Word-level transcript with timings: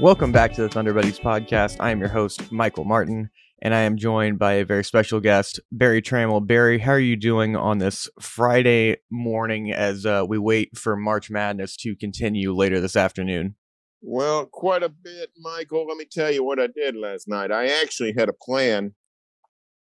Welcome 0.00 0.30
back 0.30 0.52
to 0.52 0.62
the 0.62 0.68
Thunder 0.68 0.94
Buddies 0.94 1.18
podcast. 1.18 1.78
I 1.80 1.90
am 1.90 1.98
your 1.98 2.08
host, 2.08 2.52
Michael 2.52 2.84
Martin, 2.84 3.30
and 3.60 3.74
I 3.74 3.80
am 3.80 3.96
joined 3.96 4.38
by 4.38 4.52
a 4.52 4.64
very 4.64 4.84
special 4.84 5.18
guest, 5.18 5.58
Berry 5.72 6.00
Tramel. 6.00 6.46
Barry, 6.46 6.78
how 6.78 6.92
are 6.92 7.00
you 7.00 7.16
doing 7.16 7.56
on 7.56 7.78
this 7.78 8.08
Friday 8.20 8.98
morning 9.10 9.72
as 9.72 10.06
uh, 10.06 10.24
we 10.26 10.38
wait 10.38 10.78
for 10.78 10.94
March 10.94 11.30
Madness 11.30 11.76
to 11.78 11.96
continue 11.96 12.54
later 12.54 12.80
this 12.80 12.94
afternoon? 12.94 13.56
Well, 14.00 14.46
quite 14.46 14.84
a 14.84 14.88
bit, 14.88 15.30
Michael. 15.36 15.88
Let 15.88 15.96
me 15.96 16.04
tell 16.04 16.30
you 16.30 16.44
what 16.44 16.60
I 16.60 16.68
did 16.68 16.94
last 16.94 17.26
night. 17.26 17.50
I 17.50 17.66
actually 17.66 18.14
had 18.16 18.28
a 18.28 18.32
plan. 18.32 18.94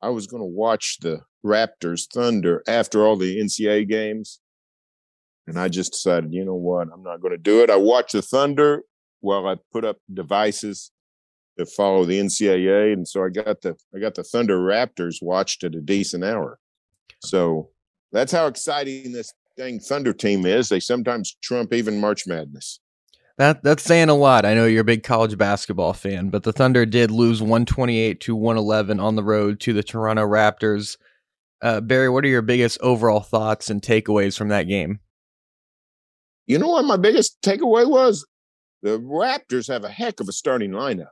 I 0.01 0.09
was 0.09 0.25
going 0.25 0.41
to 0.41 0.47
watch 0.47 0.97
the 1.01 1.19
Raptors 1.45 2.11
Thunder 2.11 2.63
after 2.67 3.05
all 3.05 3.15
the 3.15 3.39
NCAA 3.39 3.87
games. 3.87 4.39
And 5.45 5.59
I 5.59 5.67
just 5.67 5.91
decided, 5.91 6.33
you 6.33 6.45
know 6.45 6.55
what? 6.55 6.87
I'm 6.91 7.03
not 7.03 7.21
going 7.21 7.33
to 7.33 7.37
do 7.37 7.61
it. 7.61 7.69
I 7.69 7.75
watched 7.75 8.13
the 8.13 8.23
Thunder 8.23 8.81
while 9.21 9.47
I 9.47 9.55
put 9.71 9.85
up 9.85 9.97
devices 10.13 10.91
to 11.57 11.65
follow 11.65 12.05
the 12.05 12.19
NCAA. 12.19 12.93
And 12.93 13.07
so 13.07 13.23
I 13.23 13.29
got 13.29 13.61
the 13.61 13.75
I 13.95 13.99
got 13.99 14.15
the 14.15 14.23
Thunder 14.23 14.59
Raptors 14.59 15.17
watched 15.21 15.63
at 15.63 15.75
a 15.75 15.81
decent 15.81 16.23
hour. 16.23 16.59
So 17.21 17.69
that's 18.11 18.31
how 18.31 18.47
exciting 18.47 19.11
this 19.11 19.33
dang 19.57 19.79
Thunder 19.79 20.13
team 20.13 20.45
is. 20.45 20.69
They 20.69 20.79
sometimes 20.79 21.37
trump 21.41 21.73
even 21.73 21.99
March 21.99 22.25
Madness. 22.25 22.79
That 23.37 23.63
that's 23.63 23.83
saying 23.83 24.09
a 24.09 24.15
lot. 24.15 24.45
I 24.45 24.53
know 24.53 24.65
you're 24.65 24.81
a 24.81 24.85
big 24.85 25.03
college 25.03 25.37
basketball 25.37 25.93
fan, 25.93 26.29
but 26.29 26.43
the 26.43 26.51
Thunder 26.51 26.85
did 26.85 27.11
lose 27.11 27.41
128 27.41 28.19
to 28.21 28.35
111 28.35 28.99
on 28.99 29.15
the 29.15 29.23
road 29.23 29.59
to 29.61 29.73
the 29.73 29.83
Toronto 29.83 30.23
Raptors. 30.23 30.97
Uh, 31.61 31.81
Berry, 31.81 32.09
what 32.09 32.23
are 32.25 32.29
your 32.29 32.41
biggest 32.41 32.79
overall 32.81 33.19
thoughts 33.19 33.69
and 33.69 33.81
takeaways 33.81 34.37
from 34.37 34.49
that 34.49 34.63
game? 34.63 34.99
You 36.47 36.57
know 36.57 36.67
what 36.67 36.85
my 36.85 36.97
biggest 36.97 37.41
takeaway 37.41 37.89
was? 37.89 38.25
The 38.81 38.99
Raptors 38.99 39.67
have 39.67 39.83
a 39.83 39.89
heck 39.89 40.19
of 40.19 40.27
a 40.27 40.31
starting 40.31 40.71
lineup. 40.71 41.07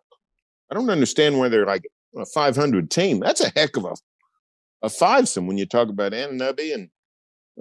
I 0.72 0.76
don't 0.76 0.90
understand 0.90 1.38
why 1.38 1.50
they're 1.50 1.66
like 1.66 1.84
a 2.16 2.26
500 2.26 2.90
team. 2.90 3.20
That's 3.20 3.42
a 3.42 3.50
heck 3.56 3.78
of 3.78 3.86
a 3.86 3.94
a 4.84 4.90
fivesome 4.90 5.48
when 5.48 5.58
you 5.58 5.66
talk 5.66 5.90
about 5.90 6.12
Anunoby 6.12 6.74
and 6.74 6.90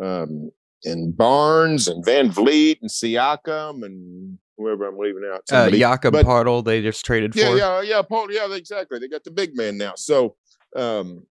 um, 0.03 0.51
and 0.85 1.17
Barnes 1.17 1.89
and 1.89 2.05
VanVleet 2.05 2.81
and 2.83 2.91
Siakam 2.91 3.85
and 3.85 4.39
whoever 4.59 4.87
I'm 4.87 4.99
leaving 4.99 5.23
out. 5.33 5.43
Uh, 5.51 5.71
Jakob 5.71 6.13
but, 6.13 6.63
they 6.63 6.83
just 6.83 7.05
traded 7.05 7.35
yeah, 7.35 7.51
for. 7.51 7.57
Yeah, 7.57 7.83
yeah, 7.83 8.03
Paul. 8.03 8.31
Yeah, 8.31 8.53
exactly. 8.55 8.99
They 8.99 9.09
got 9.09 9.25
the 9.25 9.31
big 9.31 9.57
man 9.57 9.79
now. 9.79 9.95
So 9.97 10.37
um, 10.75 11.27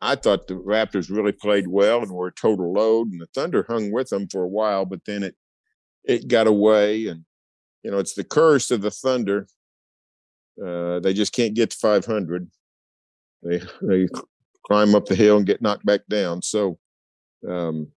I 0.00 0.16
thought 0.16 0.48
the 0.48 0.54
Raptors 0.54 1.10
really 1.10 1.32
played 1.32 1.68
well 1.68 2.02
and 2.02 2.10
were 2.10 2.28
a 2.28 2.34
total 2.34 2.72
load, 2.72 3.08
and 3.08 3.20
the 3.20 3.28
Thunder 3.34 3.64
hung 3.68 3.92
with 3.92 4.08
them 4.08 4.28
for 4.28 4.42
a 4.42 4.48
while, 4.48 4.84
but 4.84 5.04
then 5.06 5.22
it 5.22 5.36
it 6.04 6.26
got 6.26 6.48
away, 6.48 7.06
and 7.06 7.24
you 7.82 7.90
know 7.90 7.98
it's 7.98 8.14
the 8.14 8.24
curse 8.24 8.70
of 8.70 8.82
the 8.82 8.90
Thunder. 8.90 9.46
Uh, 10.62 11.00
they 11.00 11.14
just 11.14 11.32
can't 11.32 11.54
get 11.54 11.70
to 11.70 11.76
500. 11.76 12.48
They 13.42 13.60
they 13.82 14.08
climb 14.66 14.94
up 14.94 15.06
the 15.06 15.14
hill 15.14 15.38
and 15.38 15.46
get 15.46 15.62
knocked 15.62 15.84
back 15.84 16.00
down. 16.08 16.42
So 16.42 16.78
um, 17.48 17.88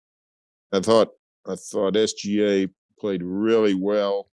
I 0.73 0.81
thought 0.81 1.11
I 1.47 1.57
thought 1.57 1.95
SGA 1.95 2.71
played 2.99 3.23
really 3.23 3.75
well 3.75 4.29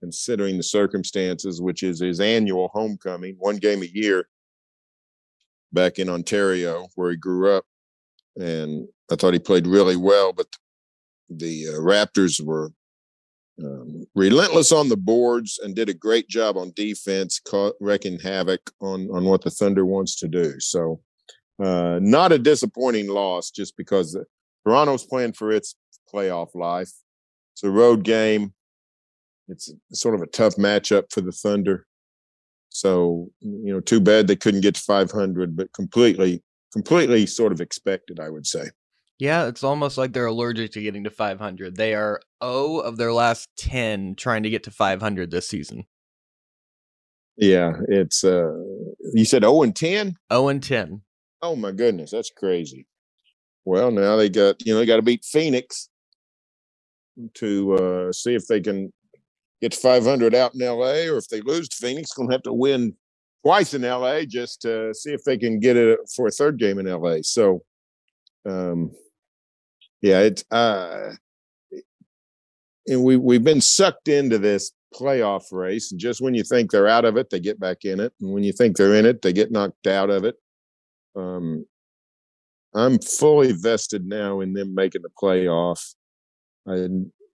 considering 0.00 0.58
the 0.58 0.62
circumstances, 0.62 1.62
which 1.62 1.82
is 1.82 2.00
his 2.00 2.20
annual 2.20 2.70
homecoming, 2.74 3.36
one 3.38 3.56
game 3.56 3.82
a 3.82 3.86
year 3.86 4.28
back 5.72 5.98
in 5.98 6.10
Ontario 6.10 6.88
where 6.94 7.10
he 7.10 7.16
grew 7.16 7.56
up. 7.56 7.64
And 8.36 8.86
I 9.10 9.16
thought 9.16 9.32
he 9.32 9.38
played 9.38 9.66
really 9.66 9.96
well, 9.96 10.34
but 10.34 10.46
the 11.30 11.68
uh, 11.68 11.80
Raptors 11.80 12.38
were 12.44 12.70
um, 13.62 14.06
relentless 14.14 14.72
on 14.72 14.88
the 14.88 14.96
boards 14.96 15.60
and 15.62 15.74
did 15.76 15.88
a 15.88 15.94
great 15.94 16.28
job 16.28 16.56
on 16.56 16.72
defense, 16.74 17.40
caught, 17.40 17.74
wrecking 17.80 18.18
havoc 18.18 18.70
on, 18.80 19.08
on 19.12 19.24
what 19.24 19.42
the 19.42 19.50
Thunder 19.50 19.84
wants 19.86 20.16
to 20.16 20.28
do. 20.28 20.58
So, 20.58 21.00
uh, 21.62 21.98
not 22.02 22.32
a 22.32 22.38
disappointing 22.38 23.08
loss 23.08 23.50
just 23.50 23.76
because 23.76 24.18
Toronto's 24.66 25.04
playing 25.04 25.34
for 25.34 25.52
its 25.52 25.76
playoff 26.12 26.54
life. 26.54 26.90
It's 27.54 27.62
a 27.62 27.70
road 27.70 28.02
game. 28.02 28.54
It's 29.48 29.72
sort 29.92 30.14
of 30.14 30.22
a 30.22 30.26
tough 30.26 30.56
matchup 30.56 31.12
for 31.12 31.20
the 31.20 31.30
Thunder. 31.30 31.86
So, 32.70 33.30
you 33.40 33.72
know, 33.72 33.80
too 33.80 34.00
bad 34.00 34.26
they 34.26 34.34
couldn't 34.34 34.62
get 34.62 34.74
to 34.74 34.80
500, 34.80 35.56
but 35.56 35.72
completely, 35.72 36.42
completely 36.72 37.26
sort 37.26 37.52
of 37.52 37.60
expected, 37.60 38.18
I 38.18 38.30
would 38.30 38.46
say. 38.46 38.64
Yeah, 39.18 39.46
it's 39.46 39.62
almost 39.62 39.96
like 39.96 40.12
they're 40.12 40.26
allergic 40.26 40.72
to 40.72 40.82
getting 40.82 41.04
to 41.04 41.10
500. 41.10 41.76
They 41.76 41.94
are 41.94 42.20
0 42.42 42.78
of 42.78 42.96
their 42.96 43.12
last 43.12 43.48
10 43.58 44.16
trying 44.16 44.42
to 44.42 44.50
get 44.50 44.64
to 44.64 44.70
500 44.70 45.30
this 45.30 45.48
season. 45.48 45.84
Yeah, 47.36 47.72
it's 47.88 48.22
uh 48.24 48.52
you 49.12 49.24
said 49.24 49.42
0 49.42 49.62
and 49.62 49.74
10? 49.74 50.16
0 50.32 50.48
and 50.48 50.62
10. 50.62 51.02
Oh 51.42 51.56
my 51.56 51.72
goodness, 51.72 52.10
that's 52.10 52.30
crazy. 52.30 52.86
Well, 53.64 53.90
now 53.90 54.16
they 54.16 54.28
got, 54.28 54.64
you 54.64 54.74
know, 54.74 54.78
they 54.78 54.86
got 54.86 54.96
to 54.96 55.02
beat 55.02 55.24
Phoenix 55.24 55.88
to 57.34 57.74
uh, 57.74 58.12
see 58.12 58.34
if 58.34 58.46
they 58.46 58.60
can 58.60 58.92
get 59.60 59.74
500 59.74 60.34
out 60.34 60.54
in 60.54 60.60
LA, 60.60 61.06
or 61.10 61.16
if 61.16 61.28
they 61.28 61.40
lose 61.40 61.68
to 61.68 61.76
Phoenix, 61.76 62.12
going 62.12 62.28
to 62.28 62.34
have 62.34 62.42
to 62.42 62.52
win 62.52 62.94
twice 63.42 63.74
in 63.74 63.82
LA 63.82 64.22
just 64.22 64.62
to 64.62 64.92
see 64.94 65.12
if 65.12 65.24
they 65.24 65.38
can 65.38 65.60
get 65.60 65.76
it 65.76 65.98
for 66.14 66.26
a 66.26 66.30
third 66.30 66.58
game 66.58 66.78
in 66.78 66.86
LA. 66.86 67.18
So, 67.22 67.62
um, 68.46 68.90
yeah, 70.04 70.20
it's 70.20 70.44
uh, 70.50 71.12
and 72.86 73.02
we 73.02 73.16
we've 73.16 73.42
been 73.42 73.62
sucked 73.62 74.06
into 74.06 74.36
this 74.36 74.70
playoff 74.94 75.44
race, 75.50 75.90
and 75.90 75.98
just 75.98 76.20
when 76.20 76.34
you 76.34 76.44
think 76.44 76.70
they're 76.70 76.86
out 76.86 77.06
of 77.06 77.16
it, 77.16 77.30
they 77.30 77.40
get 77.40 77.58
back 77.58 77.86
in 77.86 78.00
it, 78.00 78.12
and 78.20 78.30
when 78.34 78.42
you 78.42 78.52
think 78.52 78.76
they're 78.76 78.94
in 78.94 79.06
it, 79.06 79.22
they 79.22 79.32
get 79.32 79.50
knocked 79.50 79.86
out 79.86 80.10
of 80.10 80.24
it. 80.24 80.36
Um, 81.16 81.64
I'm 82.74 82.98
fully 82.98 83.52
vested 83.52 84.04
now 84.04 84.40
in 84.40 84.52
them 84.52 84.74
making 84.74 85.00
the 85.00 85.08
playoff. 85.08 85.94
I, 86.68 86.86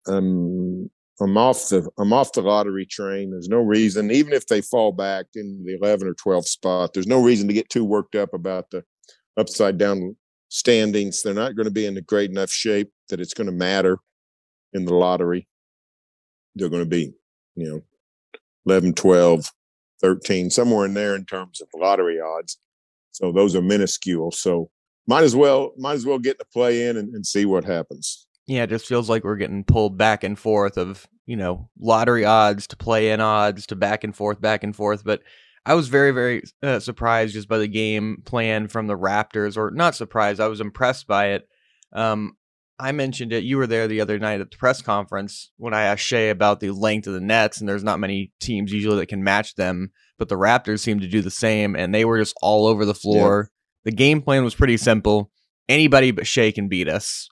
I'm 0.07 0.91
I'm 1.21 1.37
off 1.37 1.71
the 1.71 1.91
I'm 1.99 2.13
off 2.13 2.35
the 2.35 2.43
lottery 2.43 2.87
train. 2.87 3.33
There's 3.33 3.49
no 3.49 3.63
reason, 3.63 4.13
even 4.13 4.33
if 4.33 4.47
they 4.47 4.61
fall 4.61 4.93
back 4.93 5.27
in 5.35 5.65
the 5.65 5.77
11 5.83 6.07
or 6.07 6.15
12 6.15 6.47
spot, 6.47 6.93
there's 6.95 7.09
no 7.09 7.21
reason 7.21 7.49
to 7.49 7.55
get 7.55 7.69
too 7.69 7.85
worked 7.85 8.15
up 8.15 8.33
about 8.33 8.71
the 8.71 8.85
upside 9.37 9.77
down 9.77 10.15
standings. 10.51 11.23
They're 11.23 11.33
not 11.33 11.57
going 11.57 11.65
to 11.65 11.73
be 11.73 11.87
in 11.87 11.97
a 11.97 12.03
great 12.03 12.31
enough 12.31 12.51
shape 12.51 12.93
that 13.09 13.21
it's 13.21 13.33
going 13.33 13.47
to 13.47 13.53
matter 13.53 13.99
in 14.75 14.85
the 14.85 14.95
lottery. 14.95 15.49
They're 16.55 16.69
going 16.69 16.83
to 16.83 16.89
be, 16.89 17.15
you 17.57 17.71
know, 17.71 17.83
11, 18.67 18.95
12, 18.95 19.51
13, 20.03 20.51
somewhere 20.51 20.85
in 20.85 20.95
there 20.95 21.15
in 21.15 21.25
terms 21.25 21.61
of 21.63 21.69
lottery 21.75 22.21
odds. 22.21 22.59
So 23.13 23.33
those 23.33 23.57
are 23.57 23.63
minuscule. 23.63 24.33
So 24.33 24.71
might 25.07 25.25
as 25.25 25.35
well 25.35 25.73
might 25.77 25.95
as 25.95 26.07
well 26.07 26.19
get 26.19 26.39
the 26.39 26.45
play 26.45 26.87
in 26.87 26.97
and, 26.97 27.15
and 27.15 27.27
see 27.27 27.45
what 27.45 27.65
happens. 27.65 28.27
Yeah, 28.47 28.65
it 28.65 28.71
just 28.71 28.87
feels 28.87 29.09
like 29.09 29.25
we're 29.25 29.37
getting 29.37 29.65
pulled 29.65 29.97
back 29.97 30.25
and 30.25 30.39
forth 30.39 30.77
of, 30.77 31.07
you 31.27 31.37
know, 31.37 31.69
lottery 31.79 32.25
odds 32.25 32.67
to 32.69 32.77
play 32.77 33.11
in 33.11 33.21
odds 33.21 33.67
to 33.67 33.77
back 33.77 34.05
and 34.05 34.15
forth, 34.15 34.41
back 34.41 34.65
and 34.65 34.75
forth. 34.75 35.05
But 35.05 35.23
I 35.67 35.75
was 35.75 35.89
very, 35.89 36.11
very 36.11 36.43
uh, 36.63 36.81
surprised 36.81 37.35
just 37.35 37.49
by 37.49 37.59
the 37.59 37.69
game 37.69 38.23
plan 38.25 38.69
from 38.69 38.87
the 38.87 38.97
Raptors, 38.97 39.57
or 39.57 39.71
not 39.71 39.95
surprised. 39.95 40.41
I 40.41 40.49
was 40.49 40.61
impressed 40.61 41.07
by 41.07 41.29
it. 41.29 41.49
Um, 41.93 42.37
I 42.79 42.93
mentioned 42.93 43.33
it. 43.33 43.45
You 43.45 43.59
were 43.59 43.67
there 43.67 43.87
the 43.87 44.01
other 44.01 44.19
night 44.19 44.41
at 44.41 44.51
the 44.51 44.57
press 44.57 44.81
conference 44.81 45.53
when 45.59 45.75
I 45.75 45.83
asked 45.83 46.05
Shai 46.05 46.21
about 46.21 46.61
the 46.61 46.71
length 46.71 47.07
of 47.07 47.13
the 47.13 47.21
nets, 47.21 47.61
and 47.61 47.69
there's 47.69 47.85
not 47.85 48.01
many 48.01 48.33
teams 48.41 48.73
usually 48.73 48.97
that 48.97 49.07
can 49.07 49.23
match 49.23 49.55
them, 49.57 49.93
but 50.19 50.29
the 50.29 50.37
Raptors 50.37 50.81
seem 50.81 51.01
to 51.01 51.09
do 51.09 51.21
the 51.21 51.31
same, 51.31 51.77
and 51.77 51.95
they 51.95 52.07
were 52.07 52.19
just 52.19 52.37
all 52.41 52.67
over 52.67 52.87
the 52.87 52.95
floor. 52.95 53.51
Yeah. 53.51 53.91
The 53.91 53.97
game 53.97 54.23
plan 54.23 54.45
was 54.45 54.55
pretty 54.55 54.79
simple. 54.79 55.31
Anybody 55.69 56.11
but 56.11 56.27
Shai 56.27 56.53
can 56.53 56.69
beat 56.69 56.89
us. 56.89 57.29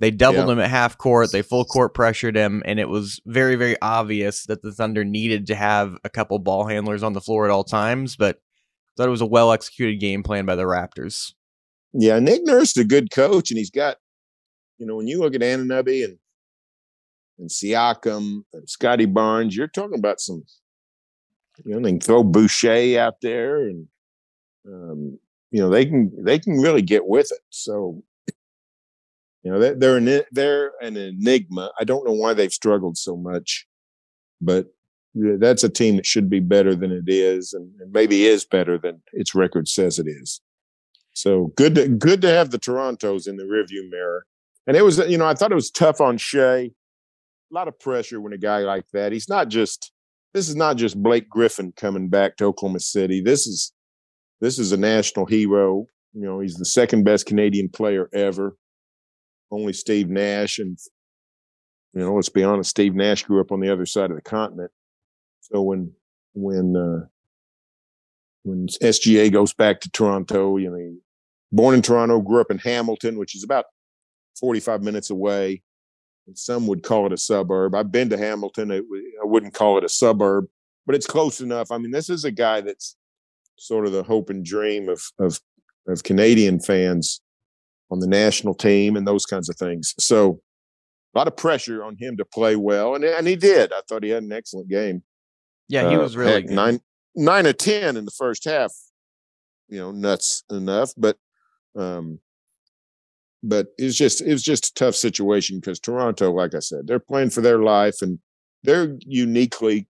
They 0.00 0.10
doubled 0.10 0.46
yeah. 0.46 0.54
him 0.54 0.60
at 0.60 0.70
half 0.70 0.98
court. 0.98 1.30
They 1.30 1.42
full 1.42 1.64
court 1.64 1.94
pressured 1.94 2.34
him, 2.34 2.62
and 2.64 2.80
it 2.80 2.88
was 2.88 3.20
very, 3.26 3.54
very 3.54 3.76
obvious 3.80 4.44
that 4.46 4.62
the 4.62 4.72
Thunder 4.72 5.04
needed 5.04 5.46
to 5.48 5.54
have 5.54 5.96
a 6.04 6.08
couple 6.08 6.38
ball 6.38 6.66
handlers 6.66 7.02
on 7.02 7.12
the 7.12 7.20
floor 7.20 7.44
at 7.44 7.50
all 7.50 7.64
times. 7.64 8.16
But 8.16 8.36
I 8.36 8.90
thought 8.96 9.08
it 9.08 9.12
was 9.12 9.20
a 9.20 9.26
well 9.26 9.52
executed 9.52 10.00
game 10.00 10.22
plan 10.22 10.46
by 10.46 10.56
the 10.56 10.62
Raptors. 10.62 11.34
Yeah, 11.92 12.18
Nick 12.18 12.42
Nurse 12.44 12.76
is 12.76 12.84
a 12.84 12.86
good 12.86 13.10
coach, 13.10 13.50
and 13.50 13.58
he's 13.58 13.70
got, 13.70 13.98
you 14.78 14.86
know, 14.86 14.96
when 14.96 15.06
you 15.06 15.20
look 15.20 15.34
at 15.34 15.42
Anunoby 15.42 16.04
and 16.04 16.18
and 17.40 17.48
Siakam 17.50 18.44
and 18.52 18.68
Scotty 18.68 19.06
Barnes. 19.06 19.56
You're 19.56 19.66
talking 19.66 19.98
about 19.98 20.20
some, 20.20 20.44
you 21.64 21.74
know, 21.74 21.80
they 21.80 21.90
can 21.90 22.00
throw 22.00 22.22
Boucher 22.22 22.98
out 22.98 23.20
there, 23.22 23.66
and 23.66 23.88
um, 24.66 25.18
you 25.50 25.60
know 25.60 25.70
they 25.70 25.86
can 25.86 26.12
they 26.22 26.38
can 26.38 26.60
really 26.60 26.82
get 26.82 27.06
with 27.06 27.32
it. 27.32 27.40
So, 27.48 28.04
you 29.42 29.50
know, 29.50 29.58
they're 29.58 29.74
they're 29.74 29.96
an, 29.96 30.22
they're 30.32 30.72
an 30.80 30.96
enigma. 30.96 31.70
I 31.80 31.84
don't 31.84 32.06
know 32.06 32.12
why 32.12 32.34
they've 32.34 32.52
struggled 32.52 32.98
so 32.98 33.16
much, 33.16 33.66
but 34.40 34.66
that's 35.14 35.64
a 35.64 35.68
team 35.68 35.96
that 35.96 36.06
should 36.06 36.30
be 36.30 36.40
better 36.40 36.74
than 36.74 36.92
it 36.92 37.04
is, 37.08 37.52
and, 37.52 37.70
maybe 37.90 38.26
is 38.26 38.44
better 38.44 38.78
than 38.78 39.02
its 39.12 39.34
record 39.34 39.66
says 39.66 39.98
it 39.98 40.06
is. 40.06 40.40
So 41.12 41.52
good 41.56 41.74
to 41.74 41.88
good 41.88 42.22
to 42.22 42.28
have 42.28 42.50
the 42.50 42.58
Torontos 42.58 43.26
in 43.26 43.36
the 43.36 43.44
rearview 43.44 43.90
mirror. 43.90 44.26
And 44.66 44.76
it 44.76 44.84
was, 44.84 44.98
you 44.98 45.18
know, 45.18 45.26
I 45.26 45.34
thought 45.34 45.52
it 45.52 45.56
was 45.56 45.70
tough 45.70 46.00
on 46.00 46.18
Shai. 46.18 46.58
A 46.58 46.72
lot 47.50 47.66
of 47.66 47.80
pressure 47.80 48.20
when 48.20 48.32
a 48.32 48.38
guy 48.38 48.60
like 48.60 48.84
that. 48.92 49.10
He's 49.10 49.28
not 49.28 49.48
just 49.48 49.90
this 50.32 50.48
is 50.48 50.54
not 50.54 50.76
just 50.76 51.02
Blake 51.02 51.28
Griffin 51.28 51.72
coming 51.76 52.08
back 52.08 52.36
to 52.36 52.44
Oklahoma 52.44 52.80
City. 52.80 53.20
This 53.20 53.46
is 53.46 53.72
this 54.40 54.58
is 54.58 54.72
a 54.72 54.76
national 54.76 55.26
hero. 55.26 55.86
You 56.12 56.24
know, 56.24 56.40
he's 56.40 56.54
the 56.54 56.64
second 56.64 57.04
best 57.04 57.26
Canadian 57.26 57.68
player 57.68 58.08
ever. 58.12 58.56
Only 59.50 59.72
Steve 59.72 60.08
Nash 60.08 60.58
and 60.58 60.78
you 61.92 62.00
know, 62.02 62.14
let's 62.14 62.28
be 62.28 62.44
honest, 62.44 62.70
Steve 62.70 62.94
Nash 62.94 63.24
grew 63.24 63.40
up 63.40 63.50
on 63.50 63.60
the 63.60 63.72
other 63.72 63.86
side 63.86 64.10
of 64.10 64.16
the 64.16 64.22
continent. 64.22 64.70
So 65.40 65.62
when 65.62 65.92
when 66.34 66.76
uh, 66.76 67.06
when 68.42 68.68
SGA 68.68 69.32
goes 69.32 69.52
back 69.52 69.80
to 69.80 69.90
Toronto, 69.90 70.56
you 70.56 70.70
know, 70.70 70.96
born 71.50 71.74
in 71.74 71.82
Toronto, 71.82 72.20
grew 72.20 72.40
up 72.40 72.50
in 72.50 72.58
Hamilton, 72.58 73.18
which 73.18 73.34
is 73.34 73.42
about 73.42 73.66
45 74.38 74.82
minutes 74.82 75.10
away. 75.10 75.62
And 76.26 76.38
some 76.38 76.66
would 76.68 76.82
call 76.82 77.06
it 77.06 77.12
a 77.12 77.16
suburb. 77.16 77.74
I've 77.74 77.90
been 77.90 78.10
to 78.10 78.18
Hamilton. 78.18 78.70
It, 78.70 78.84
I 79.20 79.26
wouldn't 79.26 79.54
call 79.54 79.78
it 79.78 79.84
a 79.84 79.88
suburb, 79.88 80.46
but 80.86 80.94
it's 80.94 81.06
close 81.06 81.40
enough. 81.40 81.72
I 81.72 81.78
mean, 81.78 81.90
this 81.90 82.08
is 82.08 82.24
a 82.24 82.30
guy 82.30 82.60
that's 82.60 82.96
sort 83.56 83.86
of 83.86 83.92
the 83.92 84.04
hope 84.04 84.30
and 84.30 84.44
dream 84.44 84.88
of, 84.88 85.02
of, 85.18 85.40
of 85.88 86.04
Canadian 86.04 86.60
fans 86.60 87.20
on 87.90 88.00
the 88.00 88.06
national 88.06 88.54
team 88.54 88.96
and 88.96 89.06
those 89.06 89.26
kinds 89.26 89.48
of 89.48 89.56
things. 89.56 89.94
So 89.98 90.40
a 91.14 91.18
lot 91.18 91.26
of 91.26 91.36
pressure 91.36 91.82
on 91.82 91.96
him 91.96 92.16
to 92.16 92.24
play 92.24 92.56
well. 92.56 92.94
And, 92.94 93.04
and 93.04 93.26
he 93.26 93.36
did. 93.36 93.72
I 93.72 93.80
thought 93.88 94.04
he 94.04 94.10
had 94.10 94.22
an 94.22 94.32
excellent 94.32 94.68
game. 94.68 95.02
Yeah, 95.68 95.88
he 95.88 95.96
uh, 95.96 96.00
was 96.00 96.16
really 96.16 96.42
nine 96.42 96.80
nine 97.14 97.46
of 97.46 97.56
ten 97.56 97.96
in 97.96 98.04
the 98.04 98.10
first 98.10 98.44
half. 98.44 98.72
You 99.68 99.78
know, 99.78 99.92
nuts 99.92 100.42
enough, 100.50 100.92
but 100.96 101.16
um, 101.76 102.18
but 103.42 103.68
it's 103.78 103.96
just 103.96 104.20
it 104.20 104.32
was 104.32 104.42
just 104.42 104.66
a 104.66 104.74
tough 104.74 104.96
situation 104.96 105.58
because 105.58 105.78
Toronto, 105.78 106.32
like 106.32 106.54
I 106.54 106.58
said, 106.58 106.86
they're 106.86 106.98
playing 106.98 107.30
for 107.30 107.40
their 107.40 107.58
life 107.58 108.02
and 108.02 108.18
they're 108.64 108.96
uniquely 109.00 109.88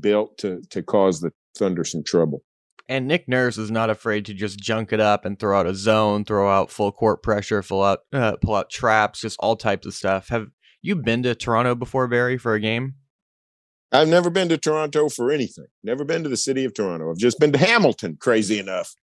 built 0.00 0.38
to 0.38 0.62
to 0.70 0.82
cause 0.82 1.20
the 1.20 1.32
Thunder 1.56 1.84
some 1.84 2.02
trouble. 2.02 2.42
And 2.88 3.06
Nick 3.06 3.28
Nurse 3.28 3.58
is 3.58 3.70
not 3.70 3.90
afraid 3.90 4.24
to 4.26 4.34
just 4.34 4.58
junk 4.58 4.92
it 4.92 5.00
up 5.00 5.24
and 5.26 5.38
throw 5.38 5.58
out 5.58 5.66
a 5.66 5.74
zone, 5.74 6.24
throw 6.24 6.48
out 6.48 6.70
full 6.70 6.90
court 6.90 7.22
pressure, 7.22 7.62
pull 7.62 7.82
out 7.82 8.00
uh, 8.12 8.36
pull 8.36 8.54
out 8.54 8.70
traps, 8.70 9.20
just 9.20 9.36
all 9.40 9.56
types 9.56 9.86
of 9.86 9.94
stuff. 9.94 10.28
Have 10.28 10.48
you 10.80 10.96
been 10.96 11.22
to 11.24 11.34
Toronto 11.34 11.74
before, 11.74 12.08
Berry, 12.08 12.38
for 12.38 12.54
a 12.54 12.60
game? 12.60 12.94
I've 13.92 14.08
never 14.08 14.30
been 14.30 14.48
to 14.50 14.58
Toronto 14.58 15.08
for 15.08 15.30
anything. 15.30 15.66
Never 15.82 16.04
been 16.04 16.22
to 16.22 16.28
the 16.28 16.36
city 16.36 16.64
of 16.64 16.74
Toronto. 16.74 17.10
I've 17.10 17.18
just 17.18 17.38
been 17.38 17.52
to 17.52 17.58
Hamilton. 17.58 18.16
Crazy 18.20 18.58
enough. 18.58 18.94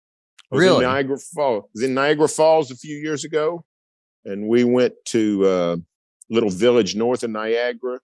I 0.52 0.56
really? 0.56 0.84
in 0.84 0.90
Niagara 0.90 1.18
Falls. 1.18 1.64
I 1.64 1.68
was 1.74 1.82
in 1.82 1.94
Niagara 1.94 2.28
Falls 2.28 2.70
a 2.70 2.76
few 2.76 2.96
years 2.96 3.24
ago, 3.24 3.64
and 4.24 4.48
we 4.48 4.64
went 4.64 4.94
to 5.06 5.44
a 5.46 5.72
uh, 5.72 5.76
little 6.30 6.50
village 6.50 6.94
north 6.94 7.22
of 7.22 7.30
Niagara, 7.30 8.00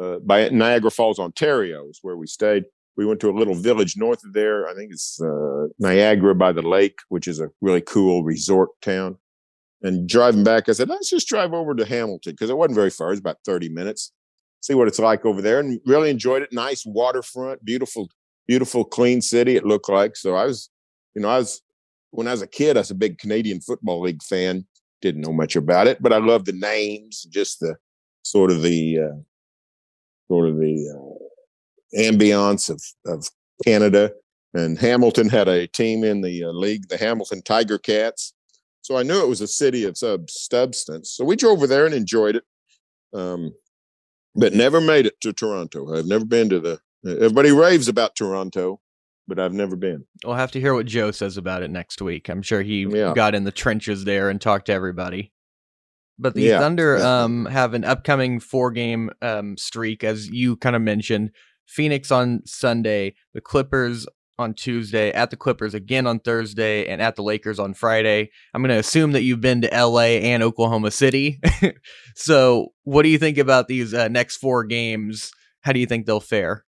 uh, 0.00 0.18
by 0.18 0.48
Niagara 0.48 0.90
Falls, 0.90 1.18
Ontario, 1.18 1.88
is 1.88 2.00
where 2.02 2.16
we 2.16 2.26
stayed. 2.26 2.64
We 2.96 3.06
went 3.06 3.20
to 3.20 3.30
a 3.30 3.36
little 3.36 3.54
village 3.54 3.96
north 3.96 4.24
of 4.24 4.32
there. 4.32 4.68
I 4.68 4.74
think 4.74 4.92
it's 4.92 5.20
uh, 5.20 5.66
Niagara 5.78 6.34
by 6.34 6.52
the 6.52 6.62
lake, 6.62 6.98
which 7.08 7.26
is 7.26 7.40
a 7.40 7.50
really 7.60 7.80
cool 7.80 8.22
resort 8.22 8.70
town. 8.82 9.18
And 9.82 10.08
driving 10.08 10.44
back, 10.44 10.68
I 10.68 10.72
said, 10.72 10.88
let's 10.88 11.10
just 11.10 11.28
drive 11.28 11.52
over 11.52 11.74
to 11.74 11.84
Hamilton 11.84 12.32
because 12.32 12.50
it 12.50 12.56
wasn't 12.56 12.76
very 12.76 12.90
far. 12.90 13.08
It 13.08 13.10
was 13.10 13.18
about 13.18 13.38
30 13.44 13.68
minutes 13.68 14.12
see 14.64 14.74
what 14.74 14.88
it's 14.88 14.98
like 14.98 15.26
over 15.26 15.42
there 15.42 15.60
and 15.60 15.78
really 15.84 16.08
enjoyed 16.08 16.42
it. 16.42 16.50
Nice 16.50 16.86
waterfront, 16.86 17.62
beautiful, 17.64 18.08
beautiful, 18.48 18.82
clean 18.82 19.20
city. 19.20 19.56
It 19.56 19.66
looked 19.66 19.90
like. 19.90 20.16
So 20.16 20.34
I 20.34 20.46
was, 20.46 20.70
you 21.14 21.20
know, 21.20 21.28
I 21.28 21.36
was, 21.36 21.60
when 22.12 22.26
I 22.26 22.30
was 22.30 22.40
a 22.40 22.46
kid, 22.46 22.78
I 22.78 22.80
was 22.80 22.90
a 22.90 22.94
big 22.94 23.18
Canadian 23.18 23.60
Football 23.60 24.00
League 24.00 24.22
fan. 24.22 24.66
Didn't 25.02 25.20
know 25.20 25.34
much 25.34 25.54
about 25.54 25.86
it, 25.86 26.00
but 26.00 26.14
I 26.14 26.16
loved 26.16 26.46
the 26.46 26.52
names, 26.52 27.26
just 27.30 27.60
the 27.60 27.76
sort 28.22 28.50
of 28.50 28.62
the, 28.62 29.00
uh, 29.00 29.20
sort 30.28 30.48
of 30.48 30.56
the 30.56 30.88
uh, 30.96 31.23
ambiance 31.98 32.70
of, 32.70 32.82
of 33.06 33.28
Canada. 33.64 34.12
And 34.54 34.78
Hamilton 34.78 35.28
had 35.28 35.48
a 35.48 35.66
team 35.66 36.04
in 36.04 36.20
the 36.20 36.44
uh, 36.44 36.50
league, 36.50 36.88
the 36.88 36.96
Hamilton 36.96 37.42
Tiger 37.42 37.78
Cats. 37.78 38.34
So 38.82 38.96
I 38.96 39.02
knew 39.02 39.20
it 39.20 39.28
was 39.28 39.40
a 39.40 39.48
city 39.48 39.84
of 39.84 39.96
sub 39.96 40.30
substance. 40.30 41.10
So 41.10 41.24
we 41.24 41.36
drove 41.36 41.58
over 41.58 41.66
there 41.66 41.86
and 41.86 41.94
enjoyed 41.94 42.36
it. 42.36 42.44
Um, 43.12 43.52
but 44.34 44.52
never 44.52 44.80
made 44.80 45.06
it 45.06 45.20
to 45.22 45.32
Toronto. 45.32 45.96
I've 45.96 46.06
never 46.06 46.24
been 46.24 46.48
to 46.50 46.60
the. 46.60 46.80
Everybody 47.06 47.52
raves 47.52 47.88
about 47.88 48.16
Toronto, 48.16 48.80
but 49.28 49.38
I've 49.38 49.52
never 49.52 49.76
been. 49.76 50.04
We'll 50.24 50.34
have 50.34 50.52
to 50.52 50.60
hear 50.60 50.74
what 50.74 50.86
Joe 50.86 51.10
says 51.10 51.36
about 51.36 51.62
it 51.62 51.70
next 51.70 52.00
week. 52.00 52.28
I'm 52.28 52.42
sure 52.42 52.62
he 52.62 52.82
yeah. 52.82 53.12
got 53.14 53.34
in 53.34 53.44
the 53.44 53.52
trenches 53.52 54.04
there 54.04 54.30
and 54.30 54.40
talked 54.40 54.66
to 54.66 54.72
everybody. 54.72 55.32
But 56.18 56.34
the 56.34 56.42
yeah, 56.42 56.58
Thunder 56.58 56.96
yeah. 56.98 57.22
um, 57.22 57.46
have 57.46 57.74
an 57.74 57.84
upcoming 57.84 58.40
four 58.40 58.70
game 58.70 59.10
um, 59.20 59.56
streak, 59.56 60.02
as 60.04 60.28
you 60.28 60.56
kind 60.56 60.76
of 60.76 60.82
mentioned. 60.82 61.30
Phoenix 61.66 62.10
on 62.10 62.42
Sunday, 62.44 63.14
the 63.32 63.40
Clippers 63.40 64.06
on 64.38 64.54
Tuesday, 64.54 65.12
at 65.12 65.30
the 65.30 65.36
Clippers 65.36 65.74
again 65.74 66.06
on 66.06 66.18
Thursday, 66.18 66.86
and 66.86 67.00
at 67.00 67.16
the 67.16 67.22
Lakers 67.22 67.58
on 67.58 67.74
Friday. 67.74 68.30
I'm 68.52 68.62
going 68.62 68.70
to 68.70 68.78
assume 68.78 69.12
that 69.12 69.22
you've 69.22 69.40
been 69.40 69.62
to 69.62 69.68
LA 69.72 70.18
and 70.22 70.42
Oklahoma 70.42 70.90
City. 70.90 71.40
so, 72.16 72.72
what 72.82 73.02
do 73.02 73.08
you 73.08 73.18
think 73.18 73.38
about 73.38 73.68
these 73.68 73.94
uh, 73.94 74.08
next 74.08 74.38
four 74.38 74.64
games? 74.64 75.30
How 75.60 75.72
do 75.72 75.80
you 75.80 75.86
think 75.86 76.06
they'll 76.06 76.20
fare? 76.20 76.64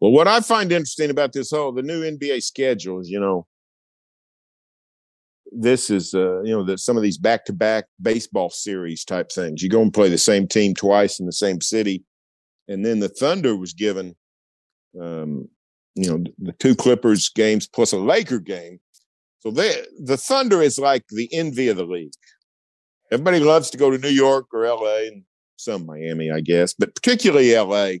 Well, 0.00 0.12
what 0.12 0.28
I 0.28 0.40
find 0.40 0.70
interesting 0.70 1.10
about 1.10 1.32
this 1.32 1.50
whole 1.50 1.72
the 1.72 1.82
new 1.82 2.02
NBA 2.02 2.42
schedule 2.42 3.00
is, 3.00 3.08
you 3.08 3.18
know, 3.18 3.46
this 5.50 5.90
is 5.90 6.14
uh, 6.14 6.42
you 6.42 6.52
know 6.52 6.64
that 6.64 6.78
some 6.78 6.96
of 6.96 7.02
these 7.02 7.18
back 7.18 7.44
to 7.46 7.52
back 7.52 7.86
baseball 8.00 8.50
series 8.50 9.04
type 9.04 9.30
things. 9.32 9.62
You 9.62 9.68
go 9.68 9.82
and 9.82 9.92
play 9.92 10.08
the 10.08 10.18
same 10.18 10.46
team 10.46 10.74
twice 10.74 11.18
in 11.18 11.26
the 11.26 11.32
same 11.32 11.60
city, 11.60 12.04
and 12.68 12.84
then 12.84 13.00
the 13.00 13.08
Thunder 13.08 13.56
was 13.56 13.72
given 13.72 14.14
um, 15.00 15.48
you 15.94 16.08
know, 16.08 16.24
the 16.38 16.52
two 16.52 16.74
Clippers 16.74 17.28
games 17.28 17.66
plus 17.66 17.92
a 17.92 17.98
Laker 17.98 18.38
game. 18.38 18.78
So 19.40 19.50
they, 19.50 19.84
the 19.98 20.16
Thunder 20.16 20.62
is 20.62 20.78
like 20.78 21.04
the 21.08 21.28
envy 21.32 21.68
of 21.68 21.76
the 21.76 21.84
league. 21.84 22.12
Everybody 23.10 23.40
loves 23.40 23.70
to 23.70 23.78
go 23.78 23.90
to 23.90 23.98
New 23.98 24.08
York 24.08 24.46
or 24.52 24.66
LA 24.66 25.08
and 25.08 25.24
some 25.56 25.86
Miami, 25.86 26.30
I 26.30 26.40
guess, 26.40 26.74
but 26.74 26.94
particularly 26.94 27.54
LA. 27.54 27.98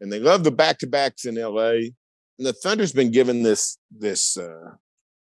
And 0.00 0.12
they 0.12 0.18
love 0.18 0.44
the 0.44 0.50
back 0.50 0.78
to 0.78 0.86
backs 0.86 1.24
in 1.24 1.36
LA. 1.36 1.70
And 1.70 2.46
the 2.46 2.52
Thunder's 2.52 2.92
been 2.92 3.10
given 3.10 3.42
this, 3.42 3.78
this, 3.90 4.36
uh, 4.36 4.72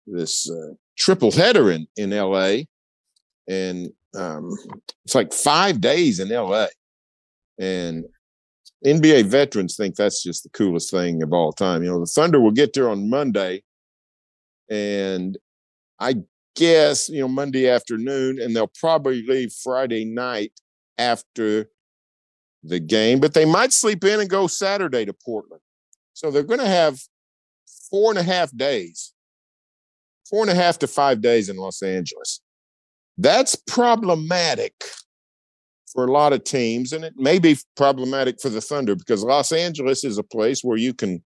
this, 0.06 0.50
uh, 0.50 0.75
triple 0.99 1.30
header 1.30 1.70
in, 1.70 1.87
in 1.97 2.11
LA. 2.11 2.62
And, 3.49 3.90
um, 4.16 4.50
it's 5.04 5.14
like 5.14 5.32
five 5.32 5.80
days 5.80 6.18
in 6.18 6.30
LA. 6.30 6.66
And 7.59 8.04
NBA 8.84 9.26
veterans 9.26 9.76
think 9.76 9.94
that's 9.94 10.22
just 10.22 10.42
the 10.42 10.49
coolest 10.50 10.90
thing 10.90 11.22
of 11.22 11.32
all 11.32 11.52
time. 11.52 11.82
You 11.82 11.90
know, 11.90 12.00
the 12.00 12.06
Thunder 12.06 12.40
will 12.40 12.50
get 12.50 12.72
there 12.72 12.88
on 12.88 13.10
Monday, 13.10 13.62
and 14.70 15.37
I 15.99 16.16
guess, 16.56 17.08
you 17.08 17.20
know, 17.20 17.28
Monday 17.28 17.68
afternoon, 17.68 18.40
and 18.40 18.56
they'll 18.56 18.72
probably 18.78 19.22
leave 19.26 19.52
Friday 19.52 20.04
night 20.04 20.52
after 20.99 21.70
the 22.62 22.80
game, 22.80 23.20
but 23.20 23.34
they 23.34 23.44
might 23.44 23.72
sleep 23.72 24.04
in 24.04 24.20
and 24.20 24.28
go 24.28 24.46
Saturday 24.46 25.04
to 25.04 25.12
Portland. 25.12 25.62
So 26.12 26.30
they're 26.30 26.42
going 26.42 26.60
to 26.60 26.66
have 26.66 27.00
four 27.90 28.10
and 28.10 28.18
a 28.18 28.22
half 28.22 28.54
days, 28.54 29.12
four 30.28 30.42
and 30.42 30.50
a 30.50 30.54
half 30.54 30.78
to 30.80 30.87
five 30.87 31.20
days 31.20 31.49
in 31.49 31.56
Los 31.56 31.82
Angeles. 31.82 32.40
That's 33.16 33.56
problematic 33.56 34.75
for 35.92 36.04
a 36.04 36.12
lot 36.12 36.32
of 36.32 36.44
teams, 36.44 36.92
and 36.92 37.04
it 37.04 37.14
may 37.16 37.38
be 37.38 37.56
problematic 37.76 38.40
for 38.40 38.49
the 38.49 38.61
Thunder 38.61 38.94
because 38.94 39.23
Los 39.23 39.52
Angeles 39.52 40.04
is 40.04 40.18
a 40.18 40.23
place 40.23 40.62
where 40.62 40.76
you 40.76 40.94
can, 40.94 41.23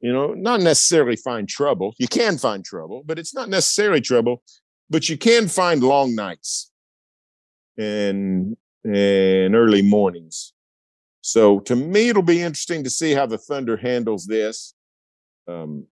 you 0.00 0.12
know, 0.12 0.34
not 0.34 0.60
necessarily 0.60 1.16
find 1.16 1.48
trouble. 1.48 1.94
You 1.98 2.08
can 2.08 2.38
find 2.38 2.64
trouble, 2.64 3.02
but 3.04 3.18
it's 3.18 3.34
not 3.34 3.48
necessarily 3.48 4.00
trouble. 4.00 4.42
But 4.90 5.08
you 5.08 5.16
can 5.16 5.48
find 5.48 5.82
long 5.82 6.14
nights 6.14 6.70
and 7.78 8.56
and 8.84 9.54
early 9.54 9.82
mornings. 9.82 10.52
So 11.22 11.60
to 11.60 11.76
me, 11.76 12.08
it'll 12.08 12.22
be 12.22 12.42
interesting 12.42 12.84
to 12.84 12.90
see 12.90 13.12
how 13.12 13.26
the 13.26 13.38
Thunder 13.38 13.76
handles 13.76 14.26
this. 14.26 14.74
Um, 15.48 15.86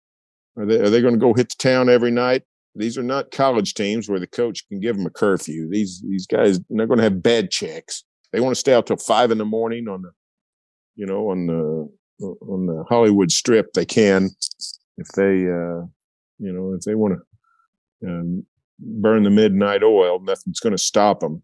are 0.56 0.64
they 0.64 0.80
are 0.80 0.90
they 0.90 1.02
going 1.02 1.14
to 1.14 1.20
go 1.20 1.34
hit 1.34 1.50
the 1.50 1.56
town 1.58 1.88
every 1.88 2.10
night? 2.10 2.42
These 2.76 2.98
are 2.98 3.02
not 3.02 3.30
college 3.30 3.74
teams 3.74 4.08
where 4.08 4.20
the 4.20 4.26
coach 4.26 4.66
can 4.68 4.80
give 4.80 4.96
them 4.96 5.06
a 5.06 5.10
curfew. 5.10 5.68
These 5.70 6.02
these 6.06 6.26
guys 6.26 6.60
they're 6.68 6.86
going 6.86 6.98
to 6.98 7.04
have 7.04 7.22
bed 7.22 7.50
checks. 7.50 8.04
they 8.32 8.40
want 8.40 8.54
to 8.54 8.60
stay 8.60 8.74
out 8.74 8.86
till 8.86 8.96
five 8.96 9.30
in 9.30 9.38
the 9.38 9.44
morning 9.44 9.88
on 9.88 10.02
the, 10.02 10.10
you 10.94 11.06
know, 11.06 11.30
on 11.30 11.46
the 11.46 11.88
on 12.20 12.66
the 12.66 12.84
Hollywood 12.88 13.30
Strip, 13.30 13.72
they 13.72 13.84
can. 13.84 14.30
If 14.98 15.08
they, 15.08 15.46
uh, 15.46 15.84
you 16.38 16.52
know, 16.52 16.74
if 16.74 16.82
they 16.82 16.94
want 16.94 17.18
to 18.02 18.08
um, 18.08 18.46
burn 18.78 19.22
the 19.22 19.30
midnight 19.30 19.82
oil, 19.82 20.20
nothing's 20.20 20.60
going 20.60 20.72
to 20.72 20.78
stop 20.78 21.20
them. 21.20 21.42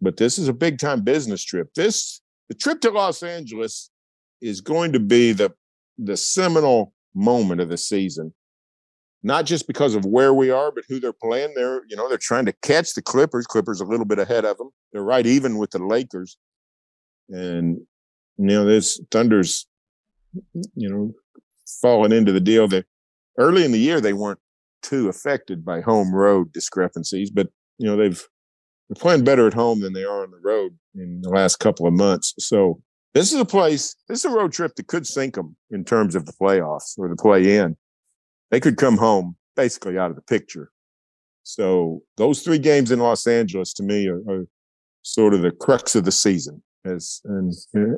But 0.00 0.16
this 0.16 0.38
is 0.38 0.48
a 0.48 0.52
big 0.52 0.78
time 0.78 1.02
business 1.02 1.44
trip. 1.44 1.74
This 1.74 2.20
the 2.48 2.54
trip 2.54 2.80
to 2.82 2.90
Los 2.90 3.22
Angeles 3.22 3.90
is 4.40 4.60
going 4.60 4.92
to 4.92 5.00
be 5.00 5.32
the 5.32 5.52
the 5.98 6.16
seminal 6.16 6.92
moment 7.14 7.60
of 7.60 7.68
the 7.68 7.78
season. 7.78 8.32
Not 9.22 9.46
just 9.46 9.66
because 9.68 9.94
of 9.94 10.04
where 10.04 10.34
we 10.34 10.50
are, 10.50 10.72
but 10.72 10.84
who 10.88 10.98
they're 10.98 11.12
playing. 11.12 11.54
They're, 11.54 11.82
you 11.88 11.96
know, 11.96 12.08
they're 12.08 12.18
trying 12.18 12.46
to 12.46 12.54
catch 12.62 12.94
the 12.94 13.02
Clippers. 13.02 13.46
Clippers 13.46 13.80
a 13.80 13.84
little 13.84 14.04
bit 14.04 14.18
ahead 14.18 14.44
of 14.44 14.58
them. 14.58 14.70
They're 14.92 15.02
right 15.02 15.26
even 15.26 15.58
with 15.58 15.70
the 15.70 15.78
Lakers. 15.78 16.36
And 17.28 17.78
you 18.38 18.46
know, 18.46 18.64
this 18.64 19.00
Thunder's, 19.10 19.66
you 20.74 20.88
know, 20.88 21.12
falling 21.80 22.12
into 22.12 22.32
the 22.32 22.40
deal 22.40 22.66
that 22.68 22.86
early 23.38 23.64
in 23.64 23.72
the 23.72 23.78
year 23.78 24.00
they 24.00 24.12
weren't 24.12 24.40
too 24.82 25.08
affected 25.08 25.64
by 25.64 25.80
home 25.80 26.14
road 26.14 26.52
discrepancies, 26.52 27.30
but 27.30 27.48
you 27.78 27.86
know, 27.86 27.96
they've 27.96 28.26
they're 28.88 29.00
playing 29.00 29.24
better 29.24 29.46
at 29.46 29.54
home 29.54 29.80
than 29.80 29.92
they 29.92 30.04
are 30.04 30.22
on 30.22 30.30
the 30.30 30.40
road 30.42 30.76
in 30.94 31.20
the 31.22 31.30
last 31.30 31.56
couple 31.56 31.86
of 31.86 31.94
months. 31.94 32.34
So 32.38 32.82
this 33.14 33.32
is 33.32 33.38
a 33.38 33.44
place, 33.44 33.94
this 34.08 34.24
is 34.24 34.24
a 34.24 34.34
road 34.34 34.52
trip 34.52 34.74
that 34.76 34.86
could 34.86 35.06
sink 35.06 35.34
them 35.34 35.56
in 35.70 35.84
terms 35.84 36.14
of 36.14 36.26
the 36.26 36.32
playoffs 36.32 36.98
or 36.98 37.08
the 37.08 37.16
play 37.16 37.56
in. 37.56 37.76
They 38.52 38.60
could 38.60 38.76
come 38.76 38.98
home 38.98 39.34
basically 39.56 39.98
out 39.98 40.10
of 40.10 40.16
the 40.16 40.22
picture. 40.22 40.70
So 41.42 42.02
those 42.16 42.42
three 42.42 42.58
games 42.58 42.92
in 42.92 43.00
Los 43.00 43.26
Angeles 43.26 43.72
to 43.74 43.82
me 43.82 44.06
are, 44.06 44.20
are 44.28 44.44
sort 45.02 45.34
of 45.34 45.42
the 45.42 45.50
crux 45.50 45.96
of 45.96 46.04
the 46.04 46.12
season. 46.12 46.62
As 46.84 47.20
and 47.24 47.52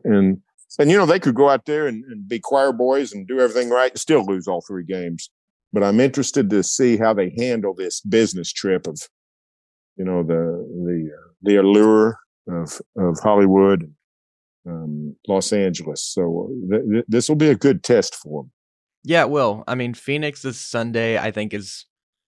and 0.05 0.41
and 0.79 0.91
you 0.91 0.97
know 0.97 1.07
they 1.07 1.19
could 1.19 1.35
go 1.35 1.49
out 1.49 1.65
there 1.67 1.87
and, 1.87 2.05
and 2.05 2.29
be 2.29 2.39
choir 2.39 2.73
boys 2.73 3.13
and 3.13 3.27
do 3.27 3.41
everything 3.41 3.71
right 3.71 3.91
and 3.91 4.01
still 4.01 4.25
lose 4.25 4.47
all 4.47 4.63
three 4.67 4.85
games. 4.85 5.29
But 5.73 5.83
I'm 5.83 6.01
interested 6.01 6.51
to 6.51 6.63
see 6.63 6.97
how 6.97 7.13
they 7.13 7.35
handle 7.37 7.75
this 7.75 8.01
business 8.01 8.53
trip 8.53 8.87
of, 8.87 9.01
you 9.97 10.05
know, 10.05 10.23
the 10.23 10.35
the 10.87 11.11
uh, 11.13 11.33
the 11.43 11.57
allure 11.57 12.19
of 12.49 12.81
of 12.97 13.19
Hollywood 13.21 13.93
um, 14.67 15.17
Los 15.27 15.53
Angeles. 15.53 16.03
So 16.03 16.51
th- 16.71 16.83
th- 16.91 17.05
this 17.09 17.29
will 17.29 17.37
be 17.37 17.49
a 17.49 17.57
good 17.57 17.83
test 17.83 18.15
for 18.15 18.43
them. 18.43 18.53
Yeah, 19.05 19.23
it 19.23 19.31
will. 19.31 19.65
I 19.69 19.75
mean, 19.75 19.93
Phoenix 19.93 20.43
this 20.43 20.59
Sunday, 20.59 21.19
I 21.19 21.31
think 21.31 21.53
is, 21.53 21.85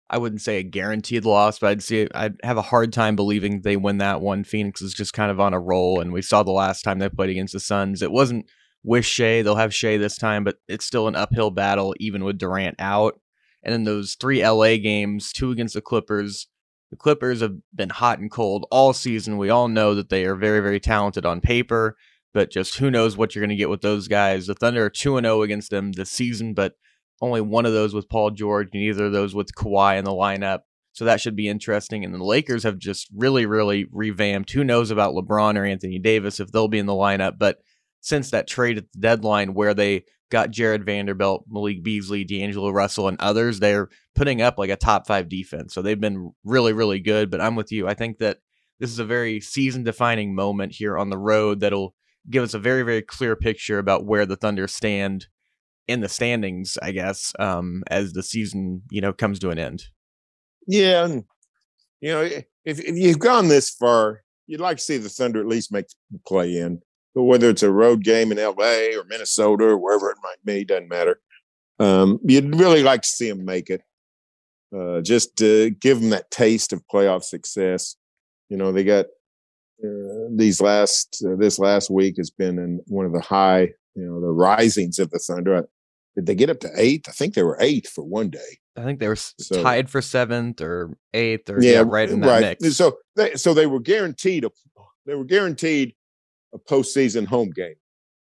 I 0.08 0.16
wouldn't 0.16 0.40
say 0.40 0.56
a 0.58 0.62
guaranteed 0.62 1.26
loss, 1.26 1.58
but 1.58 1.68
I'd 1.68 1.82
see, 1.82 2.08
I'd 2.14 2.36
have 2.42 2.56
a 2.56 2.62
hard 2.62 2.94
time 2.94 3.14
believing 3.14 3.60
they 3.60 3.76
win 3.76 3.98
that 3.98 4.22
one. 4.22 4.42
Phoenix 4.42 4.80
is 4.80 4.94
just 4.94 5.12
kind 5.12 5.30
of 5.30 5.38
on 5.38 5.52
a 5.52 5.60
roll, 5.60 6.00
and 6.00 6.12
we 6.12 6.22
saw 6.22 6.42
the 6.42 6.50
last 6.50 6.82
time 6.82 6.98
they 6.98 7.10
played 7.10 7.30
against 7.30 7.52
the 7.52 7.60
Suns. 7.60 8.00
It 8.00 8.10
wasn't 8.10 8.46
with 8.82 9.04
Shai; 9.04 9.42
they'll 9.42 9.56
have 9.56 9.74
Shai 9.74 9.98
this 9.98 10.16
time, 10.16 10.44
but 10.44 10.56
it's 10.66 10.86
still 10.86 11.08
an 11.08 11.16
uphill 11.16 11.50
battle, 11.50 11.94
even 12.00 12.24
with 12.24 12.38
Durant 12.38 12.76
out. 12.78 13.20
And 13.62 13.74
in 13.74 13.84
those 13.84 14.16
three 14.18 14.44
LA 14.46 14.76
games, 14.76 15.30
two 15.32 15.50
against 15.50 15.74
the 15.74 15.82
Clippers, 15.82 16.48
the 16.90 16.96
Clippers 16.96 17.42
have 17.42 17.56
been 17.74 17.90
hot 17.90 18.18
and 18.18 18.30
cold 18.30 18.66
all 18.70 18.92
season. 18.92 19.38
We 19.38 19.50
all 19.50 19.68
know 19.68 19.94
that 19.94 20.08
they 20.08 20.24
are 20.24 20.34
very, 20.34 20.60
very 20.60 20.80
talented 20.80 21.24
on 21.26 21.40
paper 21.40 21.96
but 22.32 22.50
just 22.50 22.76
who 22.76 22.90
knows 22.90 23.16
what 23.16 23.34
you're 23.34 23.42
going 23.42 23.50
to 23.50 23.56
get 23.56 23.70
with 23.70 23.82
those 23.82 24.08
guys. 24.08 24.46
The 24.46 24.54
Thunder 24.54 24.86
are 24.86 24.90
2 24.90 25.20
0 25.20 25.42
against 25.42 25.70
them 25.70 25.92
this 25.92 26.10
season, 26.10 26.54
but 26.54 26.74
only 27.20 27.40
one 27.40 27.66
of 27.66 27.72
those 27.72 27.94
with 27.94 28.08
Paul 28.08 28.30
George, 28.30 28.68
and 28.72 29.00
of 29.00 29.12
those 29.12 29.34
with 29.34 29.54
Kawhi 29.54 29.98
in 29.98 30.04
the 30.04 30.10
lineup. 30.10 30.60
So 30.92 31.04
that 31.06 31.20
should 31.20 31.36
be 31.36 31.48
interesting. 31.48 32.04
And 32.04 32.12
the 32.12 32.22
Lakers 32.22 32.64
have 32.64 32.78
just 32.78 33.08
really, 33.14 33.46
really 33.46 33.86
revamped. 33.90 34.50
Who 34.50 34.64
knows 34.64 34.90
about 34.90 35.14
LeBron 35.14 35.56
or 35.56 35.64
Anthony 35.64 35.98
Davis 35.98 36.40
if 36.40 36.52
they'll 36.52 36.68
be 36.68 36.78
in 36.78 36.86
the 36.86 36.92
lineup? 36.92 37.38
But 37.38 37.58
since 38.00 38.30
that 38.30 38.48
trade 38.48 38.76
at 38.76 38.92
the 38.92 38.98
deadline 38.98 39.54
where 39.54 39.72
they 39.72 40.04
got 40.30 40.50
Jarred 40.50 40.84
Vanderbilt, 40.84 41.44
Malik 41.48 41.82
Beasley, 41.82 42.24
D'Angelo 42.24 42.70
Russell, 42.70 43.08
and 43.08 43.18
others, 43.20 43.60
they're 43.60 43.88
putting 44.14 44.42
up 44.42 44.58
like 44.58 44.70
a 44.70 44.76
top 44.76 45.06
five 45.06 45.28
defense. 45.28 45.72
So 45.72 45.80
they've 45.80 46.00
been 46.00 46.32
really, 46.44 46.72
really 46.72 47.00
good. 47.00 47.30
But 47.30 47.40
I'm 47.40 47.54
with 47.54 47.72
you. 47.72 47.88
I 47.88 47.94
think 47.94 48.18
that 48.18 48.38
this 48.78 48.90
is 48.90 48.98
a 48.98 49.04
very 49.04 49.40
season 49.40 49.84
defining 49.84 50.34
moment 50.34 50.72
here 50.72 50.98
on 50.98 51.08
the 51.08 51.18
road 51.18 51.60
that'll 51.60 51.94
give 52.30 52.42
us 52.42 52.54
a 52.54 52.58
very 52.58 52.82
very 52.82 53.02
clear 53.02 53.36
picture 53.36 53.78
about 53.78 54.04
where 54.04 54.26
the 54.26 54.36
Thunder 54.36 54.66
stand 54.68 55.26
in 55.88 56.00
the 56.00 56.08
standings, 56.08 56.78
I 56.80 56.92
guess, 56.92 57.32
um, 57.38 57.82
as 57.88 58.12
the 58.12 58.22
season 58.22 58.82
you 58.90 59.00
know 59.00 59.12
comes 59.12 59.38
to 59.40 59.50
an 59.50 59.58
end. 59.58 59.84
Yeah, 60.66 61.04
and 61.04 61.24
you 62.00 62.12
know 62.12 62.22
if 62.22 62.80
if 62.80 62.96
you've 62.96 63.18
gone 63.18 63.48
this 63.48 63.70
far, 63.70 64.22
you'd 64.46 64.60
like 64.60 64.78
to 64.78 64.82
see 64.82 64.98
the 64.98 65.08
Thunder 65.08 65.40
at 65.40 65.46
least 65.46 65.72
make 65.72 65.86
the 66.10 66.20
play 66.26 66.56
in. 66.56 66.80
But 67.14 67.24
whether 67.24 67.50
it's 67.50 67.62
a 67.62 67.70
road 67.70 68.04
game 68.04 68.32
in 68.32 68.38
L.A. 68.38 68.96
or 68.96 69.04
Minnesota 69.04 69.64
or 69.64 69.78
wherever 69.78 70.10
it 70.10 70.16
might 70.22 70.42
be, 70.44 70.64
doesn't 70.64 70.88
matter. 70.88 71.20
Um, 71.78 72.18
you'd 72.24 72.54
really 72.54 72.82
like 72.82 73.02
to 73.02 73.08
see 73.08 73.28
them 73.28 73.44
make 73.44 73.68
it. 73.68 73.82
Uh, 74.74 75.02
just 75.02 75.36
to 75.36 75.70
give 75.70 76.00
them 76.00 76.10
that 76.10 76.30
taste 76.30 76.72
of 76.72 76.82
playoff 76.90 77.24
success. 77.24 77.96
You 78.48 78.56
know, 78.56 78.72
they 78.72 78.84
got 78.84 79.06
uh, 79.84 80.28
these 80.30 80.60
last 80.60 81.24
uh, 81.26 81.36
this 81.36 81.58
last 81.58 81.90
week 81.90 82.16
has 82.16 82.30
been 82.30 82.58
in 82.58 82.80
one 82.86 83.06
of 83.06 83.12
the 83.12 83.20
high, 83.20 83.68
you 83.94 84.04
know, 84.04 84.20
the 84.20 84.30
risings 84.30 84.98
of 84.98 85.10
the 85.10 85.18
Thunder. 85.18 85.68
Did 86.14 86.26
they 86.26 86.34
get 86.34 86.50
up 86.50 86.60
to 86.60 86.70
eighth? 86.76 87.08
I 87.08 87.12
think 87.12 87.34
they 87.34 87.42
were 87.42 87.56
eighth 87.60 87.90
for 87.90 88.04
one 88.04 88.30
day. 88.30 88.58
I 88.76 88.84
think 88.84 89.00
they 89.00 89.08
were 89.08 89.16
so, 89.16 89.62
tied 89.62 89.90
for 89.90 90.00
seventh 90.00 90.60
or 90.60 90.96
eighth 91.12 91.50
or 91.50 91.62
yeah, 91.62 91.72
yeah 91.72 91.84
right 91.86 92.08
in 92.08 92.20
that 92.20 92.26
right. 92.28 92.60
mix. 92.60 92.76
So 92.76 92.98
they 93.16 93.34
so 93.34 93.54
they 93.54 93.66
were 93.66 93.80
guaranteed 93.80 94.44
a 94.44 94.50
they 95.06 95.14
were 95.14 95.24
guaranteed 95.24 95.94
a 96.54 96.58
postseason 96.58 97.26
home 97.26 97.50
game. 97.50 97.74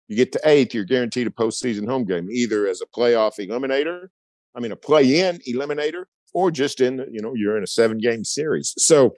You 0.07 0.15
get 0.15 0.31
to 0.33 0.41
eighth, 0.45 0.73
you're 0.73 0.85
guaranteed 0.85 1.27
a 1.27 1.31
postseason 1.31 1.87
home 1.87 2.05
game, 2.05 2.29
either 2.31 2.67
as 2.67 2.81
a 2.81 2.85
playoff 2.85 3.39
eliminator, 3.39 4.07
I 4.55 4.59
mean 4.59 4.71
a 4.71 4.77
play-in 4.77 5.39
eliminator, 5.47 6.05
or 6.33 6.51
just 6.51 6.81
in 6.81 7.05
you 7.11 7.21
know 7.21 7.33
you're 7.35 7.57
in 7.57 7.63
a 7.63 7.67
seven 7.67 7.97
game 7.97 8.23
series. 8.23 8.73
So 8.77 9.15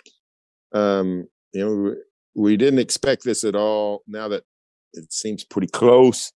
um, 0.74 1.28
you 1.54 1.66
know 1.66 1.96
we 2.36 2.58
didn't 2.58 2.80
expect 2.80 3.24
this 3.24 3.44
at 3.44 3.56
all. 3.56 4.04
Now 4.08 4.28
that 4.30 4.44
it 4.94 5.12
seems 5.12 5.44
pretty 5.44 5.68
close, 5.68 6.32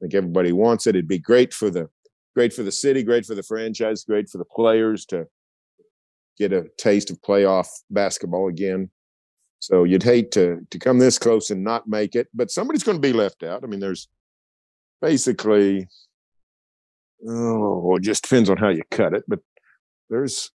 I 0.00 0.04
think 0.04 0.14
everybody 0.14 0.52
wants 0.52 0.86
it. 0.86 0.96
It'd 0.96 1.08
be 1.08 1.18
great 1.18 1.52
for 1.52 1.70
the 1.70 1.88
great 2.34 2.52
for 2.52 2.62
the 2.62 2.72
city, 2.72 3.02
great 3.02 3.26
for 3.26 3.34
the 3.34 3.42
franchise, 3.42 4.04
great 4.04 4.28
for 4.28 4.38
the 4.38 4.44
players 4.44 5.04
to 5.06 5.26
get 6.38 6.52
a 6.52 6.66
taste 6.78 7.10
of 7.10 7.20
playoff 7.20 7.68
basketball 7.90 8.48
again. 8.48 8.90
So 9.58 9.84
you'd 9.84 10.02
hate 10.02 10.30
to 10.32 10.66
to 10.70 10.78
come 10.78 10.98
this 10.98 11.18
close 11.18 11.50
and 11.50 11.62
not 11.62 11.88
make 11.88 12.14
it, 12.14 12.28
but 12.32 12.50
somebody's 12.50 12.84
going 12.84 12.96
to 12.96 13.02
be 13.02 13.12
left 13.12 13.42
out. 13.42 13.62
I 13.62 13.66
mean, 13.66 13.80
there's 13.80 14.08
basically 15.02 15.88
oh, 17.28 17.96
it 17.96 18.02
just 18.02 18.22
depends 18.22 18.48
on 18.48 18.56
how 18.56 18.68
you 18.68 18.82
cut 18.90 19.14
it, 19.14 19.24
but 19.28 19.40
there's 20.08 20.50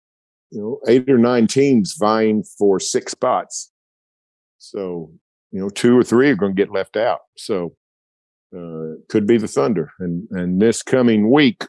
you 0.50 0.60
know 0.60 0.80
eight 0.88 1.10
or 1.10 1.18
nine 1.18 1.46
teams 1.46 1.96
vying 1.98 2.44
for 2.44 2.80
six 2.80 3.12
spots 3.12 3.72
so, 4.70 5.12
you 5.50 5.60
know, 5.60 5.68
two 5.68 5.96
or 5.96 6.04
three 6.04 6.30
are 6.30 6.36
going 6.36 6.54
to 6.54 6.62
get 6.62 6.72
left 6.72 6.96
out. 6.96 7.20
So, 7.36 7.76
uh, 8.56 9.00
could 9.08 9.26
be 9.26 9.36
the 9.36 9.48
Thunder. 9.48 9.92
And, 9.98 10.28
and 10.30 10.60
this 10.60 10.82
coming 10.82 11.30
week 11.30 11.64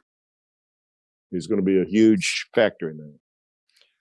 is 1.32 1.48
going 1.48 1.60
to 1.60 1.66
be 1.66 1.80
a 1.80 1.86
huge 1.86 2.48
factor 2.54 2.90
in 2.90 2.98
that. 2.98 3.18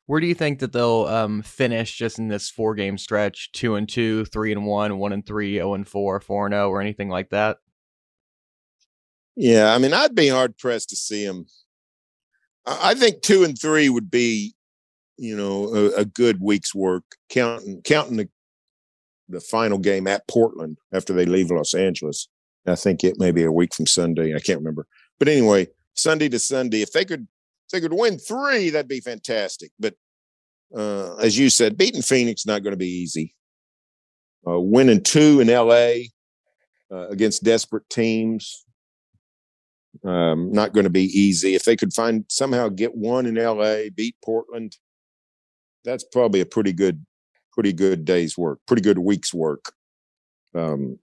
Where 0.07 0.21
do 0.21 0.27
you 0.27 0.35
think 0.35 0.59
that 0.59 0.73
they'll 0.73 1.07
um, 1.07 1.41
finish 1.43 1.97
just 1.97 2.19
in 2.19 2.29
this 2.29 2.51
four 2.51 2.75
game 2.75 2.99
stretch? 2.99 3.53
Two 3.53 3.75
and 3.75 3.89
two, 3.89 4.27
three 4.27 4.53
and 4.53 4.67
one, 4.67 4.99
one 4.99 5.15
and 5.15 5.27
three, 5.27 5.55
zero 5.55 5.71
oh 5.71 5.75
and 5.75 5.89
four, 5.89 6.21
four 6.21 6.47
and 6.47 6.53
zero, 6.53 6.69
or 6.69 6.81
anything 6.81 7.09
like 7.09 7.31
that? 7.31 7.57
Yeah, 9.35 9.75
I 9.75 9.79
mean, 9.79 9.95
I'd 9.95 10.15
be 10.15 10.29
hard 10.29 10.59
pressed 10.59 10.91
to 10.91 10.97
see 10.97 11.27
them. 11.27 11.47
I 12.67 12.95
think 12.95 13.23
two 13.23 13.45
and 13.45 13.59
three 13.59 13.89
would 13.89 14.11
be, 14.11 14.55
you 15.17 15.37
know, 15.37 15.75
a, 15.75 16.01
a 16.01 16.05
good 16.05 16.39
week's 16.41 16.75
work. 16.75 17.05
Counting 17.31 17.81
counting 17.83 18.17
the 18.19 18.29
the 19.29 19.41
final 19.41 19.79
game 19.79 20.07
at 20.07 20.27
Portland 20.29 20.79
after 20.93 21.13
they 21.13 21.27
leave 21.27 21.51
Los 21.51 21.75
Angeles. 21.75 22.29
I 22.67 22.75
think 22.75 23.05
it 23.05 23.19
may 23.19 23.31
be 23.31 23.45
a 23.45 23.53
week 23.53 23.75
from 23.75 23.87
Sunday. 23.87 24.35
I 24.35 24.41
can't 24.41 24.59
remember. 24.59 24.87
But 25.19 25.29
anyway, 25.29 25.69
Sunday 25.95 26.29
to 26.31 26.39
Sunday, 26.39 26.83
if 26.83 26.93
they 26.93 27.05
could 27.05 27.27
if 27.67 27.71
they 27.73 27.81
could 27.81 27.93
win 27.93 28.19
three, 28.19 28.71
that'd 28.71 28.89
be 28.89 29.01
fantastic. 29.01 29.71
But 29.79 29.95
uh, 30.75 31.17
as 31.17 31.39
you 31.39 31.51
said, 31.51 31.79
beating 31.79 32.03
Phoenix 32.03 32.47
not 32.47 32.63
going 32.63 32.73
to 32.73 32.79
be 32.79 32.87
easy. 32.87 33.35
Uh, 34.47 34.61
winning 34.61 35.03
two 35.03 35.41
in 35.41 35.49
LA 35.49 36.11
uh, 36.93 37.09
against 37.09 37.45
desperate 37.45 37.89
teams, 37.89 38.65
um, 40.05 40.53
not 40.53 40.73
going 40.73 40.85
to 40.85 40.91
be 40.91 41.05
easy. 41.05 41.55
If 41.55 41.65
they 41.65 41.77
could 41.77 41.95
find 41.95 42.25
somehow 42.29 42.69
get 42.69 42.95
one 42.95 43.25
in 43.25 43.37
LA, 43.37 43.85
beat 43.95 44.17
Portland, 44.23 44.77
that's 45.85 46.05
probably 46.05 46.41
a 46.41 46.47
pretty 46.47 46.73
good 46.73 47.05
pretty 47.55 47.73
good 47.73 48.05
day's 48.05 48.37
work, 48.37 48.59
pretty 48.67 48.83
good 48.83 48.99
week's 48.99 49.33
work. 49.33 49.73
Um, 50.55 50.99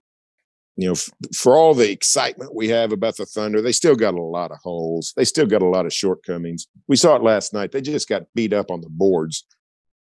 you 0.76 0.86
know, 0.86 0.92
f- 0.92 1.10
for 1.36 1.56
all 1.56 1.74
the 1.74 1.90
excitement 1.90 2.54
we 2.54 2.68
have 2.68 2.92
about 2.92 3.16
the 3.16 3.26
Thunder, 3.26 3.60
they 3.62 3.72
still 3.72 3.94
got 3.96 4.14
a 4.14 4.22
lot 4.22 4.50
of 4.52 4.58
holes. 4.62 5.12
They 5.16 5.24
still 5.24 5.46
got 5.46 5.62
a 5.62 5.68
lot 5.68 5.86
of 5.86 5.92
shortcomings. 5.92 6.66
We 6.88 6.96
saw 6.96 7.16
it 7.16 7.22
last 7.22 7.52
night. 7.52 7.72
They 7.72 7.82
just 7.82 8.08
got 8.08 8.22
beat 8.34 8.52
up 8.52 8.70
on 8.70 8.80
the 8.80 8.88
boards. 8.90 9.44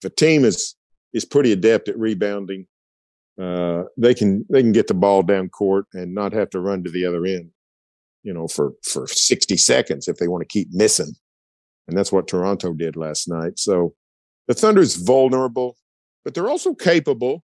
The 0.01 0.09
team 0.11 0.45
is 0.45 0.75
is 1.13 1.25
pretty 1.25 1.51
adept 1.51 1.89
at 1.89 1.97
rebounding. 1.97 2.67
uh, 3.41 3.83
they 3.97 4.13
can 4.13 4.45
they 4.49 4.61
can 4.61 4.71
get 4.71 4.87
the 4.87 4.93
ball 4.93 5.23
down 5.23 5.49
court 5.49 5.85
and 5.93 6.13
not 6.13 6.33
have 6.33 6.49
to 6.51 6.59
run 6.59 6.83
to 6.83 6.91
the 6.91 7.05
other 7.05 7.25
end, 7.25 7.49
you 8.23 8.33
know, 8.33 8.47
for 8.47 8.73
for 8.83 9.07
60 9.07 9.57
seconds 9.57 10.07
if 10.07 10.17
they 10.17 10.27
want 10.27 10.41
to 10.41 10.47
keep 10.47 10.67
missing. 10.71 11.13
And 11.87 11.97
that's 11.97 12.11
what 12.11 12.27
Toronto 12.27 12.73
did 12.73 12.95
last 12.95 13.27
night. 13.27 13.57
So 13.57 13.95
the 14.47 14.53
Thunder's 14.53 14.95
vulnerable, 14.95 15.77
but 16.23 16.33
they're 16.33 16.49
also 16.49 16.73
capable. 16.73 17.43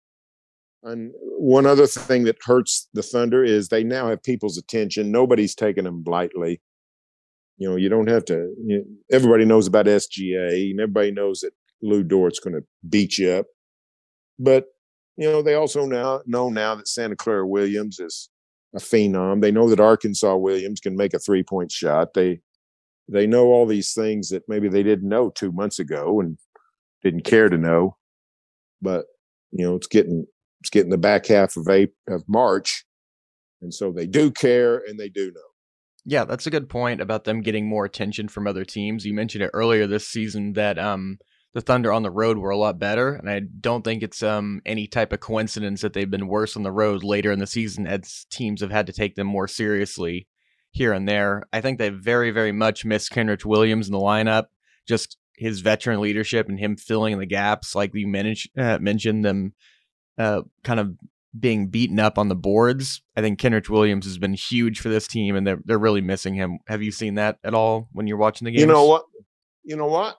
And 0.82 1.12
one 1.38 1.66
other 1.66 1.86
thing 1.86 2.24
that 2.24 2.38
hurts 2.42 2.88
the 2.94 3.02
Thunder 3.02 3.44
is 3.44 3.68
they 3.68 3.84
now 3.84 4.08
have 4.08 4.22
people's 4.22 4.56
attention. 4.56 5.12
Nobody's 5.12 5.54
taking 5.54 5.84
them 5.84 6.02
lightly. 6.06 6.60
You 7.58 7.68
know, 7.68 7.76
you 7.76 7.90
don't 7.90 8.08
have 8.08 8.24
to. 8.26 8.54
You 8.64 8.78
know, 8.78 8.84
everybody 9.12 9.44
knows 9.44 9.66
about 9.66 9.86
SGA, 9.86 10.70
and 10.70 10.80
everybody 10.80 11.10
knows 11.10 11.40
that 11.40 11.52
Lou 11.82 12.02
Dort's 12.02 12.40
going 12.40 12.54
to 12.54 12.64
beat 12.88 13.18
you 13.18 13.30
up. 13.30 13.46
But 14.38 14.66
you 15.18 15.30
know, 15.30 15.42
they 15.42 15.54
also 15.54 15.84
now 15.84 16.22
know 16.24 16.48
now 16.48 16.74
that 16.76 16.88
Santa 16.88 17.14
Clara 17.14 17.46
Williams 17.46 18.00
is 18.00 18.30
a 18.74 18.78
phenom. 18.78 19.42
They 19.42 19.50
know 19.50 19.68
that 19.68 19.80
Arkansas 19.80 20.36
Williams 20.36 20.80
can 20.80 20.96
make 20.96 21.12
a 21.12 21.18
three 21.18 21.42
point 21.42 21.70
shot. 21.70 22.14
They 22.14 22.40
they 23.08 23.26
know 23.26 23.46
all 23.46 23.66
these 23.66 23.92
things 23.92 24.28
that 24.30 24.44
maybe 24.48 24.68
they 24.68 24.82
didn't 24.82 25.08
know 25.08 25.30
two 25.30 25.52
months 25.52 25.78
ago 25.78 26.20
and 26.20 26.38
didn't 27.02 27.24
care 27.24 27.48
to 27.48 27.58
know. 27.58 27.96
But 28.82 29.06
you 29.52 29.64
know, 29.64 29.76
it's 29.76 29.86
getting 29.86 30.26
it's 30.60 30.70
getting 30.70 30.90
the 30.90 30.98
back 30.98 31.26
half 31.26 31.56
of 31.56 31.68
April, 31.68 31.94
of 32.08 32.24
March, 32.28 32.84
and 33.62 33.72
so 33.72 33.92
they 33.92 34.06
do 34.06 34.30
care 34.30 34.76
and 34.76 34.98
they 34.98 35.08
do 35.08 35.32
know. 35.32 35.40
Yeah, 36.04 36.24
that's 36.24 36.46
a 36.46 36.50
good 36.50 36.68
point 36.68 37.00
about 37.00 37.24
them 37.24 37.42
getting 37.42 37.68
more 37.68 37.84
attention 37.84 38.28
from 38.28 38.46
other 38.46 38.64
teams. 38.64 39.04
You 39.04 39.14
mentioned 39.14 39.44
it 39.44 39.50
earlier 39.52 39.86
this 39.86 40.06
season 40.06 40.54
that 40.54 40.78
um 40.78 41.18
the 41.52 41.60
Thunder 41.60 41.92
on 41.92 42.04
the 42.04 42.12
road 42.12 42.38
were 42.38 42.50
a 42.50 42.56
lot 42.56 42.78
better, 42.78 43.14
and 43.14 43.28
I 43.28 43.40
don't 43.40 43.82
think 43.82 44.02
it's 44.02 44.22
um 44.22 44.62
any 44.64 44.86
type 44.86 45.12
of 45.12 45.20
coincidence 45.20 45.80
that 45.82 45.92
they've 45.92 46.10
been 46.10 46.28
worse 46.28 46.56
on 46.56 46.62
the 46.62 46.72
road 46.72 47.02
later 47.02 47.32
in 47.32 47.38
the 47.38 47.46
season 47.46 47.86
as 47.86 48.26
teams 48.30 48.60
have 48.60 48.70
had 48.70 48.86
to 48.86 48.92
take 48.92 49.16
them 49.16 49.26
more 49.26 49.48
seriously 49.48 50.28
here 50.70 50.92
and 50.92 51.08
there. 51.08 51.42
I 51.52 51.60
think 51.60 51.78
they 51.78 51.88
very 51.90 52.30
very 52.30 52.52
much 52.52 52.84
miss 52.84 53.08
Kenrich 53.08 53.44
Williams 53.44 53.88
in 53.88 53.92
the 53.92 53.98
lineup, 53.98 54.46
just 54.86 55.16
his 55.40 55.60
veteran 55.60 56.00
leadership 56.02 56.50
and 56.50 56.60
him 56.60 56.76
filling 56.76 57.14
in 57.14 57.18
the 57.18 57.24
gaps, 57.24 57.74
like 57.74 57.94
you 57.94 58.06
mentioned, 58.06 58.52
uh, 58.58 58.78
mentioned 58.78 59.24
them 59.24 59.54
uh, 60.18 60.42
kind 60.62 60.78
of 60.78 60.94
being 61.38 61.68
beaten 61.68 61.98
up 61.98 62.18
on 62.18 62.28
the 62.28 62.34
boards. 62.34 63.00
I 63.16 63.22
think 63.22 63.40
Kenrich 63.40 63.70
Williams 63.70 64.04
has 64.04 64.18
been 64.18 64.34
huge 64.34 64.80
for 64.80 64.90
this 64.90 65.08
team, 65.08 65.34
and 65.36 65.46
they're 65.46 65.60
they're 65.64 65.78
really 65.78 66.02
missing 66.02 66.34
him. 66.34 66.58
Have 66.68 66.82
you 66.82 66.92
seen 66.92 67.14
that 67.14 67.38
at 67.42 67.54
all 67.54 67.88
when 67.92 68.06
you're 68.06 68.18
watching 68.18 68.44
the 68.44 68.50
game? 68.50 68.60
You 68.60 68.66
know 68.66 68.84
what? 68.84 69.04
You 69.64 69.76
know 69.76 69.86
what? 69.86 70.18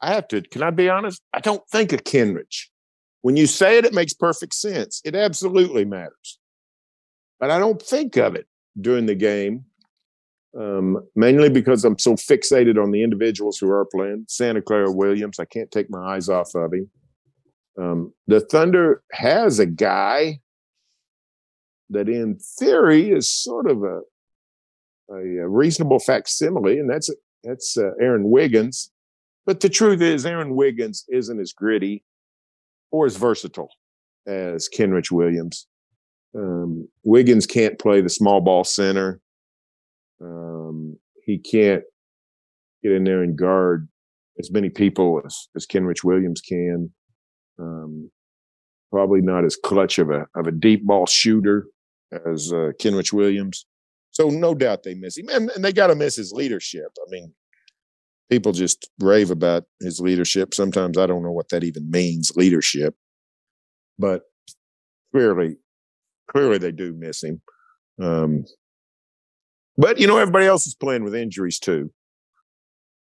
I 0.00 0.14
have 0.14 0.28
to. 0.28 0.40
Can 0.40 0.62
I 0.62 0.70
be 0.70 0.88
honest? 0.88 1.20
I 1.34 1.40
don't 1.40 1.68
think 1.68 1.92
of 1.92 2.04
Kenrich. 2.04 2.66
When 3.22 3.36
you 3.36 3.48
say 3.48 3.78
it, 3.78 3.84
it 3.84 3.92
makes 3.92 4.14
perfect 4.14 4.54
sense. 4.54 5.02
It 5.04 5.16
absolutely 5.16 5.84
matters, 5.84 6.38
but 7.40 7.50
I 7.50 7.58
don't 7.58 7.82
think 7.82 8.16
of 8.16 8.36
it 8.36 8.46
during 8.80 9.06
the 9.06 9.16
game. 9.16 9.64
Um, 10.58 11.06
mainly 11.14 11.50
because 11.50 11.84
I'm 11.84 11.98
so 11.98 12.14
fixated 12.14 12.82
on 12.82 12.90
the 12.90 13.02
individuals 13.02 13.58
who 13.58 13.70
are 13.70 13.84
playing. 13.84 14.24
Santa 14.28 14.62
Clara 14.62 14.90
Williams, 14.90 15.38
I 15.38 15.44
can't 15.44 15.70
take 15.70 15.90
my 15.90 16.14
eyes 16.14 16.28
off 16.28 16.54
of 16.54 16.72
him. 16.72 16.90
Um, 17.78 18.12
the 18.26 18.40
Thunder 18.40 19.02
has 19.12 19.58
a 19.58 19.66
guy 19.66 20.40
that, 21.90 22.08
in 22.08 22.38
theory, 22.58 23.10
is 23.10 23.30
sort 23.30 23.70
of 23.70 23.84
a 23.84 24.00
a, 25.10 25.48
reasonable 25.48 25.98
facsimile, 25.98 26.78
and 26.78 26.88
that's 26.88 27.10
that's 27.44 27.76
uh, 27.76 27.90
Aaron 28.00 28.30
Wiggins. 28.30 28.90
But 29.46 29.60
the 29.60 29.68
truth 29.68 30.02
is, 30.02 30.26
Aaron 30.26 30.54
Wiggins 30.54 31.04
isn't 31.08 31.40
as 31.40 31.52
gritty 31.52 32.04
or 32.90 33.06
as 33.06 33.16
versatile 33.16 33.70
as 34.26 34.68
Kenrich 34.68 35.10
Williams. 35.10 35.66
Um, 36.34 36.88
Wiggins 37.04 37.46
can't 37.46 37.78
play 37.78 38.00
the 38.00 38.10
small 38.10 38.40
ball 38.40 38.64
center. 38.64 39.20
Um, 40.20 40.98
he 41.24 41.38
can't 41.38 41.82
get 42.82 42.92
in 42.92 43.04
there 43.04 43.22
and 43.22 43.36
guard 43.36 43.88
as 44.38 44.50
many 44.50 44.70
people 44.70 45.20
as, 45.24 45.48
as 45.56 45.66
Kenrich 45.66 46.04
Williams 46.04 46.40
can. 46.40 46.90
Um, 47.58 48.10
probably 48.90 49.20
not 49.20 49.44
as 49.44 49.56
clutch 49.56 49.98
of 49.98 50.10
a 50.10 50.26
of 50.34 50.46
a 50.46 50.52
deep 50.52 50.86
ball 50.86 51.06
shooter 51.06 51.66
as 52.26 52.52
uh, 52.52 52.72
Kenrich 52.80 53.12
Williams. 53.12 53.66
So 54.10 54.30
no 54.30 54.54
doubt 54.54 54.82
they 54.82 54.94
miss 54.94 55.18
him, 55.18 55.28
and, 55.28 55.50
and 55.50 55.64
they 55.64 55.72
got 55.72 55.88
to 55.88 55.94
miss 55.94 56.16
his 56.16 56.32
leadership. 56.32 56.88
I 56.98 57.10
mean, 57.10 57.32
people 58.30 58.52
just 58.52 58.90
rave 59.00 59.30
about 59.30 59.64
his 59.80 60.00
leadership. 60.00 60.54
Sometimes 60.54 60.98
I 60.98 61.06
don't 61.06 61.22
know 61.22 61.32
what 61.32 61.50
that 61.50 61.64
even 61.64 61.90
means, 61.90 62.32
leadership. 62.34 62.94
But 63.98 64.22
clearly, 65.12 65.56
clearly 66.30 66.58
they 66.58 66.72
do 66.72 66.94
miss 66.94 67.22
him. 67.22 67.40
Um, 68.00 68.44
but 69.78 69.98
you 69.98 70.06
know, 70.06 70.18
everybody 70.18 70.44
else 70.44 70.66
is 70.66 70.74
playing 70.74 71.04
with 71.04 71.14
injuries 71.14 71.58
too 71.58 71.90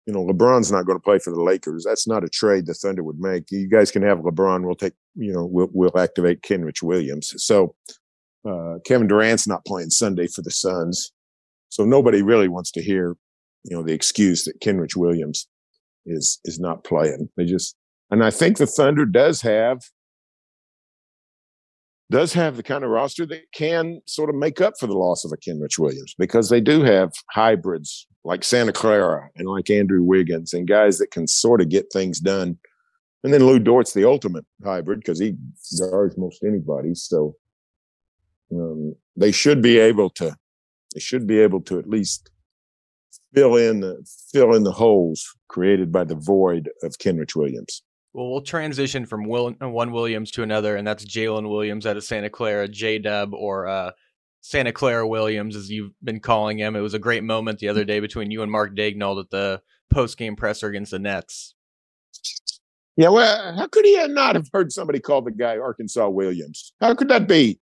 you 0.05 0.13
know, 0.13 0.23
LeBron's 0.23 0.71
not 0.71 0.85
going 0.85 0.97
to 0.97 1.03
play 1.03 1.19
for 1.19 1.31
the 1.31 1.41
Lakers. 1.41 1.83
That's 1.83 2.07
not 2.07 2.23
a 2.23 2.29
trade 2.29 2.67
the 2.67 2.73
Thunder 2.73 3.03
would 3.03 3.19
make. 3.19 3.51
You 3.51 3.67
guys 3.67 3.89
can 3.89 4.03
have 4.03 4.19
LeBron. 4.19 4.63
We'll 4.63 4.75
take, 4.75 4.93
you 5.15 5.33
know, 5.33 5.45
we'll, 5.45 5.69
we'll 5.73 5.97
activate 5.97 6.43
Kenrich 6.43 6.83
Williams. 6.83 7.33
So 7.37 7.75
uh, 8.47 8.75
Kevin 8.85 9.07
Durant's 9.07 9.47
not 9.47 9.65
playing 9.65 9.89
Sunday 9.89 10.27
for 10.27 10.43
the 10.43 10.51
Suns. 10.51 11.11
So 11.69 11.85
nobody 11.85 12.21
really 12.21 12.47
wants 12.47 12.71
to 12.71 12.83
hear, 12.83 13.15
you 13.63 13.75
know, 13.75 13.81
the 13.81 13.93
excuse 13.93 14.43
that 14.43 14.61
Kenrich 14.61 14.95
Williams 14.95 15.47
is 16.05 16.39
is 16.45 16.59
not 16.59 16.83
playing. 16.83 17.29
They 17.35 17.45
just, 17.45 17.75
and 18.11 18.23
I 18.23 18.29
think 18.29 18.57
the 18.57 18.67
Thunder 18.67 19.05
does 19.05 19.41
have 19.41 19.81
does 22.11 22.33
have 22.33 22.55
the 22.55 22.63
kind 22.63 22.83
of 22.83 22.89
roster 22.89 23.25
that 23.25 23.51
can 23.53 23.99
sort 24.05 24.29
of 24.29 24.35
make 24.35 24.61
up 24.61 24.73
for 24.79 24.87
the 24.87 24.97
loss 24.97 25.25
of 25.25 25.31
a 25.31 25.37
Kenrich 25.37 25.79
Williams 25.79 26.13
because 26.17 26.49
they 26.49 26.61
do 26.61 26.83
have 26.83 27.11
hybrids 27.31 28.07
like 28.23 28.43
Santa 28.43 28.73
Clara 28.73 29.29
and 29.35 29.47
like 29.47 29.69
Andrew 29.69 30.03
Wiggins 30.03 30.53
and 30.53 30.67
guys 30.67 30.97
that 30.99 31.11
can 31.11 31.27
sort 31.27 31.61
of 31.61 31.69
get 31.69 31.91
things 31.91 32.19
done. 32.19 32.57
And 33.23 33.33
then 33.33 33.45
Lou 33.45 33.57
Dort's 33.57 33.93
the 33.93 34.07
ultimate 34.07 34.45
hybrid 34.63 34.99
because 34.99 35.19
he 35.19 35.35
guards 35.79 36.15
most 36.17 36.43
anybody. 36.43 36.93
So 36.93 37.35
um, 38.51 38.95
they 39.15 39.31
should 39.31 39.61
be 39.61 39.79
able 39.79 40.09
to 40.11 40.35
they 40.93 40.99
should 40.99 41.27
be 41.27 41.39
able 41.39 41.61
to 41.61 41.77
at 41.77 41.89
least 41.89 42.29
fill 43.33 43.55
in 43.55 43.81
the 43.81 44.05
fill 44.31 44.53
in 44.53 44.63
the 44.63 44.71
holes 44.71 45.25
created 45.49 45.91
by 45.91 46.03
the 46.03 46.15
void 46.15 46.69
of 46.83 46.97
Kenrich 46.99 47.35
Williams. 47.35 47.81
Well, 48.15 48.29
we'll 48.29 48.41
transition 48.43 49.05
from 49.05 49.25
Will, 49.25 49.53
uh, 49.61 49.67
one 49.67 49.91
Williams 49.91 50.31
to 50.31 50.43
another, 50.43 50.77
and 50.77 50.87
that's 50.87 51.03
Jalen 51.03 51.49
Williams 51.49 51.85
out 51.85 51.97
of 51.97 52.03
Santa 52.05 52.29
Clara, 52.29 52.65
J 52.65 52.97
Dub, 52.97 53.33
or 53.33 53.67
uh, 53.67 53.91
Santa 54.39 54.71
Clara 54.71 55.05
Williams, 55.05 55.53
as 55.53 55.69
you've 55.69 55.91
been 56.01 56.21
calling 56.21 56.57
him. 56.57 56.77
It 56.77 56.79
was 56.79 56.93
a 56.93 56.99
great 56.99 57.25
moment 57.25 57.59
the 57.59 57.67
other 57.67 57.83
day 57.83 57.99
between 57.99 58.31
you 58.31 58.41
and 58.41 58.49
Mark 58.49 58.73
Daigneault 58.73 59.19
at 59.19 59.29
the 59.31 59.61
post 59.89 60.17
game 60.17 60.37
presser 60.37 60.69
against 60.69 60.91
the 60.91 60.99
Nets. 60.99 61.55
Yeah, 62.95 63.09
well, 63.09 63.53
how 63.57 63.67
could 63.67 63.83
he 63.83 64.01
not 64.07 64.35
have 64.35 64.47
heard 64.53 64.71
somebody 64.71 65.01
call 65.01 65.21
the 65.21 65.31
guy 65.31 65.57
Arkansas 65.57 66.07
Williams? 66.07 66.71
How 66.79 66.95
could 66.95 67.09
that 67.09 67.27
be? 67.27 67.59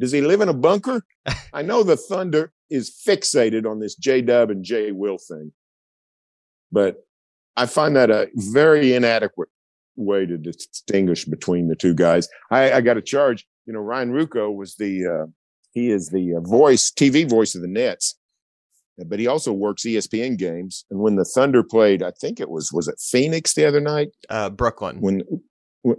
Does 0.00 0.12
he 0.12 0.22
live 0.22 0.40
in 0.40 0.48
a 0.48 0.54
bunker? 0.54 1.04
I 1.52 1.60
know 1.60 1.82
the 1.82 1.98
Thunder 1.98 2.54
is 2.70 2.90
fixated 3.06 3.70
on 3.70 3.80
this 3.80 3.96
J 3.96 4.22
Dub 4.22 4.48
and 4.48 4.64
J 4.64 4.92
Will 4.92 5.18
thing, 5.18 5.52
but 6.72 7.06
I 7.54 7.66
find 7.66 7.94
that 7.96 8.08
a 8.08 8.30
very 8.34 8.94
inadequate 8.94 9.50
way 10.00 10.26
to 10.26 10.36
distinguish 10.36 11.24
between 11.24 11.68
the 11.68 11.76
two 11.76 11.94
guys. 11.94 12.28
I, 12.50 12.72
I 12.72 12.80
got 12.80 12.96
a 12.96 13.02
charge. 13.02 13.46
You 13.66 13.72
know, 13.72 13.80
Ryan 13.80 14.12
Ruocco 14.12 14.54
was 14.54 14.74
the 14.76 15.06
uh, 15.06 15.26
he 15.72 15.90
is 15.90 16.08
the 16.08 16.36
uh, 16.36 16.40
voice 16.40 16.90
TV 16.90 17.28
voice 17.28 17.54
of 17.54 17.62
the 17.62 17.68
Nets, 17.68 18.18
but 19.06 19.18
he 19.18 19.26
also 19.26 19.52
works 19.52 19.82
ESPN 19.82 20.36
games. 20.36 20.84
And 20.90 21.00
when 21.00 21.16
the 21.16 21.24
Thunder 21.24 21.62
played, 21.62 22.02
I 22.02 22.10
think 22.20 22.40
it 22.40 22.50
was 22.50 22.72
was 22.72 22.88
it 22.88 22.96
Phoenix 23.00 23.54
the 23.54 23.66
other 23.66 23.80
night? 23.80 24.08
Uh, 24.28 24.50
Brooklyn. 24.50 25.00
When 25.00 25.22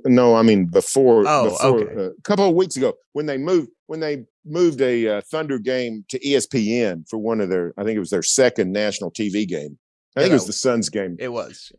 no, 0.06 0.36
I 0.36 0.44
mean 0.44 0.66
before. 0.66 1.24
Oh, 1.28 1.52
before, 1.52 1.82
okay. 1.82 1.96
uh, 1.96 2.10
a 2.10 2.22
couple 2.24 2.48
of 2.48 2.56
weeks 2.56 2.78
ago 2.78 2.94
when 3.14 3.26
they 3.26 3.38
moved 3.38 3.70
when 3.88 4.00
they 4.00 4.26
moved 4.46 4.82
a 4.82 5.18
uh, 5.18 5.22
Thunder 5.32 5.60
game 5.60 6.06
to 6.10 6.20
ESPN 6.20 7.08
for 7.10 7.18
one 7.18 7.42
of 7.42 7.50
their 7.50 7.74
I 7.78 7.84
think 7.84 7.96
it 7.96 8.00
was 8.00 8.10
their 8.10 8.24
second 8.24 8.72
national 8.72 9.12
TV 9.12 9.48
game. 9.48 9.78
I 10.16 10.22
think 10.22 10.30
Yeah, 10.30 10.34
it 10.34 10.34
was 10.34 10.48
the 10.48 10.54
Suns 10.54 10.90
game 10.90 11.16
It 11.20 11.32
was. 11.32 11.72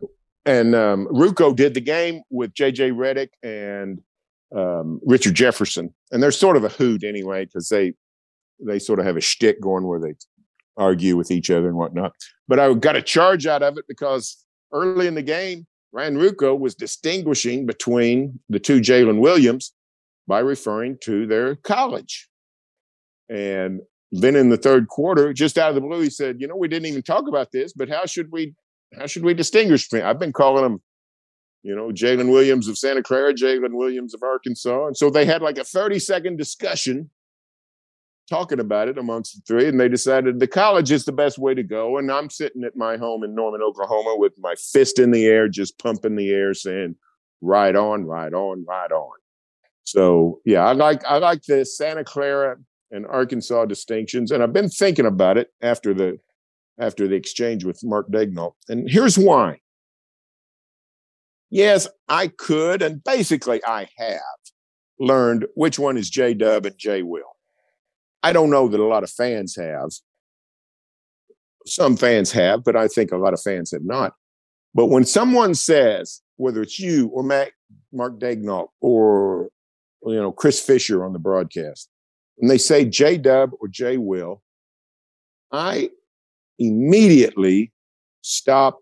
And 0.44 0.74
um, 0.74 1.06
Ruocco 1.06 1.54
did 1.54 1.74
the 1.74 1.80
game 1.80 2.22
with 2.30 2.54
JJ 2.54 2.92
Redick 2.92 3.28
and 3.42 4.00
um, 4.54 5.00
Richard 5.04 5.34
Jefferson, 5.34 5.94
and 6.10 6.22
they're 6.22 6.32
sort 6.32 6.56
of 6.56 6.64
a 6.64 6.68
hoot 6.68 7.04
anyway 7.04 7.44
because 7.44 7.68
they 7.68 7.94
they 8.64 8.78
sort 8.78 8.98
of 8.98 9.06
have 9.06 9.16
a 9.16 9.20
shtick 9.20 9.60
going 9.60 9.86
where 9.86 10.00
they 10.00 10.14
argue 10.76 11.16
with 11.16 11.30
each 11.30 11.50
other 11.50 11.68
and 11.68 11.76
whatnot. 11.76 12.12
But 12.48 12.58
I 12.58 12.72
got 12.74 12.96
a 12.96 13.02
charge 13.02 13.46
out 13.46 13.62
of 13.62 13.78
it 13.78 13.84
because 13.88 14.44
early 14.72 15.06
in 15.06 15.14
the 15.14 15.22
game, 15.22 15.66
Ryan 15.92 16.16
Ruocco 16.16 16.58
was 16.58 16.74
distinguishing 16.74 17.66
between 17.66 18.40
the 18.48 18.58
two 18.58 18.80
Jalen 18.80 19.20
Williams 19.20 19.72
by 20.26 20.40
referring 20.40 20.98
to 21.02 21.26
their 21.26 21.56
college. 21.56 22.28
And 23.28 23.80
then 24.10 24.36
in 24.36 24.48
the 24.48 24.56
third 24.56 24.88
quarter, 24.88 25.32
just 25.32 25.58
out 25.58 25.70
of 25.70 25.74
the 25.74 25.80
blue, 25.80 26.00
he 26.00 26.10
said, 26.10 26.40
"You 26.40 26.46
know, 26.46 26.56
we 26.56 26.68
didn't 26.68 26.86
even 26.86 27.02
talk 27.02 27.28
about 27.28 27.52
this, 27.52 27.72
but 27.72 27.88
how 27.88 28.06
should 28.06 28.30
we 28.30 28.54
how 28.98 29.06
should 29.06 29.24
we 29.24 29.34
distinguish 29.34 29.88
between? 29.88 30.06
I've 30.06 30.18
been 30.18 30.32
calling 30.32 30.62
them 30.62 30.82
you 31.62 31.76
know, 31.76 31.90
Jalen 31.90 32.30
Williams 32.30 32.68
of 32.68 32.76
Santa 32.76 33.02
Clara, 33.02 33.32
Jalen 33.32 33.74
Williams 33.74 34.14
of 34.14 34.22
Arkansas. 34.22 34.86
And 34.88 34.96
so 34.96 35.10
they 35.10 35.24
had 35.24 35.42
like 35.42 35.58
a 35.58 35.64
30 35.64 35.98
second 35.98 36.36
discussion 36.36 37.08
talking 38.28 38.60
about 38.60 38.88
it 38.88 38.98
amongst 38.98 39.34
the 39.34 39.42
three, 39.46 39.68
and 39.68 39.78
they 39.78 39.88
decided 39.88 40.40
the 40.40 40.46
college 40.46 40.90
is 40.90 41.04
the 41.04 41.12
best 41.12 41.38
way 41.38 41.54
to 41.54 41.62
go. 41.62 41.98
And 41.98 42.10
I'm 42.10 42.30
sitting 42.30 42.64
at 42.64 42.76
my 42.76 42.96
home 42.96 43.24
in 43.24 43.34
Norman, 43.34 43.62
Oklahoma, 43.62 44.16
with 44.16 44.32
my 44.38 44.54
fist 44.56 44.98
in 44.98 45.10
the 45.10 45.26
air, 45.26 45.48
just 45.48 45.78
pumping 45.78 46.16
the 46.16 46.30
air, 46.30 46.54
saying, 46.54 46.96
"Right 47.40 47.76
on, 47.76 48.04
right 48.04 48.32
on, 48.32 48.64
right 48.66 48.90
on." 48.90 49.18
So 49.84 50.40
yeah, 50.44 50.64
I 50.64 50.72
like 50.72 51.04
I 51.04 51.18
like 51.18 51.42
the 51.42 51.64
Santa 51.64 52.04
Clara 52.04 52.56
and 52.90 53.06
Arkansas 53.06 53.66
distinctions, 53.66 54.30
and 54.30 54.42
I've 54.42 54.52
been 54.52 54.70
thinking 54.70 55.06
about 55.06 55.36
it 55.36 55.52
after 55.60 55.92
the 55.92 56.18
after 56.78 57.06
the 57.06 57.14
exchange 57.14 57.64
with 57.64 57.84
Mark 57.84 58.08
Daigneault, 58.10 58.54
and 58.68 58.88
here's 58.88 59.18
why. 59.18 59.60
Yes, 61.50 61.86
I 62.08 62.28
could, 62.28 62.80
and 62.80 63.04
basically 63.04 63.60
I 63.66 63.88
have 63.98 64.20
learned 64.98 65.46
which 65.54 65.78
one 65.78 65.98
is 65.98 66.08
J 66.08 66.32
Dub 66.32 66.64
and 66.64 66.78
J 66.78 67.02
Will. 67.02 67.36
I 68.22 68.32
don't 68.32 68.50
know 68.50 68.68
that 68.68 68.80
a 68.80 68.86
lot 68.86 69.02
of 69.02 69.10
fans 69.10 69.56
have. 69.56 69.90
Some 71.66 71.96
fans 71.96 72.32
have, 72.32 72.64
but 72.64 72.74
I 72.74 72.88
think 72.88 73.12
a 73.12 73.16
lot 73.16 73.34
of 73.34 73.42
fans 73.42 73.70
have 73.72 73.84
not. 73.84 74.14
But 74.74 74.86
when 74.86 75.04
someone 75.04 75.54
says, 75.54 76.22
whether 76.36 76.62
it's 76.62 76.80
you 76.80 77.08
or 77.08 77.22
Mac, 77.22 77.52
Mark 77.92 78.18
Daigneault 78.18 78.68
or 78.80 79.48
you 80.04 80.16
know 80.16 80.32
Chris 80.32 80.60
Fisher 80.60 81.04
on 81.04 81.12
the 81.12 81.18
broadcast, 81.18 81.88
and 82.38 82.50
they 82.50 82.58
say 82.58 82.84
J 82.84 83.18
Dub 83.18 83.50
or 83.60 83.68
J 83.68 83.98
Will, 83.98 84.42
I 85.50 85.90
immediately 86.58 87.72
stop 88.22 88.78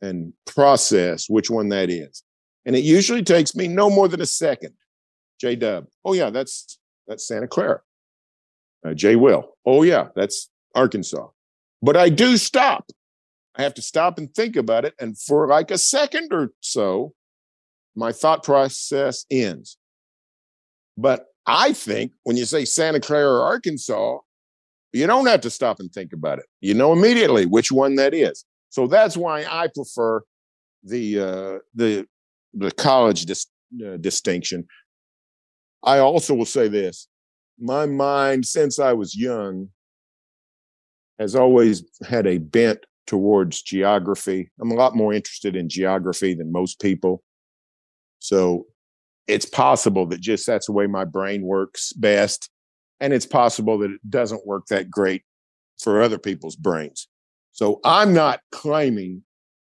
and 0.00 0.32
process 0.46 1.28
which 1.28 1.50
one 1.50 1.68
that 1.70 1.90
is. 1.90 2.22
And 2.66 2.76
it 2.76 2.84
usually 2.84 3.22
takes 3.22 3.54
me 3.54 3.68
no 3.68 3.90
more 3.90 4.08
than 4.08 4.20
a 4.20 4.26
second. 4.26 4.74
J 5.40 5.56
Dub. 5.56 5.86
Oh 6.04 6.12
yeah, 6.12 6.30
that's 6.30 6.78
that's 7.06 7.26
Santa 7.26 7.48
Clara. 7.48 7.80
Uh, 8.86 8.94
J 8.94 9.16
Will. 9.16 9.56
Oh 9.66 9.82
yeah, 9.82 10.08
that's 10.14 10.50
Arkansas. 10.74 11.28
But 11.82 11.96
I 11.96 12.08
do 12.08 12.36
stop. 12.36 12.90
I 13.56 13.62
have 13.62 13.74
to 13.74 13.82
stop 13.82 14.18
and 14.18 14.32
think 14.34 14.56
about 14.56 14.84
it. 14.84 14.94
And 14.98 15.18
for 15.18 15.46
like 15.46 15.70
a 15.70 15.78
second 15.78 16.32
or 16.32 16.50
so, 16.60 17.14
my 17.94 18.10
thought 18.10 18.42
process 18.42 19.24
ends. 19.30 19.76
But 20.96 21.26
I 21.46 21.72
think 21.72 22.12
when 22.24 22.36
you 22.36 22.44
say 22.46 22.64
Santa 22.64 23.00
Clara 23.00 23.28
or 23.28 23.42
Arkansas, 23.42 24.18
you 24.94 25.06
don't 25.06 25.26
have 25.26 25.40
to 25.42 25.50
stop 25.50 25.80
and 25.80 25.92
think 25.92 26.12
about 26.12 26.38
it. 26.38 26.46
You 26.60 26.74
know 26.74 26.92
immediately 26.92 27.46
which 27.46 27.72
one 27.72 27.96
that 27.96 28.14
is. 28.14 28.44
So 28.70 28.86
that's 28.86 29.16
why 29.16 29.44
I 29.50 29.68
prefer 29.68 30.22
the 30.82 31.20
uh, 31.20 31.58
the 31.74 32.06
the 32.52 32.70
college 32.70 33.24
dis- 33.24 33.46
uh, 33.84 33.96
distinction. 33.96 34.66
I 35.82 35.98
also 35.98 36.34
will 36.34 36.44
say 36.44 36.68
this: 36.68 37.08
my 37.58 37.86
mind, 37.86 38.46
since 38.46 38.78
I 38.78 38.92
was 38.92 39.16
young, 39.16 39.68
has 41.18 41.34
always 41.34 41.84
had 42.06 42.26
a 42.26 42.38
bent 42.38 42.84
towards 43.06 43.62
geography. 43.62 44.50
I'm 44.60 44.70
a 44.70 44.74
lot 44.74 44.96
more 44.96 45.12
interested 45.12 45.56
in 45.56 45.68
geography 45.68 46.34
than 46.34 46.52
most 46.52 46.80
people. 46.80 47.22
So 48.18 48.66
it's 49.26 49.46
possible 49.46 50.06
that 50.06 50.20
just 50.20 50.46
that's 50.46 50.66
the 50.66 50.72
way 50.72 50.86
my 50.86 51.04
brain 51.04 51.42
works 51.42 51.92
best. 51.92 52.50
And 53.00 53.12
it's 53.12 53.26
possible 53.26 53.78
that 53.78 53.90
it 53.90 54.10
doesn't 54.10 54.46
work 54.46 54.66
that 54.66 54.90
great 54.90 55.22
for 55.78 56.02
other 56.02 56.18
people's 56.18 56.56
brains. 56.56 57.08
So 57.52 57.80
I'm 57.84 58.12
not 58.12 58.40
claiming 58.50 59.22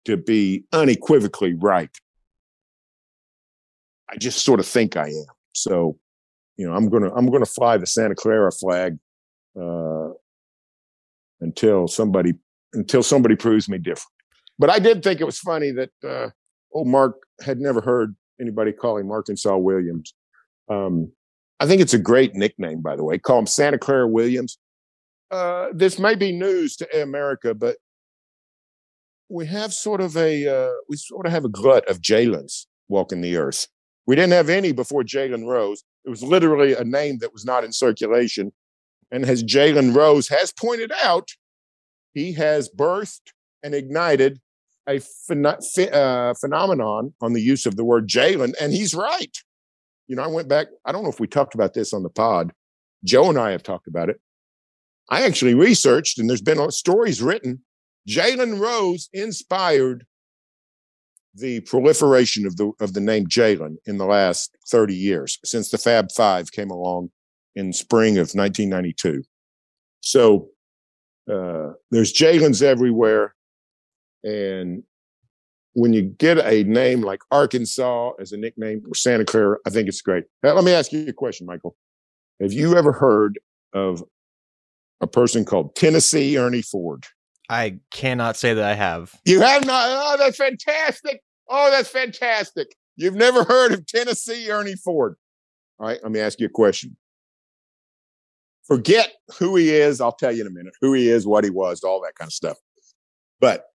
to 0.04 0.16
be 0.16 0.64
unequivocally 0.72 1.54
right. 1.54 1.90
I 4.10 4.16
just 4.16 4.44
sort 4.44 4.60
of 4.60 4.66
think 4.66 4.96
I 4.96 5.08
am. 5.08 5.26
So, 5.54 5.98
you 6.56 6.66
know, 6.66 6.74
I'm 6.74 6.88
gonna 6.88 7.12
I'm 7.14 7.30
gonna 7.30 7.46
fly 7.46 7.76
the 7.76 7.86
Santa 7.86 8.14
Clara 8.14 8.52
flag 8.52 8.98
uh, 9.60 10.10
until 11.40 11.88
somebody 11.88 12.34
until 12.74 13.02
somebody 13.02 13.36
proves 13.36 13.68
me 13.68 13.78
different. 13.78 14.12
But 14.58 14.70
I 14.70 14.78
did 14.78 15.02
think 15.02 15.20
it 15.20 15.24
was 15.24 15.38
funny 15.38 15.72
that 15.72 15.90
uh, 16.06 16.30
old 16.72 16.88
Mark 16.88 17.16
had 17.40 17.60
never 17.60 17.80
heard 17.80 18.14
anybody 18.40 18.72
call 18.72 18.98
him 18.98 19.10
Arkansas 19.10 19.56
Williams. 19.56 20.14
Um, 20.68 21.12
I 21.64 21.66
think 21.66 21.80
it's 21.80 21.94
a 21.94 21.98
great 21.98 22.34
nickname, 22.34 22.82
by 22.82 22.94
the 22.94 23.04
way. 23.04 23.16
Call 23.16 23.38
him 23.38 23.46
Santa 23.46 23.78
Clara 23.78 24.06
Williams. 24.06 24.58
Uh, 25.30 25.68
this 25.72 25.98
may 25.98 26.14
be 26.14 26.30
news 26.30 26.76
to 26.76 27.02
America, 27.02 27.54
but 27.54 27.78
we 29.30 29.46
have 29.46 29.72
sort 29.72 30.02
of 30.02 30.14
a 30.14 30.46
uh, 30.46 30.72
we 30.90 30.98
sort 30.98 31.24
of 31.24 31.32
have 31.32 31.46
a 31.46 31.48
glut 31.48 31.88
of 31.88 32.02
Jalen's 32.02 32.66
walking 32.88 33.22
the 33.22 33.38
earth. 33.38 33.66
We 34.06 34.14
didn't 34.14 34.34
have 34.34 34.50
any 34.50 34.72
before 34.72 35.04
Jalen 35.04 35.46
Rose. 35.46 35.82
It 36.04 36.10
was 36.10 36.22
literally 36.22 36.74
a 36.74 36.84
name 36.84 37.16
that 37.20 37.32
was 37.32 37.46
not 37.46 37.64
in 37.64 37.72
circulation. 37.72 38.52
And 39.10 39.24
as 39.24 39.42
Jalen 39.42 39.96
Rose 39.96 40.28
has 40.28 40.52
pointed 40.52 40.92
out, 41.02 41.30
he 42.12 42.34
has 42.34 42.68
birthed 42.68 43.32
and 43.62 43.74
ignited 43.74 44.38
a 44.86 44.96
phen- 44.96 45.94
uh, 45.94 46.34
phenomenon 46.34 47.14
on 47.22 47.32
the 47.32 47.40
use 47.40 47.64
of 47.64 47.76
the 47.76 47.84
word 47.84 48.06
Jalen, 48.06 48.52
and 48.60 48.74
he's 48.74 48.94
right. 48.94 49.38
You 50.06 50.16
know, 50.16 50.22
I 50.22 50.28
went 50.28 50.48
back. 50.48 50.68
I 50.84 50.92
don't 50.92 51.02
know 51.02 51.10
if 51.10 51.20
we 51.20 51.26
talked 51.26 51.54
about 51.54 51.74
this 51.74 51.92
on 51.92 52.02
the 52.02 52.10
pod. 52.10 52.52
Joe 53.04 53.28
and 53.28 53.38
I 53.38 53.50
have 53.50 53.62
talked 53.62 53.86
about 53.86 54.08
it. 54.08 54.20
I 55.10 55.24
actually 55.24 55.54
researched, 55.54 56.18
and 56.18 56.28
there's 56.28 56.40
been 56.40 56.70
stories 56.70 57.22
written. 57.22 57.62
Jalen 58.08 58.58
Rose 58.58 59.08
inspired 59.12 60.06
the 61.34 61.60
proliferation 61.60 62.46
of 62.46 62.56
the 62.56 62.72
of 62.80 62.92
the 62.92 63.00
name 63.00 63.26
Jalen 63.26 63.76
in 63.86 63.98
the 63.98 64.06
last 64.06 64.56
30 64.68 64.94
years 64.94 65.38
since 65.44 65.70
the 65.70 65.78
Fab 65.78 66.12
Five 66.12 66.52
came 66.52 66.70
along 66.70 67.10
in 67.56 67.72
spring 67.72 68.14
of 68.18 68.32
1992. 68.32 69.22
So 70.00 70.48
uh, 71.30 71.72
there's 71.90 72.12
Jalen's 72.12 72.62
everywhere, 72.62 73.34
and 74.22 74.82
when 75.74 75.92
you 75.92 76.02
get 76.02 76.38
a 76.38 76.64
name 76.64 77.02
like 77.02 77.20
Arkansas 77.30 78.12
as 78.18 78.32
a 78.32 78.36
nickname 78.36 78.82
or 78.88 78.94
Santa 78.94 79.24
Clara, 79.24 79.58
I 79.66 79.70
think 79.70 79.88
it's 79.88 80.00
great. 80.00 80.24
Now, 80.42 80.54
let 80.54 80.64
me 80.64 80.72
ask 80.72 80.92
you 80.92 81.06
a 81.08 81.12
question, 81.12 81.46
Michael. 81.46 81.76
Have 82.40 82.52
you 82.52 82.76
ever 82.76 82.92
heard 82.92 83.38
of 83.72 84.02
a 85.00 85.06
person 85.06 85.44
called 85.44 85.74
Tennessee 85.74 86.38
Ernie 86.38 86.62
Ford? 86.62 87.04
I 87.50 87.78
cannot 87.90 88.36
say 88.36 88.54
that 88.54 88.64
I 88.64 88.74
have. 88.74 89.12
You 89.24 89.40
have 89.40 89.66
not? 89.66 89.86
Oh, 89.88 90.16
that's 90.16 90.36
fantastic. 90.36 91.20
Oh, 91.48 91.70
that's 91.70 91.88
fantastic. 91.88 92.74
You've 92.96 93.16
never 93.16 93.44
heard 93.44 93.72
of 93.72 93.86
Tennessee 93.86 94.50
Ernie 94.50 94.76
Ford. 94.76 95.16
All 95.78 95.88
right, 95.88 95.98
let 96.02 96.12
me 96.12 96.20
ask 96.20 96.40
you 96.40 96.46
a 96.46 96.50
question. 96.50 96.96
Forget 98.66 99.12
who 99.38 99.56
he 99.56 99.70
is. 99.70 100.00
I'll 100.00 100.12
tell 100.12 100.32
you 100.32 100.42
in 100.42 100.46
a 100.46 100.50
minute 100.50 100.74
who 100.80 100.94
he 100.94 101.10
is, 101.10 101.26
what 101.26 101.44
he 101.44 101.50
was, 101.50 101.82
all 101.82 102.00
that 102.02 102.14
kind 102.14 102.28
of 102.28 102.32
stuff. 102.32 102.56
But 103.40 103.66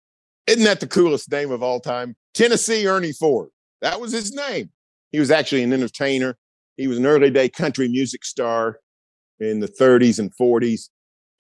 isn't 0.50 0.64
that 0.64 0.80
the 0.80 0.88
coolest 0.88 1.32
name 1.32 1.52
of 1.52 1.62
all 1.62 1.80
time? 1.80 2.16
Tennessee 2.34 2.88
Ernie 2.88 3.12
Ford. 3.12 3.50
That 3.82 4.02
was 4.02 4.12
his 4.12 4.34
name. 4.34 4.72
He 5.12 5.20
was 5.20 5.32
actually 5.32 5.64
an 5.64 5.74
entertainer. 5.74 6.38
He 6.76 6.88
was 6.88 6.98
an 6.98 7.06
early 7.06 7.30
day 7.30 7.50
country 7.50 7.88
music 7.88 8.26
star 8.26 8.80
in 9.40 9.60
the 9.60 9.68
30s 9.68 10.20
and 10.20 10.36
40s. 10.36 10.90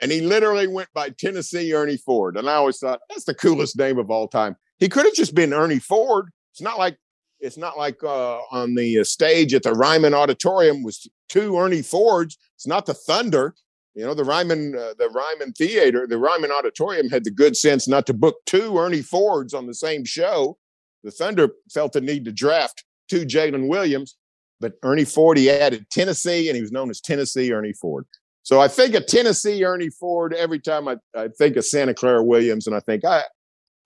And 0.01 0.11
he 0.11 0.21
literally 0.21 0.67
went 0.67 0.89
by 0.93 1.09
Tennessee 1.09 1.73
Ernie 1.73 1.97
Ford. 1.97 2.37
And 2.37 2.49
I 2.49 2.53
always 2.53 2.77
thought 2.77 3.01
that's 3.09 3.25
the 3.25 3.33
coolest 3.33 3.77
name 3.77 3.97
of 3.97 4.09
all 4.11 4.27
time. 4.27 4.55
He 4.77 4.87
could 4.87 5.05
have 5.05 5.13
just 5.13 5.35
been 5.35 5.53
Ernie 5.53 5.79
Ford. 5.79 6.29
It's 6.53 6.61
not 6.61 6.77
like 6.77 6.97
it's 7.39 7.57
not 7.57 7.77
like 7.77 8.03
uh, 8.03 8.39
on 8.51 8.75
the 8.75 8.99
uh, 8.99 9.03
stage 9.03 9.53
at 9.53 9.63
the 9.63 9.71
Ryman 9.71 10.13
Auditorium 10.13 10.83
was 10.83 11.07
two 11.29 11.57
Ernie 11.57 11.81
Fords. 11.81 12.37
It's 12.55 12.67
not 12.67 12.85
the 12.85 12.93
Thunder. 12.93 13.55
You 13.95 14.05
know, 14.05 14.13
the 14.13 14.23
Ryman, 14.23 14.75
uh, 14.75 14.93
the 14.97 15.09
Ryman 15.09 15.53
Theater, 15.53 16.07
the 16.07 16.17
Ryman 16.17 16.51
Auditorium 16.51 17.09
had 17.09 17.23
the 17.23 17.31
good 17.31 17.57
sense 17.57 17.87
not 17.87 18.05
to 18.05 18.13
book 18.13 18.37
two 18.45 18.77
Ernie 18.77 19.01
Fords 19.01 19.53
on 19.53 19.67
the 19.67 19.73
same 19.73 20.05
show. 20.05 20.57
The 21.03 21.11
Thunder 21.11 21.49
felt 21.71 21.93
the 21.93 22.01
need 22.01 22.25
to 22.25 22.31
draft 22.31 22.83
two 23.09 23.25
Jalen 23.25 23.67
Williams, 23.67 24.15
but 24.59 24.73
Ernie 24.83 25.05
Ford, 25.05 25.37
he 25.37 25.49
added 25.49 25.89
Tennessee, 25.89 26.47
and 26.47 26.55
he 26.55 26.61
was 26.61 26.71
known 26.71 26.89
as 26.89 27.01
Tennessee 27.01 27.51
Ernie 27.51 27.73
Ford. 27.73 28.05
So 28.43 28.59
I 28.59 28.67
think 28.67 28.95
of 28.95 29.05
Tennessee 29.05 29.63
Ernie 29.63 29.89
Ford 29.89 30.33
every 30.33 30.59
time 30.59 30.87
I, 30.87 30.97
I 31.15 31.27
think 31.37 31.55
of 31.55 31.65
Santa 31.65 31.93
Clara 31.93 32.23
Williams, 32.23 32.67
and 32.67 32.75
I 32.75 32.79
think 32.79 33.05
I 33.05 33.23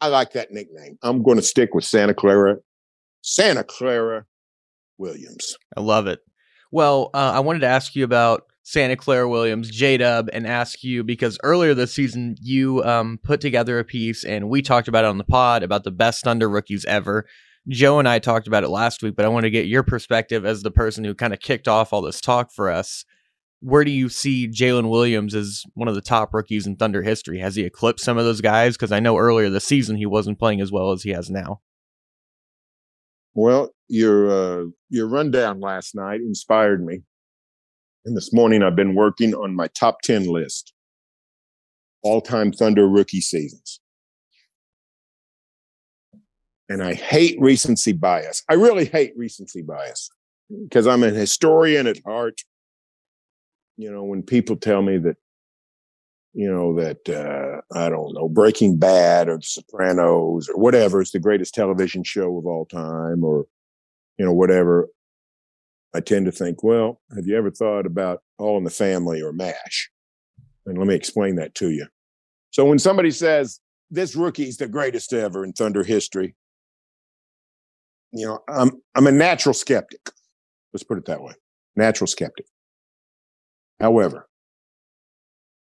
I 0.01 0.07
like 0.07 0.33
that 0.33 0.51
nickname. 0.51 0.97
I'm 1.01 1.23
going 1.23 1.37
to 1.37 1.43
stick 1.43 1.73
with 1.73 1.85
Santa 1.85 2.13
Clara, 2.13 2.57
Santa 3.21 3.63
Clara 3.63 4.25
Williams. 4.97 5.57
I 5.77 5.81
love 5.81 6.07
it. 6.07 6.19
Well, 6.71 7.09
uh, 7.13 7.31
I 7.33 7.39
wanted 7.39 7.59
to 7.59 7.67
ask 7.67 7.95
you 7.95 8.03
about 8.03 8.47
Santa 8.63 8.95
Clara 8.95 9.27
Williams, 9.27 9.69
J 9.69 9.97
Dub, 9.97 10.29
and 10.33 10.47
ask 10.47 10.83
you 10.83 11.03
because 11.03 11.37
earlier 11.43 11.73
this 11.73 11.93
season 11.93 12.35
you 12.41 12.83
um, 12.83 13.19
put 13.21 13.41
together 13.41 13.77
a 13.77 13.83
piece 13.83 14.23
and 14.23 14.49
we 14.49 14.61
talked 14.61 14.87
about 14.87 15.03
it 15.03 15.09
on 15.09 15.17
the 15.17 15.23
pod 15.23 15.63
about 15.63 15.83
the 15.83 15.91
best 15.91 16.23
Thunder 16.23 16.49
rookies 16.49 16.85
ever. 16.85 17.25
Joe 17.67 17.99
and 17.99 18.07
I 18.07 18.19
talked 18.19 18.47
about 18.47 18.63
it 18.63 18.69
last 18.69 19.03
week, 19.03 19.15
but 19.15 19.25
I 19.25 19.29
want 19.29 19.43
to 19.43 19.49
get 19.49 19.67
your 19.67 19.83
perspective 19.83 20.45
as 20.45 20.63
the 20.63 20.71
person 20.71 21.03
who 21.03 21.13
kind 21.13 21.33
of 21.33 21.39
kicked 21.39 21.67
off 21.67 21.93
all 21.93 22.01
this 22.01 22.19
talk 22.19 22.51
for 22.51 22.69
us 22.69 23.05
where 23.63 23.85
do 23.85 23.91
you 23.91 24.09
see 24.09 24.49
Jalen 24.49 24.89
Williams 24.89 25.33
as 25.33 25.63
one 25.73 25.87
of 25.87 25.95
the 25.95 26.01
top 26.01 26.33
rookies 26.33 26.67
in 26.67 26.75
Thunder 26.75 27.01
history? 27.01 27.39
Has 27.39 27.55
he 27.55 27.63
eclipsed 27.63 28.03
some 28.03 28.17
of 28.17 28.25
those 28.25 28.41
guys? 28.41 28.75
Because 28.75 28.91
I 28.91 28.99
know 28.99 29.17
earlier 29.17 29.49
this 29.49 29.63
season 29.63 29.95
he 29.95 30.05
wasn't 30.05 30.37
playing 30.37 30.59
as 30.59 30.69
well 30.69 30.91
as 30.91 31.03
he 31.03 31.11
has 31.11 31.29
now. 31.29 31.61
Well, 33.33 33.73
your 33.87 34.29
uh, 34.29 34.65
your 34.89 35.07
rundown 35.07 35.61
last 35.61 35.95
night 35.95 36.19
inspired 36.19 36.85
me, 36.85 37.03
and 38.05 38.15
this 38.15 38.33
morning 38.33 38.63
I've 38.63 38.75
been 38.75 38.95
working 38.95 39.33
on 39.33 39.55
my 39.55 39.67
top 39.67 40.01
ten 40.01 40.25
list, 40.25 40.73
all 42.01 42.21
time 42.21 42.51
Thunder 42.51 42.87
rookie 42.87 43.21
seasons. 43.21 43.79
And 46.69 46.81
I 46.81 46.93
hate 46.93 47.39
recency 47.39 47.91
bias. 47.91 48.43
I 48.49 48.53
really 48.53 48.85
hate 48.85 49.13
recency 49.17 49.61
bias 49.61 50.09
because 50.63 50.87
I'm 50.87 51.03
an 51.03 51.13
historian 51.13 51.87
at 51.87 51.99
heart. 52.05 52.41
You 53.77 53.91
know, 53.91 54.03
when 54.03 54.23
people 54.23 54.55
tell 54.55 54.81
me 54.81 54.97
that 54.99 55.17
you 56.33 56.51
know, 56.51 56.75
that, 56.75 57.07
uh, 57.07 57.61
I 57.77 57.89
don't 57.89 58.13
know, 58.13 58.27
Breaking 58.27 58.77
Bad 58.77 59.29
or 59.29 59.39
Sopranos 59.41 60.49
or 60.49 60.59
whatever 60.59 61.01
is 61.01 61.11
the 61.11 61.19
greatest 61.19 61.53
television 61.53 62.03
show 62.03 62.37
of 62.37 62.45
all 62.47 62.65
time 62.65 63.23
or, 63.23 63.45
you 64.17 64.25
know, 64.25 64.33
whatever. 64.33 64.89
I 65.93 65.99
tend 65.99 66.25
to 66.25 66.31
think, 66.31 66.63
well, 66.63 67.01
have 67.15 67.27
you 67.27 67.37
ever 67.37 67.51
thought 67.51 67.85
about 67.85 68.23
All 68.39 68.57
in 68.57 68.63
the 68.63 68.69
Family 68.69 69.21
or 69.21 69.31
MASH? 69.31 69.91
And 70.65 70.77
let 70.77 70.87
me 70.87 70.95
explain 70.95 71.35
that 71.35 71.55
to 71.55 71.69
you. 71.69 71.87
So 72.51 72.65
when 72.65 72.79
somebody 72.79 73.11
says, 73.11 73.59
this 73.91 74.15
rookie 74.15 74.47
is 74.47 74.57
the 74.57 74.67
greatest 74.67 75.13
ever 75.13 75.43
in 75.43 75.53
Thunder 75.53 75.83
history, 75.83 76.35
you 78.11 78.25
know, 78.25 78.39
I'm, 78.47 78.71
I'm 78.95 79.07
a 79.07 79.11
natural 79.11 79.53
skeptic. 79.53 80.09
Let's 80.71 80.83
put 80.83 80.97
it 80.97 81.05
that 81.05 81.21
way. 81.21 81.33
Natural 81.75 82.07
skeptic. 82.07 82.45
However, 83.79 84.27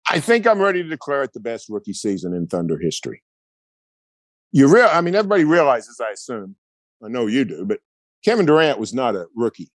I 0.10 0.20
think 0.20 0.48
I'm 0.48 0.60
ready 0.60 0.84
to 0.84 0.90
declare 0.90 1.24
it 1.24 1.34
the 1.34 1.40
best 1.40 1.68
rookie 1.70 1.94
season 1.94 2.34
in 2.34 2.48
Thunder 2.48 2.78
history. 2.78 3.22
You 4.52 4.74
real, 4.74 4.90
I 4.90 5.02
mean, 5.02 5.16
everybody 5.16 5.44
realizes, 5.44 6.00
I 6.02 6.12
assume, 6.12 6.56
I 7.04 7.10
know 7.10 7.28
you 7.28 7.46
do, 7.46 7.66
but 7.66 7.80
Kevin 8.24 8.46
Durant 8.46 8.80
was 8.80 8.94
not 8.94 9.16
a 9.16 9.28
rookie 9.36 9.70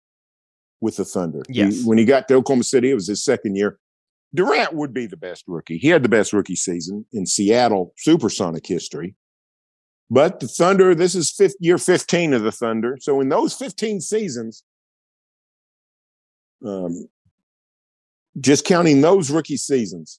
with 0.83 0.97
the 0.97 1.05
Thunder. 1.05 1.43
Yes. 1.49 1.79
He, 1.79 1.89
when 1.89 1.97
he 1.97 2.05
got 2.05 2.29
to 2.29 2.35
Oklahoma 2.35 2.65
City, 2.65 2.91
it 2.91 2.95
was 2.95 3.07
his 3.07 3.25
second 3.25 3.57
year. 3.57 3.79
Durant 4.35 4.75
would 4.75 4.93
be 4.93 5.07
the 5.07 5.17
best 5.17 5.45
rookie. 5.47 5.79
He 5.79 5.89
had 5.89 6.03
the 6.03 6.09
best 6.09 6.33
rookie 6.33 6.57
season 6.57 7.07
in 7.13 7.25
Seattle 7.25 7.95
Supersonic 7.97 8.67
history. 8.67 9.15
But 10.11 10.41
the 10.41 10.49
Thunder, 10.49 10.95
this 10.95 11.15
is 11.15 11.31
fifth, 11.31 11.55
year 11.61 11.79
15 11.79 12.35
of 12.35 12.43
the 12.43 12.53
Thunder. 12.53 12.99
So 13.01 13.21
in 13.21 13.29
those 13.29 13.55
15 13.55 14.01
seasons, 14.01 14.65
um, 16.67 17.09
just 18.41 18.65
counting 18.65 19.01
those 19.01 19.31
rookie 19.31 19.57
seasons, 19.57 20.19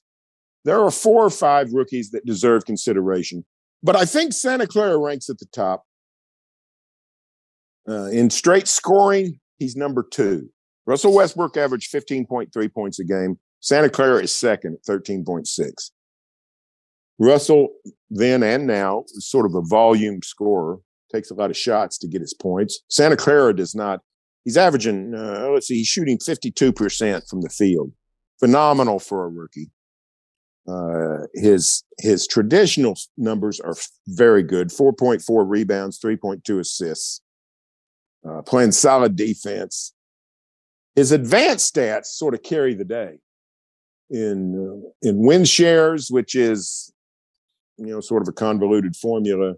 there 0.64 0.80
are 0.80 0.90
four 0.90 1.24
or 1.24 1.30
five 1.30 1.72
rookies 1.72 2.10
that 2.10 2.24
deserve 2.24 2.64
consideration, 2.64 3.44
but 3.82 3.96
I 3.96 4.06
think 4.06 4.32
Santa 4.32 4.66
Clara 4.66 4.96
ranks 4.96 5.28
at 5.28 5.38
the 5.38 5.46
top. 5.46 5.84
Uh, 7.86 8.06
in 8.06 8.30
straight 8.30 8.66
scoring, 8.66 9.38
he's 9.58 9.76
number 9.76 10.02
two. 10.02 10.50
Russell 10.86 11.14
Westbrook 11.14 11.56
averaged 11.56 11.92
15.3 11.92 12.72
points 12.72 12.98
a 12.98 13.04
game. 13.04 13.38
Santa 13.60 13.88
Clara 13.88 14.22
is 14.22 14.34
second 14.34 14.74
at 14.74 14.84
13.6. 14.84 15.90
Russell, 17.18 17.68
then 18.10 18.42
and 18.42 18.66
now, 18.66 19.04
is 19.14 19.28
sort 19.28 19.46
of 19.46 19.54
a 19.54 19.62
volume 19.62 20.20
scorer, 20.22 20.78
takes 21.12 21.30
a 21.30 21.34
lot 21.34 21.50
of 21.50 21.56
shots 21.56 21.96
to 21.98 22.08
get 22.08 22.20
his 22.20 22.34
points. 22.34 22.80
Santa 22.88 23.16
Clara 23.16 23.54
does 23.54 23.74
not. 23.74 24.00
He's 24.44 24.58
averaging, 24.58 25.14
uh, 25.14 25.48
let's 25.52 25.68
see, 25.68 25.76
he's 25.76 25.86
shooting 25.86 26.18
52% 26.18 27.28
from 27.28 27.40
the 27.40 27.48
field. 27.48 27.92
Phenomenal 28.40 28.98
for 28.98 29.24
a 29.24 29.28
rookie. 29.28 29.70
Uh, 30.66 31.26
his 31.34 31.84
his 31.98 32.26
traditional 32.26 32.96
numbers 33.18 33.60
are 33.60 33.74
very 34.08 34.42
good: 34.42 34.72
four 34.72 34.94
point 34.94 35.20
four 35.20 35.44
rebounds, 35.44 35.98
three 35.98 36.16
point 36.16 36.42
two 36.42 36.58
assists, 36.58 37.20
uh, 38.28 38.42
playing 38.42 38.72
solid 38.72 39.16
defense. 39.16 39.94
His 40.94 41.12
advanced 41.12 41.74
stats 41.74 42.06
sort 42.06 42.34
of 42.34 42.42
carry 42.42 42.74
the 42.74 42.84
day 42.84 43.18
in 44.10 44.54
uh, 44.54 45.08
in 45.08 45.18
win 45.26 45.44
shares, 45.44 46.10
which 46.10 46.34
is 46.34 46.92
you 47.76 47.86
know 47.86 48.00
sort 48.00 48.22
of 48.22 48.28
a 48.28 48.32
convoluted 48.32 48.94
formula 48.96 49.54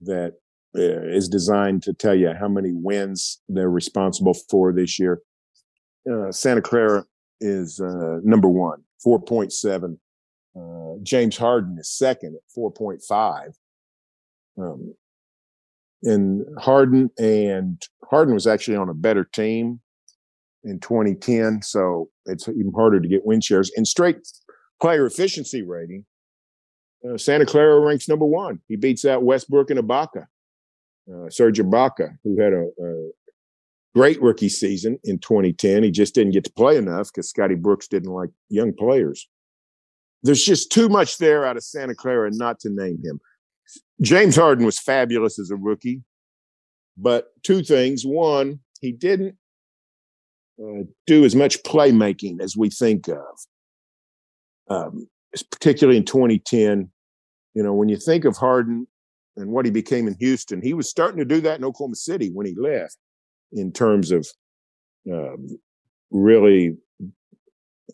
that 0.00 0.34
uh, 0.76 0.80
is 0.80 1.28
designed 1.28 1.82
to 1.84 1.92
tell 1.92 2.14
you 2.14 2.32
how 2.38 2.48
many 2.48 2.72
wins 2.72 3.40
they're 3.48 3.70
responsible 3.70 4.34
for 4.50 4.72
this 4.72 4.98
year. 4.98 5.20
Uh, 6.10 6.32
Santa 6.32 6.62
Clara 6.62 7.04
is 7.40 7.80
uh, 7.80 8.18
number 8.22 8.48
one, 8.48 8.82
four 9.02 9.20
point 9.20 9.52
seven 9.52 9.98
uh, 10.58 10.94
James 11.02 11.36
Harden 11.36 11.78
is 11.78 11.90
second 11.90 12.36
at 12.36 12.42
4.5. 12.56 13.52
Um, 14.58 14.94
and 16.02 16.44
Harden 16.58 17.10
and 17.18 17.80
Harden 18.10 18.34
was 18.34 18.46
actually 18.46 18.76
on 18.76 18.88
a 18.88 18.94
better 18.94 19.24
team 19.24 19.80
in 20.64 20.80
2010, 20.80 21.62
so 21.62 22.08
it's 22.26 22.48
even 22.48 22.72
harder 22.74 23.00
to 23.00 23.08
get 23.08 23.24
win 23.24 23.40
shares. 23.40 23.70
In 23.76 23.84
straight 23.84 24.18
player 24.80 25.06
efficiency 25.06 25.62
rating, 25.62 26.04
uh, 27.08 27.16
Santa 27.16 27.46
Clara 27.46 27.80
ranks 27.80 28.08
number 28.08 28.26
one. 28.26 28.60
He 28.68 28.76
beats 28.76 29.04
out 29.04 29.22
Westbrook 29.22 29.70
and 29.70 29.80
Ibaka, 29.80 30.26
uh, 31.12 31.30
Serge 31.30 31.58
Ibaka, 31.58 32.16
who 32.24 32.40
had 32.40 32.52
a, 32.52 32.68
a, 32.82 33.10
great 33.94 34.20
rookie 34.22 34.50
season 34.50 34.98
in 35.04 35.18
2010. 35.18 35.82
He 35.82 35.90
just 35.90 36.14
didn't 36.14 36.32
get 36.32 36.44
to 36.44 36.52
play 36.52 36.76
enough 36.76 37.08
because 37.08 37.30
Scotty 37.30 37.54
Brooks 37.54 37.88
didn't 37.88 38.12
like 38.12 38.30
young 38.48 38.72
players 38.72 39.26
there's 40.22 40.44
just 40.44 40.72
too 40.72 40.88
much 40.88 41.18
there 41.18 41.44
out 41.44 41.56
of 41.56 41.64
Santa 41.64 41.94
Clara 41.94 42.30
not 42.32 42.60
to 42.60 42.70
name 42.70 43.00
him. 43.02 43.20
James 44.00 44.36
Harden 44.36 44.64
was 44.64 44.78
fabulous 44.78 45.38
as 45.38 45.50
a 45.50 45.56
rookie, 45.56 46.02
but 46.96 47.28
two 47.42 47.62
things. 47.62 48.04
One, 48.04 48.60
he 48.80 48.92
didn't 48.92 49.36
uh, 50.62 50.84
do 51.06 51.24
as 51.24 51.34
much 51.34 51.62
playmaking 51.64 52.40
as 52.40 52.56
we 52.56 52.70
think 52.70 53.08
of, 53.08 53.38
um, 54.70 55.08
particularly 55.50 55.98
in 55.98 56.04
2010. 56.04 56.90
You 57.54 57.62
know, 57.62 57.74
when 57.74 57.88
you 57.88 57.96
think 57.96 58.24
of 58.24 58.36
Harden 58.36 58.86
and 59.36 59.50
what 59.50 59.64
he 59.64 59.70
became 59.70 60.06
in 60.06 60.16
Houston, 60.20 60.62
he 60.62 60.74
was 60.74 60.88
starting 60.88 61.18
to 61.18 61.24
do 61.24 61.40
that 61.40 61.58
in 61.58 61.64
Oklahoma 61.64 61.96
City 61.96 62.30
when 62.32 62.46
he 62.46 62.54
left 62.54 62.96
in 63.52 63.72
terms 63.72 64.12
of 64.12 64.28
um, 65.10 65.48
really 66.10 66.76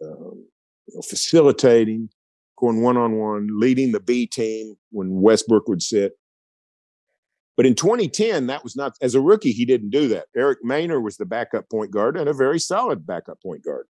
um, 0.02 0.44
you 0.86 0.94
know, 0.94 1.02
facilitating, 1.02 2.10
going 2.64 2.82
one 2.82 2.96
on 2.96 3.18
one, 3.18 3.48
leading 3.52 3.92
the 3.92 4.00
B 4.00 4.26
team 4.26 4.76
when 4.90 5.20
Westbrook 5.20 5.68
would 5.68 5.82
sit. 5.82 6.12
But 7.56 7.66
in 7.66 7.74
2010, 7.74 8.46
that 8.46 8.64
was 8.64 8.74
not, 8.74 8.96
as 9.00 9.14
a 9.14 9.20
rookie, 9.20 9.52
he 9.52 9.64
didn't 9.64 9.90
do 9.90 10.08
that. 10.08 10.26
Eric 10.34 10.58
Maynor 10.64 11.02
was 11.02 11.16
the 11.16 11.26
backup 11.26 11.68
point 11.70 11.90
guard 11.90 12.16
and 12.16 12.28
a 12.28 12.32
very 12.32 12.58
solid 12.58 13.06
backup 13.06 13.40
point 13.42 13.64
guard. 13.64 13.86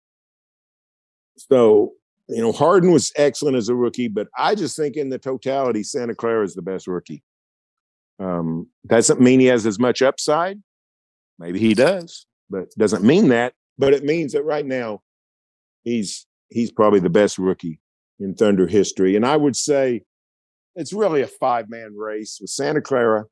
So, 1.35 1.93
you 2.27 2.41
know, 2.41 2.51
Harden 2.51 2.91
was 2.91 3.11
excellent 3.15 3.57
as 3.57 3.69
a 3.69 3.75
rookie, 3.75 4.07
but 4.07 4.27
I 4.37 4.55
just 4.55 4.77
think 4.77 4.95
in 4.95 5.09
the 5.09 5.17
totality, 5.17 5.83
Santa 5.83 6.15
Clara 6.15 6.45
is 6.45 6.53
the 6.53 6.61
best 6.61 6.87
rookie. 6.87 7.23
Um, 8.19 8.67
doesn't 8.85 9.19
mean 9.19 9.39
he 9.39 9.47
has 9.47 9.65
as 9.65 9.79
much 9.79 10.01
upside. 10.01 10.61
Maybe 11.39 11.59
he 11.59 11.73
does, 11.73 12.27
but 12.49 12.69
doesn't 12.77 13.03
mean 13.03 13.29
that. 13.29 13.53
But 13.77 13.93
it 13.93 14.03
means 14.03 14.33
that 14.33 14.43
right 14.43 14.65
now, 14.65 15.01
he's 15.83 16.27
he's 16.49 16.71
probably 16.71 16.99
the 16.99 17.09
best 17.09 17.37
rookie 17.37 17.79
in 18.19 18.35
Thunder 18.35 18.67
history. 18.67 19.15
And 19.15 19.25
I 19.25 19.37
would 19.37 19.55
say 19.55 20.03
it's 20.75 20.93
really 20.93 21.21
a 21.21 21.27
five 21.27 21.69
man 21.69 21.95
race 21.95 22.37
with 22.39 22.49
Santa 22.49 22.81
Clara, 22.81 23.25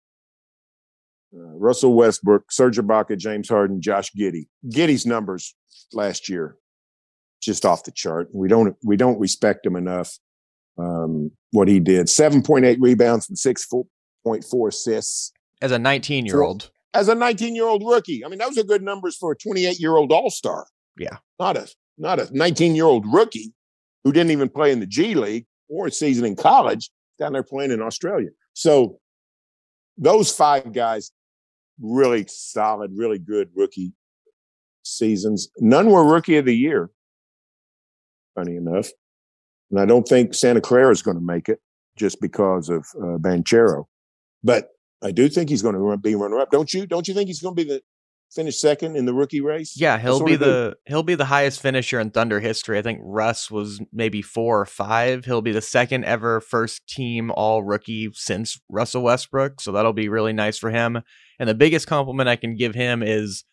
uh, 1.34 1.56
Russell 1.58 1.93
Westbrook, 1.93 2.52
Serge 2.52 2.78
Ibaka, 2.78 3.17
James 3.17 3.50
Harden, 3.50 3.82
Josh 3.82 4.12
Giddey. 4.17 4.47
Giddey's 4.69 5.06
numbers 5.06 5.56
last 5.93 6.30
year 6.30 6.58
just 7.41 7.65
off 7.65 7.84
the 7.84 7.91
chart. 7.91 8.30
We 8.34 8.47
don't 8.47 8.76
we 8.84 8.97
don't 8.97 9.19
respect 9.19 9.65
him 9.65 9.76
enough. 9.76 10.17
Um, 10.78 11.32
what 11.52 11.67
he 11.67 11.80
did: 11.80 12.10
seven 12.10 12.41
point 12.41 12.65
eight 12.65 12.80
rebounds 12.82 13.30
and 13.30 13.38
six 13.38 13.67
point 14.23 14.43
four 14.43 14.69
assists 14.69 15.32
as 15.62 15.71
a 15.71 15.80
nineteen 15.80 16.26
year 16.26 16.41
old. 16.41 16.71
As 16.93 17.10
a 17.10 17.15
nineteen 17.15 17.56
year 17.56 17.67
old 17.67 17.84
rookie, 17.86 18.23
I 18.26 18.30
mean, 18.30 18.39
those 18.39 18.58
are 18.58 18.63
good 18.63 18.82
numbers 18.82 19.15
for 19.15 19.32
a 19.32 19.36
twenty 19.36 19.65
eight 19.65 19.80
year 19.80 19.95
old 19.95 20.12
All 20.12 20.30
Star. 20.30 20.65
Yeah, 20.97 21.17
not 21.39 21.58
a 21.58 21.67
not 21.97 22.19
a 22.19 22.30
19 22.32 22.76
year 22.76 22.86
old 22.86 23.06
rookie 23.12 23.54
who 24.04 24.12
didn't 24.12 24.32
even 24.32 24.50
play 24.50 24.72
in 24.72 24.80
the 24.80 24.86
G 24.86 25.16
League 25.16 25.46
or 25.70 25.88
a 25.88 25.92
season 25.92 26.26
in 26.26 26.36
college 26.36 26.90
down 27.20 27.34
there 27.34 27.44
playing 27.44 27.72
in 27.72 27.82
Australia. 27.82 28.30
So 28.54 29.00
those 29.98 30.32
five 30.32 30.74
guys, 30.74 31.12
really 31.82 32.26
solid, 32.28 32.92
really 32.96 33.20
good 33.20 33.50
rookie 33.56 33.94
seasons. 34.84 35.50
None 35.58 35.90
were 35.90 36.06
rookie 36.06 36.38
of 36.38 36.46
the 36.46 36.56
year, 36.56 36.90
funny 38.36 38.56
enough. 38.56 38.88
And 39.72 39.80
I 39.80 39.86
don't 39.86 40.08
think 40.08 40.34
Santa 40.34 40.62
Clara 40.62 40.92
is 40.92 41.02
going 41.02 41.18
to 41.18 41.24
make 41.24 41.50
it 41.50 41.60
just 41.98 42.22
because 42.22 42.70
of 42.70 42.86
uh, 42.96 43.18
Banchero. 43.18 43.86
But 44.44 44.70
I 45.04 45.12
do 45.12 45.28
think 45.30 45.50
he's 45.50 45.62
going 45.62 45.76
to 45.76 45.98
be 45.98 46.16
runner 46.16 46.40
up. 46.40 46.52
Don't 46.52 46.74
you? 46.74 46.88
Don't 46.88 47.08
you 47.08 47.14
think 47.14 47.28
he's 47.28 47.42
going 47.42 47.56
to 47.56 47.64
be 47.64 47.70
the 47.70 47.82
finish 48.34 48.60
second 48.60 48.96
in 48.96 49.06
the 49.06 49.13
rookie 49.13 49.42
race? 49.42 49.80
Yeah, 49.80 49.98
he'll 49.98 50.24
be 50.24 50.36
the 50.36 50.78
he'll 50.86 51.04
be 51.04 51.16
the 51.16 51.26
highest 51.26 51.62
finisher 51.62 52.00
in 52.00 52.12
Thunder 52.12 52.40
history. 52.40 52.78
I 52.78 52.82
think 52.82 53.00
Russ 53.02 53.50
was 53.50 53.82
maybe 53.92 54.22
four 54.22 54.62
or 54.62 54.66
five. 54.66 55.26
He'll 55.26 55.42
be 55.42 55.52
the 55.52 55.62
second 55.62 56.06
ever 56.06 56.42
first 56.42 56.88
team 56.88 57.32
all 57.32 57.63
rookie 57.63 58.10
since 58.13 58.60
Russell 58.70 59.04
Westbrook. 59.04 59.62
So 59.62 59.72
that'll 59.72 59.94
be 59.94 60.10
really 60.10 60.34
nice 60.34 60.58
for 60.58 60.70
him. 60.70 61.02
And 61.40 61.50
the 61.50 61.56
biggest 61.56 61.88
compliment 61.88 62.30
I 62.30 62.36
can 62.36 62.56
give 62.56 62.76
him 62.76 63.04
is 63.04 63.44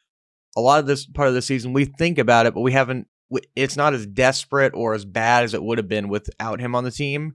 a 0.56 0.60
lot 0.60 0.80
of 0.80 0.86
this 0.86 1.06
part 1.06 1.28
of 1.28 1.34
the 1.34 1.42
season 1.42 1.72
we 1.72 1.84
think 1.84 2.18
about 2.18 2.46
it, 2.46 2.54
but 2.54 2.60
we 2.60 2.72
haven't. 2.72 3.08
It's 3.56 3.76
not 3.76 3.94
as 3.94 4.06
desperate 4.06 4.72
or 4.74 4.94
as 4.94 5.04
bad 5.04 5.44
as 5.44 5.54
it 5.54 5.62
would 5.62 5.78
have 5.78 5.88
been 5.88 6.08
without 6.08 6.60
him 6.60 6.74
on 6.74 6.84
the 6.84 6.90
team. 6.90 7.34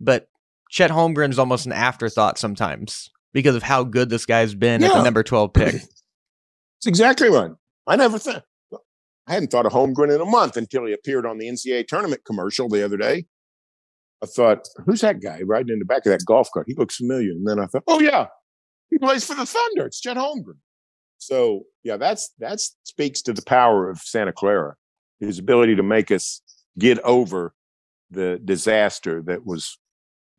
But 0.00 0.28
Chet 0.70 0.90
Holmgren's 0.90 1.38
almost 1.38 1.64
an 1.64 1.72
afterthought 1.72 2.38
sometimes 2.38 3.10
because 3.32 3.56
of 3.56 3.62
how 3.62 3.84
good 3.84 4.10
this 4.10 4.26
guy's 4.26 4.54
been 4.54 4.82
at 4.82 4.92
the 4.92 5.02
number 5.02 5.22
twelve 5.22 5.52
pick. 5.52 5.76
It's 6.78 6.86
exactly 6.86 7.28
right. 7.28 7.50
I 7.86 7.96
never 7.96 8.18
thought. 8.18 8.44
I 9.26 9.32
hadn't 9.32 9.50
thought 9.50 9.66
of 9.66 9.72
Holmgren 9.72 10.14
in 10.14 10.20
a 10.20 10.24
month 10.24 10.56
until 10.56 10.86
he 10.86 10.92
appeared 10.92 11.26
on 11.26 11.36
the 11.36 11.48
NCAA 11.48 11.86
tournament 11.86 12.24
commercial 12.24 12.68
the 12.68 12.82
other 12.82 12.96
day. 12.96 13.26
I 14.22 14.26
thought, 14.26 14.66
who's 14.86 15.02
that 15.02 15.20
guy 15.20 15.42
riding 15.42 15.74
in 15.74 15.78
the 15.78 15.84
back 15.84 16.06
of 16.06 16.12
that 16.12 16.24
golf 16.24 16.48
cart? 16.52 16.66
He 16.66 16.74
looks 16.74 16.96
familiar. 16.96 17.32
And 17.32 17.46
then 17.46 17.58
I 17.58 17.66
thought, 17.66 17.84
oh 17.86 18.00
yeah, 18.00 18.26
he 18.90 18.98
plays 18.98 19.24
for 19.24 19.34
the 19.34 19.44
Thunder. 19.44 19.86
It's 19.86 20.00
Chet 20.00 20.16
Holmgren. 20.16 20.56
So 21.18 21.64
yeah, 21.82 21.96
that's 21.96 22.32
that's 22.38 22.76
speaks 22.84 23.20
to 23.22 23.32
the 23.32 23.42
power 23.42 23.90
of 23.90 23.98
Santa 23.98 24.32
Clara, 24.32 24.76
his 25.20 25.38
ability 25.38 25.76
to 25.76 25.82
make 25.82 26.10
us 26.10 26.40
get 26.78 26.98
over 27.00 27.54
the 28.10 28.40
disaster 28.44 29.22
that 29.26 29.44
was 29.44 29.78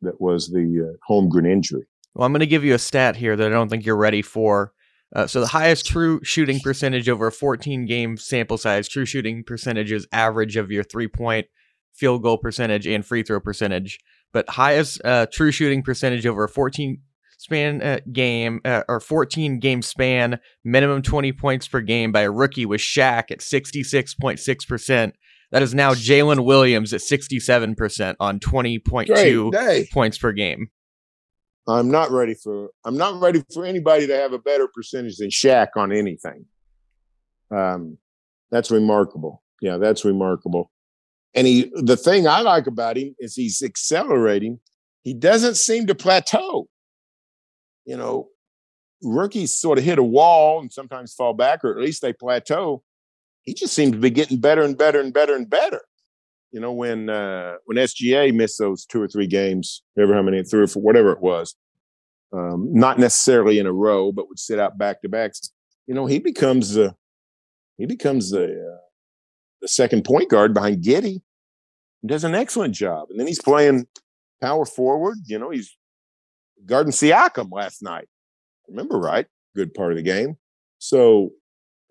that 0.02 0.20
was 0.20 0.48
the 0.48 0.90
uh, 0.90 1.12
Holmgren 1.12 1.50
injury. 1.50 1.86
Well, 2.14 2.26
I'm 2.26 2.32
going 2.32 2.40
to 2.40 2.46
give 2.46 2.64
you 2.64 2.74
a 2.74 2.78
stat 2.78 3.16
here 3.16 3.36
that 3.36 3.46
I 3.46 3.50
don't 3.50 3.68
think 3.68 3.86
you're 3.86 3.96
ready 3.96 4.22
for. 4.22 4.72
Uh, 5.14 5.26
so 5.26 5.40
the 5.40 5.48
highest 5.48 5.86
true 5.86 6.20
shooting 6.22 6.60
percentage 6.60 7.08
over 7.08 7.26
a 7.26 7.32
14 7.32 7.86
game 7.86 8.16
sample 8.16 8.58
size, 8.58 8.88
true 8.88 9.04
shooting 9.04 9.42
percentage 9.44 9.90
is 9.90 10.06
average 10.12 10.56
of 10.56 10.70
your 10.70 10.84
three 10.84 11.08
point 11.08 11.46
field 11.94 12.22
goal 12.22 12.38
percentage 12.38 12.86
and 12.86 13.04
free 13.04 13.22
throw 13.22 13.40
percentage. 13.40 13.98
But 14.32 14.48
highest 14.48 15.04
uh, 15.04 15.26
true 15.32 15.50
shooting 15.50 15.82
percentage 15.82 16.26
over 16.26 16.44
a 16.44 16.48
14 16.48 17.00
span 17.38 17.82
uh, 17.82 17.98
game 18.12 18.60
uh, 18.64 18.82
or 18.88 19.00
14 19.00 19.58
game 19.58 19.82
span, 19.82 20.38
minimum 20.62 21.02
20 21.02 21.32
points 21.32 21.66
per 21.66 21.80
game 21.80 22.12
by 22.12 22.20
a 22.20 22.30
rookie 22.30 22.66
was 22.66 22.80
Shaq 22.80 23.30
at 23.30 23.40
66.6%. 23.40 25.12
That 25.50 25.62
is 25.62 25.74
now 25.74 25.94
Jalen 25.94 26.44
Williams 26.44 26.92
at 26.92 27.00
67% 27.00 28.14
on 28.20 28.38
20.2 28.38 29.90
points 29.90 30.18
per 30.18 30.32
game. 30.32 30.68
I'm 31.72 31.90
not 31.90 32.10
ready 32.10 32.34
for 32.34 32.70
I'm 32.84 32.96
not 32.96 33.20
ready 33.20 33.42
for 33.52 33.64
anybody 33.64 34.06
to 34.06 34.16
have 34.16 34.32
a 34.32 34.38
better 34.38 34.68
percentage 34.68 35.18
than 35.18 35.30
Shaq 35.30 35.68
on 35.76 35.92
anything. 35.92 36.46
Um, 37.50 37.98
that's 38.50 38.70
remarkable. 38.70 39.42
Yeah, 39.60 39.76
that's 39.76 40.04
remarkable. 40.04 40.70
And 41.34 41.46
he 41.46 41.70
the 41.74 41.96
thing 41.96 42.26
I 42.26 42.40
like 42.40 42.66
about 42.66 42.96
him 42.96 43.14
is 43.18 43.34
he's 43.34 43.62
accelerating. 43.62 44.60
He 45.02 45.14
doesn't 45.14 45.56
seem 45.56 45.86
to 45.86 45.94
plateau. 45.94 46.68
You 47.84 47.96
know, 47.96 48.28
rookies 49.02 49.56
sort 49.56 49.78
of 49.78 49.84
hit 49.84 49.98
a 49.98 50.02
wall 50.02 50.60
and 50.60 50.72
sometimes 50.72 51.14
fall 51.14 51.34
back, 51.34 51.64
or 51.64 51.72
at 51.72 51.82
least 51.84 52.02
they 52.02 52.12
plateau. 52.12 52.82
He 53.42 53.54
just 53.54 53.74
seems 53.74 53.92
to 53.92 53.98
be 53.98 54.10
getting 54.10 54.38
better 54.38 54.62
and 54.62 54.76
better 54.76 55.00
and 55.00 55.12
better 55.12 55.34
and 55.34 55.48
better 55.48 55.80
you 56.52 56.60
know, 56.60 56.72
when 56.72 57.08
uh, 57.08 57.54
when 57.64 57.76
SGA 57.76 58.34
missed 58.34 58.58
those 58.58 58.84
two 58.84 59.00
or 59.00 59.08
three 59.08 59.26
games, 59.26 59.82
never 59.96 60.14
how 60.14 60.22
many, 60.22 60.42
three 60.42 60.62
or 60.62 60.66
four, 60.66 60.82
whatever 60.82 61.12
it 61.12 61.20
was, 61.20 61.54
um, 62.32 62.68
not 62.72 62.98
necessarily 62.98 63.58
in 63.58 63.66
a 63.66 63.72
row, 63.72 64.12
but 64.12 64.28
would 64.28 64.38
sit 64.38 64.58
out 64.58 64.78
back 64.78 65.02
to 65.02 65.08
backs. 65.08 65.52
You 65.86 65.94
know, 65.94 66.06
he 66.06 66.18
becomes 66.18 66.74
the 66.74 66.94
he 67.78 67.86
becomes 67.86 68.30
the 68.30 68.44
uh, 68.44 68.80
the 69.62 69.68
second 69.68 70.04
point 70.04 70.28
guard 70.28 70.52
behind 70.54 70.82
Giddey. 70.82 71.20
He 72.02 72.08
does 72.08 72.24
an 72.24 72.34
excellent 72.34 72.74
job, 72.74 73.08
and 73.10 73.20
then 73.20 73.26
he's 73.26 73.42
playing 73.42 73.86
power 74.40 74.64
forward. 74.64 75.18
You 75.26 75.38
know, 75.38 75.50
he's 75.50 75.76
guarding 76.66 76.92
Siakam 76.92 77.50
last 77.52 77.82
night. 77.82 78.08
Remember 78.68 78.98
right? 78.98 79.26
Good 79.54 79.74
part 79.74 79.92
of 79.92 79.96
the 79.96 80.02
game. 80.02 80.36
So 80.78 81.30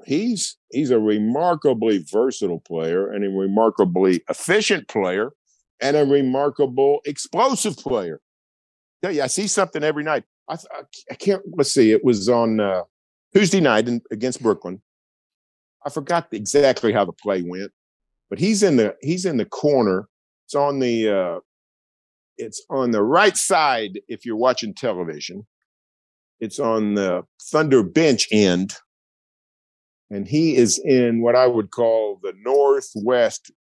he's 0.05 0.57
he's 0.71 0.91
a 0.91 0.99
remarkably 0.99 1.99
versatile 1.99 2.59
player 2.59 3.11
and 3.11 3.25
a 3.25 3.29
remarkably 3.29 4.21
efficient 4.29 4.87
player 4.87 5.31
and 5.81 5.95
a 5.95 6.05
remarkable 6.05 7.01
explosive 7.05 7.77
player. 7.77 8.19
Tell 9.01 9.11
you, 9.11 9.21
I 9.21 9.27
see 9.27 9.47
something 9.47 9.83
every 9.83 10.03
night. 10.03 10.23
I, 10.49 10.57
I 11.09 11.13
can't. 11.15 11.41
Let's 11.55 11.73
see. 11.73 11.91
It 11.91 12.03
was 12.03 12.27
on 12.27 12.59
uh, 12.59 12.83
Tuesday 13.33 13.61
night 13.61 13.87
in, 13.87 14.01
against 14.11 14.41
Brooklyn. 14.41 14.81
I 15.85 15.89
forgot 15.89 16.27
exactly 16.31 16.91
how 16.91 17.05
the 17.05 17.13
play 17.13 17.41
went, 17.41 17.71
but 18.29 18.39
he's 18.39 18.63
in 18.63 18.75
the 18.75 18.95
he's 19.01 19.25
in 19.25 19.37
the 19.37 19.45
corner. 19.45 20.07
It's 20.45 20.55
on 20.55 20.79
the 20.79 21.09
uh, 21.09 21.39
it's 22.37 22.63
on 22.69 22.91
the 22.91 23.03
right 23.03 23.37
side 23.37 23.99
if 24.07 24.25
you're 24.25 24.35
watching 24.35 24.73
television. 24.73 25.45
It's 26.39 26.59
on 26.59 26.95
the 26.95 27.25
Thunder 27.41 27.83
bench 27.83 28.27
end 28.31 28.75
and 30.09 30.27
he 30.27 30.55
is 30.55 30.79
in 30.79 31.21
what 31.21 31.35
I 31.35 31.47
would 31.47 31.71
call 31.71 32.19
the 32.21 32.33
northwest. 32.43 33.51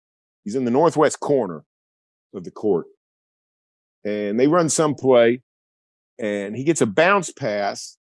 He's 0.43 0.55
in 0.55 0.65
the 0.65 0.71
northwest 0.71 1.19
corner 1.19 1.63
of 2.33 2.43
the 2.43 2.51
court, 2.51 2.87
and 4.03 4.39
they 4.39 4.47
run 4.47 4.69
some 4.69 4.95
play, 4.95 5.41
and 6.17 6.55
he 6.55 6.63
gets 6.63 6.81
a 6.81 6.85
bounce 6.85 7.31
pass, 7.31 7.97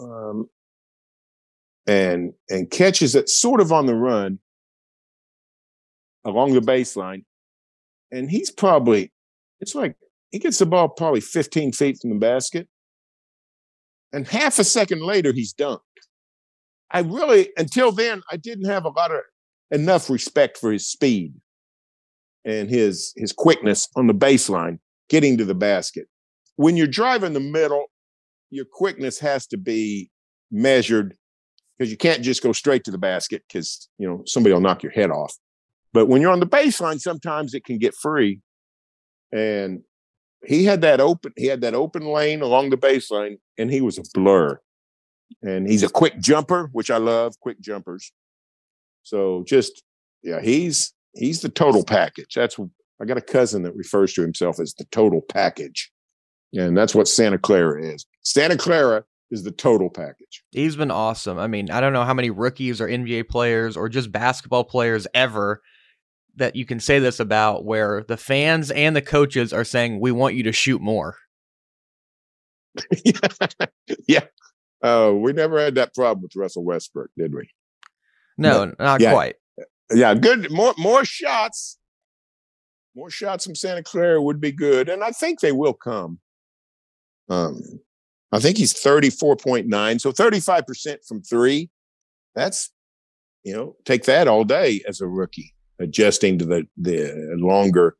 um, 0.00 0.48
and 1.86 2.32
and 2.48 2.70
catches 2.70 3.14
it 3.14 3.28
sort 3.28 3.60
of 3.60 3.72
on 3.72 3.86
the 3.86 3.94
run 3.94 4.38
along 6.24 6.54
the 6.54 6.60
baseline, 6.60 7.24
and 8.10 8.30
he's 8.30 8.50
probably 8.50 9.12
it's 9.60 9.74
like 9.74 9.96
he 10.30 10.38
gets 10.38 10.58
the 10.58 10.66
ball 10.66 10.88
probably 10.88 11.20
15 11.20 11.72
feet 11.72 11.98
from 12.00 12.10
the 12.10 12.16
basket, 12.16 12.68
and 14.12 14.26
half 14.26 14.58
a 14.58 14.64
second 14.64 15.02
later 15.02 15.32
he's 15.32 15.52
dunked. 15.52 15.80
I 16.90 17.00
really, 17.00 17.50
until 17.56 17.92
then, 17.92 18.22
I 18.30 18.36
didn't 18.36 18.66
have 18.66 18.84
a 18.84 18.90
lot 18.90 19.10
of 19.10 19.20
enough 19.70 20.08
respect 20.08 20.58
for 20.58 20.72
his 20.72 20.88
speed 20.88 21.34
and 22.44 22.70
his 22.70 23.12
his 23.16 23.32
quickness 23.32 23.88
on 23.96 24.06
the 24.06 24.14
baseline, 24.14 24.78
getting 25.08 25.36
to 25.38 25.44
the 25.44 25.54
basket. 25.54 26.06
When 26.56 26.76
you're 26.76 26.86
driving 26.86 27.32
the 27.32 27.40
middle, 27.40 27.86
your 28.50 28.64
quickness 28.64 29.18
has 29.18 29.46
to 29.48 29.58
be 29.58 30.10
measured 30.50 31.16
because 31.76 31.90
you 31.90 31.96
can't 31.96 32.22
just 32.22 32.42
go 32.42 32.52
straight 32.52 32.84
to 32.84 32.90
the 32.90 32.98
basket 32.98 33.42
because 33.48 33.88
you 33.98 34.08
know 34.08 34.22
somebody 34.24 34.52
will 34.52 34.60
knock 34.60 34.82
your 34.82 34.92
head 34.92 35.10
off. 35.10 35.34
But 35.92 36.06
when 36.06 36.20
you're 36.20 36.32
on 36.32 36.40
the 36.40 36.46
baseline, 36.46 37.00
sometimes 37.00 37.54
it 37.54 37.64
can 37.64 37.78
get 37.78 37.94
free. 37.94 38.40
And 39.32 39.82
he 40.44 40.64
had 40.64 40.82
that 40.82 41.00
open, 41.00 41.32
he 41.36 41.46
had 41.46 41.62
that 41.62 41.74
open 41.74 42.04
lane 42.06 42.42
along 42.42 42.70
the 42.70 42.76
baseline, 42.76 43.38
and 43.58 43.70
he 43.70 43.80
was 43.80 43.98
a 43.98 44.02
blur 44.14 44.60
and 45.42 45.66
he's 45.68 45.82
a 45.82 45.88
quick 45.88 46.18
jumper, 46.20 46.68
which 46.72 46.90
I 46.90 46.96
love, 46.98 47.38
quick 47.40 47.60
jumpers. 47.60 48.12
So 49.02 49.44
just 49.46 49.82
yeah, 50.22 50.40
he's 50.40 50.92
he's 51.14 51.40
the 51.40 51.48
total 51.48 51.84
package. 51.84 52.34
That's 52.34 52.58
I 53.00 53.04
got 53.04 53.18
a 53.18 53.22
cousin 53.22 53.62
that 53.62 53.76
refers 53.76 54.12
to 54.14 54.22
himself 54.22 54.58
as 54.58 54.74
the 54.74 54.84
total 54.86 55.20
package. 55.20 55.90
And 56.52 56.76
that's 56.76 56.94
what 56.94 57.08
Santa 57.08 57.38
Clara 57.38 57.82
is. 57.82 58.06
Santa 58.22 58.56
Clara 58.56 59.04
is 59.30 59.42
the 59.42 59.50
total 59.50 59.90
package. 59.90 60.42
He's 60.52 60.76
been 60.76 60.90
awesome. 60.90 61.38
I 61.38 61.46
mean, 61.46 61.70
I 61.70 61.80
don't 61.80 61.92
know 61.92 62.04
how 62.04 62.14
many 62.14 62.30
rookies 62.30 62.80
or 62.80 62.88
NBA 62.88 63.28
players 63.28 63.76
or 63.76 63.88
just 63.88 64.12
basketball 64.12 64.64
players 64.64 65.06
ever 65.14 65.60
that 66.36 66.56
you 66.56 66.64
can 66.64 66.80
say 66.80 66.98
this 66.98 67.18
about 67.18 67.64
where 67.64 68.04
the 68.06 68.16
fans 68.16 68.70
and 68.70 68.94
the 68.94 69.02
coaches 69.02 69.52
are 69.52 69.64
saying, 69.64 70.00
We 70.00 70.12
want 70.12 70.34
you 70.34 70.44
to 70.44 70.52
shoot 70.52 70.80
more. 70.80 71.16
yeah. 74.08 74.20
Uh, 74.82 75.12
we 75.14 75.32
never 75.32 75.58
had 75.58 75.74
that 75.76 75.94
problem 75.94 76.22
with 76.22 76.36
Russell 76.36 76.64
Westbrook, 76.64 77.10
did 77.16 77.34
we? 77.34 77.48
No, 78.38 78.72
not 78.78 79.00
yeah. 79.00 79.12
quite. 79.12 79.36
Yeah, 79.92 80.14
good. 80.14 80.50
More 80.50 80.74
more 80.78 81.04
shots. 81.04 81.78
More 82.94 83.10
shots 83.10 83.44
from 83.44 83.54
Santa 83.54 83.82
Clara 83.82 84.20
would 84.20 84.40
be 84.40 84.52
good, 84.52 84.88
and 84.88 85.02
I 85.04 85.10
think 85.10 85.40
they 85.40 85.52
will 85.52 85.74
come. 85.74 86.18
Um, 87.28 87.60
I 88.32 88.40
think 88.40 88.58
he's 88.58 88.72
thirty 88.72 89.10
four 89.10 89.36
point 89.36 89.66
nine, 89.66 89.98
so 89.98 90.12
thirty 90.12 90.40
five 90.40 90.66
percent 90.66 91.00
from 91.06 91.22
three. 91.22 91.70
That's 92.34 92.70
you 93.46 93.54
know, 93.54 93.76
take 93.84 94.04
that 94.04 94.26
all 94.26 94.42
day 94.42 94.82
as 94.88 95.00
a 95.00 95.06
rookie, 95.06 95.54
adjusting 95.78 96.38
to 96.38 96.44
the 96.44 96.66
the 96.76 97.36
longer, 97.38 97.96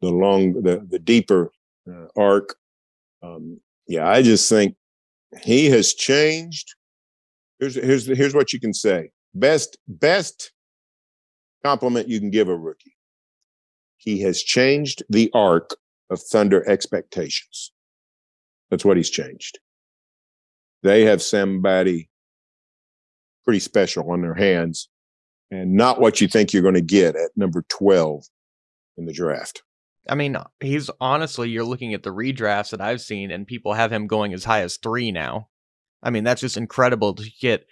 the 0.00 0.10
long, 0.10 0.54
the 0.62 0.84
the 0.88 0.98
deeper 0.98 1.52
uh, 1.88 2.06
arc. 2.16 2.56
Um, 3.22 3.60
yeah, 3.86 4.08
I 4.08 4.22
just 4.22 4.48
think 4.48 4.74
he 5.40 5.66
has 5.70 5.94
changed. 5.94 6.74
Here's 7.58 7.74
here's 7.74 8.06
here's 8.06 8.34
what 8.34 8.52
you 8.52 8.60
can 8.60 8.74
say. 8.74 9.10
Best 9.34 9.78
best 9.88 10.52
compliment 11.64 12.08
you 12.08 12.20
can 12.20 12.30
give 12.30 12.48
a 12.48 12.56
rookie. 12.56 12.96
He 13.96 14.20
has 14.22 14.42
changed 14.42 15.02
the 15.08 15.30
arc 15.32 15.76
of 16.10 16.20
Thunder 16.20 16.68
expectations. 16.68 17.72
That's 18.70 18.84
what 18.84 18.96
he's 18.96 19.10
changed. 19.10 19.58
They 20.82 21.04
have 21.04 21.22
somebody 21.22 22.10
pretty 23.44 23.60
special 23.60 24.10
on 24.10 24.22
their 24.22 24.34
hands 24.34 24.88
and 25.50 25.74
not 25.74 26.00
what 26.00 26.20
you 26.20 26.28
think 26.28 26.52
you're 26.52 26.62
going 26.62 26.74
to 26.74 26.80
get 26.80 27.14
at 27.14 27.30
number 27.36 27.64
12 27.68 28.24
in 28.96 29.06
the 29.06 29.12
draft. 29.12 29.62
I 30.08 30.14
mean, 30.14 30.36
he's 30.60 30.90
honestly, 31.00 31.48
you're 31.48 31.64
looking 31.64 31.94
at 31.94 32.02
the 32.02 32.10
redrafts 32.10 32.70
that 32.70 32.80
I've 32.80 33.00
seen, 33.00 33.30
and 33.30 33.46
people 33.46 33.74
have 33.74 33.92
him 33.92 34.06
going 34.06 34.32
as 34.32 34.44
high 34.44 34.62
as 34.62 34.76
three 34.76 35.12
now. 35.12 35.48
I 36.02 36.10
mean, 36.10 36.24
that's 36.24 36.40
just 36.40 36.56
incredible 36.56 37.14
to 37.14 37.30
get 37.40 37.66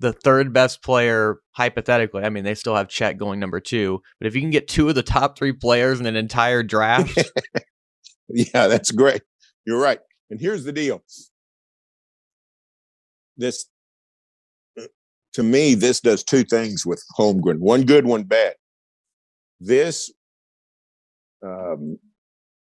the 0.00 0.12
third 0.12 0.52
best 0.52 0.82
player 0.82 1.36
hypothetically. 1.52 2.24
I 2.24 2.28
mean, 2.28 2.44
they 2.44 2.54
still 2.54 2.74
have 2.74 2.88
Chet 2.88 3.18
going 3.18 3.38
number 3.38 3.60
two, 3.60 4.02
but 4.18 4.26
if 4.26 4.34
you 4.34 4.40
can 4.40 4.50
get 4.50 4.68
two 4.68 4.88
of 4.88 4.94
the 4.94 5.02
top 5.02 5.38
three 5.38 5.52
players 5.52 6.00
in 6.00 6.06
an 6.06 6.16
entire 6.16 6.62
draft, 6.64 7.16
yeah, 8.28 8.66
that's 8.66 8.90
great. 8.90 9.22
You're 9.64 9.80
right. 9.80 10.00
And 10.30 10.40
here's 10.40 10.64
the 10.64 10.72
deal. 10.72 11.02
This, 13.36 13.66
uh, 14.78 14.84
to 15.34 15.42
me, 15.42 15.74
this 15.74 16.00
does 16.00 16.24
two 16.24 16.42
things 16.42 16.84
with 16.84 17.02
Holmgren: 17.16 17.58
one 17.58 17.84
good, 17.84 18.06
one 18.06 18.24
bad. 18.24 18.54
This 19.60 20.10
um, 21.44 21.98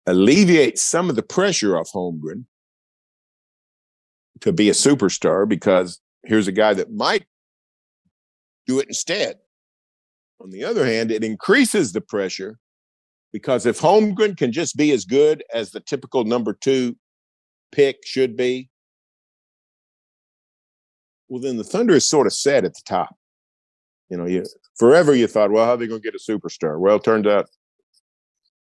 alleviates 0.06 0.82
some 0.82 1.10
of 1.10 1.16
the 1.16 1.24
pressure 1.24 1.78
off 1.78 1.92
Holmgren 1.92 2.46
to 4.42 4.52
be 4.52 4.70
a 4.70 4.74
superstar 4.74 5.48
because 5.48 6.00
here's 6.24 6.48
a 6.48 6.54
guy 6.54 6.74
that 6.74 6.92
might 6.92 7.26
do 8.68 8.80
it 8.80 8.88
instead. 8.88 9.38
On 10.42 10.50
the 10.50 10.64
other 10.64 10.86
hand, 10.86 11.12
it 11.12 11.24
increases 11.24 11.92
the 11.92 12.02
pressure 12.02 12.58
because 13.34 13.66
if 13.66 13.80
Holmgren 13.80 14.38
can 14.38 14.52
just 14.52 14.78
be 14.78 14.92
as 14.92 15.06
good 15.06 15.44
as 15.54 15.72
the 15.72 15.82
typical 15.82 16.24
number 16.24 16.54
two 16.54 16.96
pick 17.72 17.98
should 18.06 18.38
be, 18.38 18.70
well, 21.28 21.42
then 21.42 21.58
the 21.58 21.64
Thunder 21.64 21.94
is 21.94 22.08
sort 22.08 22.26
of 22.26 22.34
set 22.34 22.66
at 22.66 22.74
the 22.74 22.82
top. 22.86 23.16
You 24.10 24.18
know, 24.18 24.26
you, 24.26 24.46
forever 24.78 25.14
you 25.14 25.28
thought, 25.28 25.52
well, 25.52 25.66
how 25.66 25.74
are 25.74 25.78
they 25.78 25.86
going 25.86 26.02
to 26.02 26.12
get 26.12 26.20
a 26.20 26.32
superstar? 26.32 26.80
Well, 26.80 26.96
it 26.96 27.04
turns 27.04 27.28
out, 27.28 27.50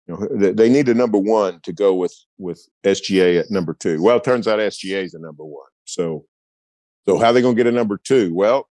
you 0.07 0.14
know, 0.14 0.52
they, 0.52 0.68
need 0.68 0.88
a 0.88 0.94
number 0.94 1.18
one 1.18 1.61
to 1.62 1.72
go 1.72 1.94
with 1.94 2.14
with 2.38 2.66
SGA 2.84 3.40
at 3.40 3.50
number 3.50 3.74
two. 3.74 4.02
Well, 4.02 4.18
it 4.18 4.24
turns 4.24 4.46
out 4.46 4.59
SGA 4.59 5.02
is 5.02 5.14
a 5.14 5.18
number 5.18 5.44
one. 5.44 5.68
So 5.84 6.26
so 7.07 7.18
how 7.18 7.26
are 7.26 7.32
they 7.32 7.42
going 7.42 7.57
to 7.57 7.62
get 7.62 7.72
a 7.72 7.74
number 7.74 7.98
two? 7.98 8.34
Well, 8.34 8.68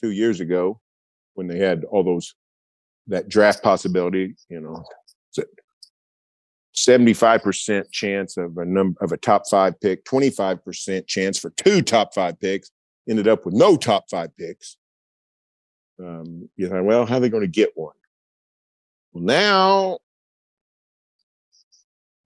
two 0.00 0.10
years 0.10 0.40
ago, 0.40 0.80
when 1.34 1.46
they 1.46 1.58
had 1.58 1.84
all 1.84 2.04
those 2.04 2.34
that 3.08 3.28
draft 3.28 3.62
possibility, 3.62 4.36
you 4.48 4.60
know, 4.60 4.84
seventy-five 6.72 7.42
percent 7.42 7.90
chance 7.90 8.36
of 8.36 8.56
a 8.58 8.64
number 8.64 9.02
of 9.02 9.12
a 9.12 9.16
top 9.16 9.42
five 9.50 9.80
pick, 9.80 10.04
twenty-five 10.04 10.64
percent 10.64 11.06
chance 11.06 11.38
for 11.38 11.50
two 11.50 11.82
top 11.82 12.14
five 12.14 12.38
picks. 12.40 12.70
Ended 13.08 13.26
up 13.26 13.44
with 13.44 13.54
no 13.54 13.76
top 13.76 14.04
five 14.10 14.36
picks. 14.36 14.76
Um, 16.00 16.48
you 16.56 16.68
know, 16.68 16.82
well, 16.82 17.04
how 17.04 17.16
are 17.16 17.20
they 17.20 17.28
going 17.28 17.42
to 17.42 17.48
get 17.48 17.70
one? 17.74 17.94
Now 19.14 19.98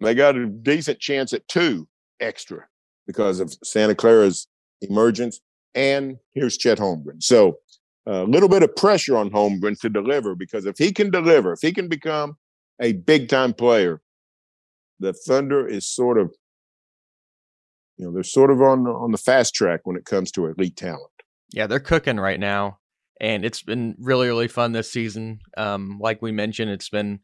they 0.00 0.14
got 0.14 0.36
a 0.36 0.46
decent 0.46 1.00
chance 1.00 1.32
at 1.32 1.48
two 1.48 1.88
extra 2.20 2.66
because 3.06 3.40
of 3.40 3.54
Santa 3.64 3.94
Clara's 3.94 4.46
emergence. 4.80 5.40
And 5.74 6.18
here's 6.34 6.56
Chet 6.56 6.78
Holmgren. 6.78 7.22
So 7.22 7.58
a 8.06 8.24
little 8.24 8.48
bit 8.48 8.62
of 8.62 8.74
pressure 8.76 9.16
on 9.16 9.30
Holmgren 9.30 9.78
to 9.80 9.88
deliver 9.88 10.34
because 10.34 10.64
if 10.66 10.78
he 10.78 10.92
can 10.92 11.10
deliver, 11.10 11.52
if 11.52 11.60
he 11.60 11.72
can 11.72 11.88
become 11.88 12.36
a 12.80 12.92
big 12.92 13.28
time 13.28 13.52
player, 13.52 14.00
the 15.00 15.12
Thunder 15.12 15.66
is 15.66 15.86
sort 15.86 16.18
of, 16.18 16.34
you 17.96 18.06
know, 18.06 18.12
they're 18.12 18.22
sort 18.22 18.50
of 18.50 18.60
on 18.62 18.86
on 18.86 19.12
the 19.12 19.18
fast 19.18 19.54
track 19.54 19.80
when 19.84 19.96
it 19.96 20.04
comes 20.04 20.30
to 20.32 20.46
elite 20.46 20.76
talent. 20.76 21.10
Yeah, 21.52 21.66
they're 21.66 21.80
cooking 21.80 22.18
right 22.18 22.40
now, 22.40 22.78
and 23.20 23.44
it's 23.44 23.62
been 23.62 23.94
really 23.98 24.28
really 24.28 24.48
fun 24.48 24.72
this 24.72 24.90
season. 24.90 25.40
Um, 25.56 25.98
like 26.00 26.22
we 26.22 26.32
mentioned, 26.32 26.70
it's 26.70 26.88
been 26.88 27.20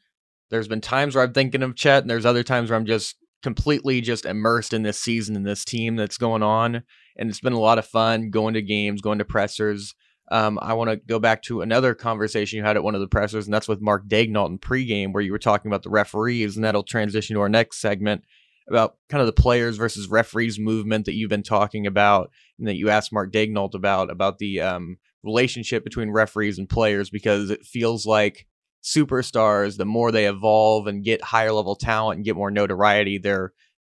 there's 0.51 0.69
been 0.69 0.81
times 0.81 1.15
where 1.15 1.25
I'm 1.25 1.33
thinking 1.33 1.63
of 1.63 1.77
Chet, 1.77 2.03
and 2.03 2.11
there's 2.11 2.27
other 2.27 2.43
times 2.43 2.71
where 2.71 2.79
I'm 2.79 2.87
just 2.87 3.17
completely 3.43 4.01
just 4.01 4.25
immersed 4.25 4.73
in 4.73 4.83
this 4.83 4.99
season 4.99 5.35
and 5.35 5.47
this 5.47 5.65
team 5.65 5.97
that's 5.97 6.19
going 6.19 6.43
on. 6.43 6.83
And 7.17 7.29
it's 7.29 7.41
been 7.41 7.53
a 7.53 7.61
lot 7.61 7.79
of 7.79 7.87
fun 7.87 8.31
going 8.31 8.55
to 8.55 8.63
games, 8.63 9.01
going 9.01 9.19
to 9.19 9.25
pressers. 9.25 9.95
Um, 10.31 10.59
I 10.63 10.75
want 10.75 10.91
to 10.91 10.97
go 10.97 11.19
back 11.19 11.43
to 11.43 11.61
another 11.61 11.95
conversation 11.95 12.57
you 12.57 12.65
had 12.65 12.77
at 12.77 12.85
one 12.85 12.95
of 12.95 13.01
the 13.01 13.09
pressers, 13.09 13.47
and 13.47 13.53
that's 13.53 13.69
with 13.69 13.83
Mark 13.83 14.09
Daigneault 14.09 14.49
in 14.49 14.59
pregame, 14.59 15.13
where 15.13 15.23
you 15.23 15.33
were 15.33 15.39
talking 15.39 15.71
about 15.71 15.83
the 15.83 15.91
referees, 15.91 16.57
and 16.57 16.65
that'll 16.65 16.85
transition 16.85 17.35
to 17.35 17.43
our 17.43 17.49
next 17.49 17.81
segment 17.81 18.25
about 18.69 18.97
kind 19.11 19.21
of 19.21 19.27
the 19.27 19.33
players 19.43 19.77
versus 19.77 20.09
referees 20.09 20.59
movement 20.59 21.05
that 21.05 21.15
you've 21.15 21.29
been 21.29 21.43
talking 21.43 21.87
about, 21.87 22.31
and 22.59 22.69
that 22.69 22.77
you 22.77 22.89
asked 22.89 23.13
Mark 23.13 23.33
Daigneault 23.33 23.75
about 23.75 24.11
about 24.11 24.39
the 24.39 24.61
um, 24.61 24.97
relationship 25.25 25.85
between 25.85 26.11
referees 26.11 26.59
and 26.59 26.69
players, 26.69 27.11
because 27.11 27.51
it 27.51 27.65
feels 27.65 28.07
like 28.07 28.47
superstars, 28.83 29.77
the 29.77 29.85
more 29.85 30.11
they 30.11 30.27
evolve 30.27 30.87
and 30.87 31.05
get 31.05 31.23
higher 31.23 31.53
level 31.53 31.77
talent 31.77 32.17
and 32.17 32.25
get 32.25 32.37
more 32.37 32.51
notoriety, 32.51 33.19
their, 33.19 33.53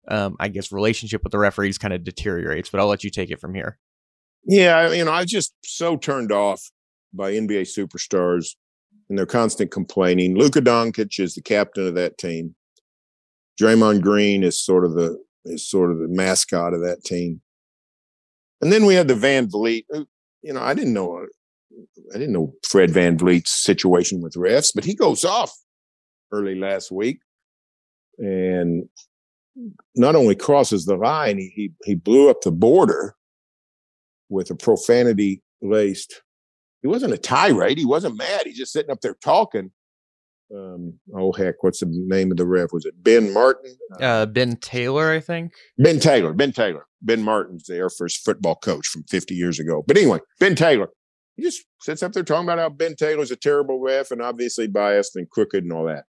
um, 0.08 0.36
I 0.38 0.48
guess, 0.48 0.72
relationship 0.72 1.22
with 1.24 1.32
the 1.32 1.38
referees 1.38 1.78
kind 1.78 1.92
of 1.92 2.04
deteriorates. 2.04 2.70
But 2.70 2.80
I'll 2.80 2.86
let 2.86 3.04
you 3.04 3.10
take 3.10 3.30
it 3.30 3.40
from 3.40 3.54
here. 3.54 3.78
Yeah, 4.44 4.92
you 4.92 5.04
know, 5.04 5.12
I 5.12 5.24
just 5.24 5.54
so 5.64 5.96
turned 5.96 6.30
off 6.30 6.70
by 7.12 7.32
NBA 7.32 7.62
superstars 7.62 8.54
and 9.08 9.18
their 9.18 9.26
constant 9.26 9.70
complaining. 9.70 10.36
Luka 10.36 10.60
Doncic 10.60 11.18
is 11.18 11.34
the 11.34 11.42
captain 11.42 11.86
of 11.86 11.94
that 11.94 12.18
team. 12.18 12.54
Draymond 13.60 14.02
Green 14.02 14.42
is 14.42 14.62
sort 14.62 14.84
of 14.84 14.94
the 14.94 15.18
is 15.44 15.68
sort 15.68 15.90
of 15.90 15.98
the 15.98 16.08
mascot 16.08 16.74
of 16.74 16.82
that 16.82 17.04
team. 17.04 17.40
And 18.60 18.72
then 18.72 18.84
we 18.84 18.94
had 18.94 19.08
the 19.08 19.14
VanVleet. 19.14 19.84
You 20.46 20.52
know, 20.52 20.62
I 20.62 20.74
didn't 20.74 20.94
know 20.94 21.18
uh, 21.18 21.26
I 22.14 22.18
didn't 22.18 22.32
know 22.32 22.54
Fred 22.62 22.90
VanVleet's 22.90 23.50
situation 23.50 24.20
with 24.20 24.34
refs, 24.34 24.70
but 24.72 24.84
he 24.84 24.94
goes 24.94 25.24
off 25.24 25.52
early 26.30 26.54
last 26.54 26.92
week 26.92 27.18
and 28.18 28.88
not 29.96 30.14
only 30.14 30.36
crosses 30.36 30.84
the 30.84 30.96
line, 30.96 31.38
he, 31.38 31.52
he, 31.54 31.72
he 31.84 31.94
blew 31.96 32.30
up 32.30 32.42
the 32.42 32.52
border 32.52 33.16
with 34.28 34.50
a 34.50 34.54
profanity 34.54 35.42
laced. 35.62 36.22
He 36.82 36.88
wasn't 36.88 37.14
a 37.14 37.18
tirade. 37.18 37.78
He 37.78 37.84
wasn't 37.84 38.16
mad. 38.16 38.42
He's 38.44 38.58
just 38.58 38.72
sitting 38.72 38.92
up 38.92 39.00
there 39.00 39.16
talking. 39.20 39.72
Um, 40.54 40.94
oh 41.14 41.32
heck, 41.32 41.62
what's 41.62 41.80
the 41.80 41.86
name 41.88 42.30
of 42.30 42.36
the 42.36 42.46
ref? 42.46 42.72
Was 42.72 42.84
it 42.84 42.94
Ben 43.02 43.32
Martin? 43.32 43.76
Uh, 44.00 44.26
ben 44.26 44.56
Taylor, 44.56 45.10
I 45.10 45.20
think. 45.20 45.52
Ben 45.78 45.98
Taylor. 45.98 46.32
Ben 46.32 46.52
Taylor. 46.52 46.86
Ben 47.02 47.22
Martin's 47.22 47.64
the 47.64 47.76
Air 47.76 47.90
Force 47.90 48.16
football 48.16 48.54
coach 48.56 48.86
from 48.86 49.02
50 49.04 49.34
years 49.34 49.58
ago. 49.58 49.82
But 49.86 49.96
anyway, 49.96 50.20
Ben 50.38 50.54
Taylor 50.54 50.88
he 51.36 51.42
just 51.42 51.64
sits 51.80 52.02
up 52.02 52.12
there 52.12 52.22
talking 52.22 52.44
about 52.44 52.58
how 52.58 52.70
Ben 52.70 52.96
Taylor's 52.96 53.30
a 53.30 53.36
terrible 53.36 53.78
ref 53.80 54.10
and 54.10 54.22
obviously 54.22 54.66
biased 54.66 55.16
and 55.16 55.28
crooked 55.28 55.62
and 55.62 55.72
all 55.72 55.84
that. 55.84 56.04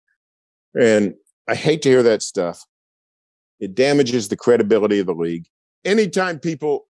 And 0.79 1.15
I 1.47 1.55
hate 1.55 1.81
to 1.81 1.89
hear 1.89 2.03
that 2.03 2.21
stuff. 2.21 2.63
It 3.59 3.73
damages 3.73 4.27
the 4.27 4.37
credibility 4.37 4.99
of 4.99 5.07
the 5.07 5.13
league. 5.13 5.45
Anytime 5.83 6.39
people, 6.39 6.87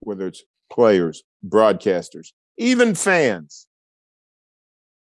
whether 0.00 0.26
it's 0.26 0.42
players, 0.70 1.22
broadcasters, 1.46 2.28
even 2.58 2.94
fans, 2.94 3.66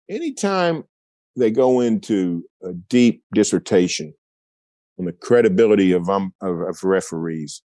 anytime 0.10 0.84
they 1.36 1.52
go 1.52 1.80
into 1.80 2.44
a 2.64 2.74
deep 2.74 3.24
dissertation 3.34 4.14
on 4.98 5.06
the 5.06 5.14
credibility 5.14 5.92
of, 5.92 6.10
um, 6.10 6.34
of, 6.42 6.60
of 6.62 6.84
referees, 6.84 7.62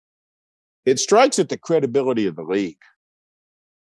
it 0.85 0.99
strikes 0.99 1.39
at 1.39 1.49
the 1.49 1.57
credibility 1.57 2.27
of 2.27 2.35
the 2.35 2.43
league. 2.43 2.77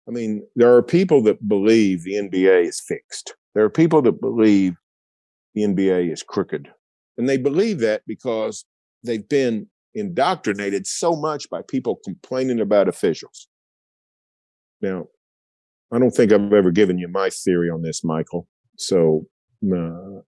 I 0.08 0.12
mean, 0.12 0.46
there 0.56 0.74
are 0.74 0.82
people 0.82 1.22
that 1.24 1.48
believe 1.48 2.04
the 2.04 2.14
NBA 2.14 2.68
is 2.68 2.80
fixed. 2.80 3.34
There 3.54 3.64
are 3.64 3.70
people 3.70 4.02
that 4.02 4.20
believe 4.20 4.74
the 5.54 5.62
NBA 5.62 6.12
is 6.12 6.22
crooked. 6.22 6.68
And 7.18 7.28
they 7.28 7.36
believe 7.36 7.80
that 7.80 8.02
because 8.06 8.64
they've 9.04 9.28
been 9.28 9.66
indoctrinated 9.94 10.86
so 10.86 11.16
much 11.16 11.50
by 11.50 11.62
people 11.68 11.98
complaining 12.04 12.60
about 12.60 12.88
officials. 12.88 13.48
Now, 14.80 15.06
I 15.92 15.98
don't 15.98 16.12
think 16.12 16.32
I've 16.32 16.52
ever 16.52 16.70
given 16.70 16.98
you 16.98 17.08
my 17.08 17.30
theory 17.30 17.68
on 17.68 17.82
this, 17.82 18.04
Michael. 18.04 18.46
So, 18.76 19.26
Uh, 19.62 20.22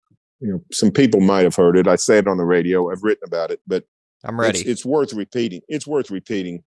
you 0.40 0.52
know, 0.52 0.62
some 0.72 0.90
people 0.90 1.20
might 1.20 1.44
have 1.44 1.56
heard 1.56 1.76
it. 1.76 1.86
I 1.86 1.96
say 1.96 2.18
it 2.18 2.28
on 2.28 2.36
the 2.36 2.44
radio. 2.44 2.90
I've 2.90 3.02
written 3.02 3.24
about 3.26 3.50
it, 3.50 3.60
but 3.66 3.84
I'm 4.24 4.38
ready. 4.38 4.60
It's, 4.60 4.68
it's 4.68 4.84
worth 4.84 5.12
repeating. 5.12 5.62
It's 5.68 5.86
worth 5.86 6.10
repeating 6.10 6.62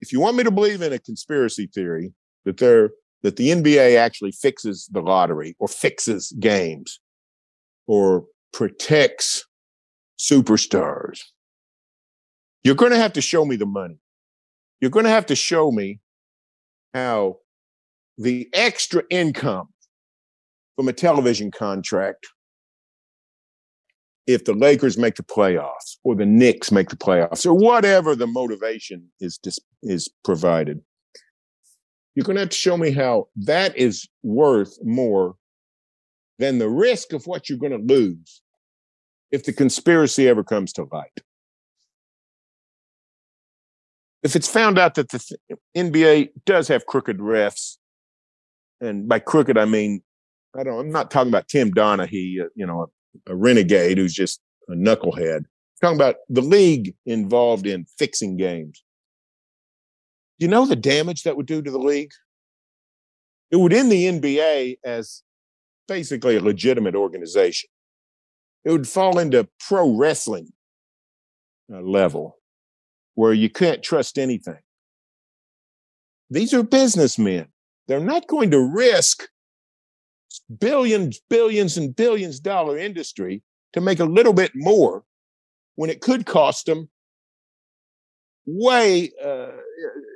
if 0.00 0.12
you 0.12 0.20
want 0.20 0.36
me 0.36 0.44
to 0.44 0.50
believe 0.50 0.82
in 0.82 0.92
a 0.92 0.98
conspiracy 0.98 1.66
theory 1.66 2.12
that 2.44 2.58
there 2.58 2.90
that 3.22 3.36
the 3.36 3.48
NBA 3.48 3.96
actually 3.96 4.30
fixes 4.30 4.88
the 4.92 5.00
lottery 5.00 5.56
or 5.58 5.66
fixes 5.66 6.32
games 6.38 7.00
or 7.88 8.26
protects 8.52 9.44
superstars, 10.20 11.22
you're 12.62 12.76
going 12.76 12.92
to 12.92 12.98
have 12.98 13.12
to 13.14 13.20
show 13.20 13.44
me 13.44 13.56
the 13.56 13.66
money. 13.66 13.98
You're 14.80 14.92
going 14.92 15.04
to 15.04 15.10
have 15.10 15.26
to 15.26 15.34
show 15.34 15.72
me 15.72 15.98
how 16.94 17.38
the 18.16 18.48
extra 18.52 19.02
income 19.10 19.70
from 20.78 20.86
a 20.86 20.92
television 20.92 21.50
contract 21.50 22.28
if 24.28 24.44
the 24.44 24.52
Lakers 24.52 24.96
make 24.96 25.16
the 25.16 25.24
playoffs 25.24 25.96
or 26.04 26.14
the 26.14 26.24
Knicks 26.24 26.70
make 26.70 26.88
the 26.88 26.96
playoffs 26.96 27.44
or 27.44 27.52
whatever 27.52 28.14
the 28.14 28.28
motivation 28.28 29.08
is 29.18 29.38
dis- 29.38 29.58
is 29.82 30.08
provided. 30.22 30.80
You're 32.14 32.22
going 32.22 32.36
to 32.36 32.42
have 32.42 32.50
to 32.50 32.56
show 32.56 32.76
me 32.76 32.92
how 32.92 33.26
that 33.38 33.76
is 33.76 34.06
worth 34.22 34.78
more 34.84 35.34
than 36.38 36.58
the 36.58 36.68
risk 36.68 37.12
of 37.12 37.26
what 37.26 37.48
you're 37.48 37.58
going 37.58 37.72
to 37.72 37.94
lose 37.94 38.40
if 39.32 39.42
the 39.42 39.52
conspiracy 39.52 40.28
ever 40.28 40.44
comes 40.44 40.72
to 40.74 40.86
light. 40.92 41.22
If 44.22 44.36
it's 44.36 44.48
found 44.48 44.78
out 44.78 44.94
that 44.94 45.08
the 45.08 45.38
NBA 45.76 46.28
does 46.46 46.68
have 46.68 46.86
crooked 46.86 47.18
refs, 47.18 47.78
and 48.80 49.08
by 49.08 49.18
crooked 49.18 49.58
I 49.58 49.64
mean 49.64 50.02
I 50.58 50.64
don't. 50.64 50.80
I'm 50.80 50.90
not 50.90 51.10
talking 51.10 51.28
about 51.28 51.48
Tim 51.48 51.70
Donaghy, 51.72 52.40
uh, 52.40 52.48
you 52.56 52.66
know, 52.66 52.88
a, 53.26 53.32
a, 53.32 53.36
renegade 53.36 53.96
who's 53.96 54.12
just 54.12 54.40
a 54.68 54.72
knucklehead. 54.72 55.38
I'm 55.38 55.46
talking 55.80 55.96
about 55.96 56.16
the 56.28 56.42
league 56.42 56.94
involved 57.06 57.66
in 57.66 57.86
fixing 57.96 58.36
games. 58.36 58.82
You 60.38 60.48
know 60.48 60.66
the 60.66 60.76
damage 60.76 61.22
that 61.22 61.36
would 61.36 61.46
do 61.46 61.62
to 61.62 61.70
the 61.70 61.78
league. 61.78 62.10
It 63.50 63.56
would 63.56 63.72
end 63.72 63.90
the 63.90 64.06
NBA 64.06 64.78
as 64.84 65.22
basically 65.86 66.36
a 66.36 66.42
legitimate 66.42 66.96
organization. 66.96 67.70
It 68.64 68.72
would 68.72 68.88
fall 68.88 69.18
into 69.18 69.48
pro 69.60 69.96
wrestling 69.96 70.48
uh, 71.72 71.80
level 71.80 72.36
where 73.14 73.32
you 73.32 73.48
can't 73.48 73.82
trust 73.82 74.18
anything. 74.18 74.58
These 76.30 76.52
are 76.52 76.62
businessmen. 76.62 77.46
They're 77.86 78.00
not 78.00 78.26
going 78.26 78.50
to 78.50 78.60
risk 78.60 79.28
billions, 80.58 81.20
billions, 81.28 81.76
and 81.76 81.94
billions 81.94 82.40
dollar 82.40 82.78
industry 82.78 83.42
to 83.72 83.80
make 83.80 84.00
a 84.00 84.04
little 84.04 84.32
bit 84.32 84.52
more 84.54 85.04
when 85.76 85.90
it 85.90 86.00
could 86.00 86.26
cost 86.26 86.66
them 86.66 86.88
way, 88.46 89.10
uh, 89.22 89.50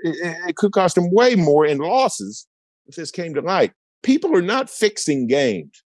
it, 0.02 0.48
it 0.48 0.56
could 0.56 0.72
cost 0.72 0.94
them 0.94 1.10
way 1.12 1.34
more 1.34 1.66
in 1.66 1.78
losses 1.78 2.46
if 2.86 2.96
this 2.96 3.10
came 3.10 3.34
to 3.34 3.40
light. 3.40 3.72
People 4.02 4.34
are 4.36 4.42
not 4.42 4.70
fixing 4.70 5.26
games. 5.26 5.84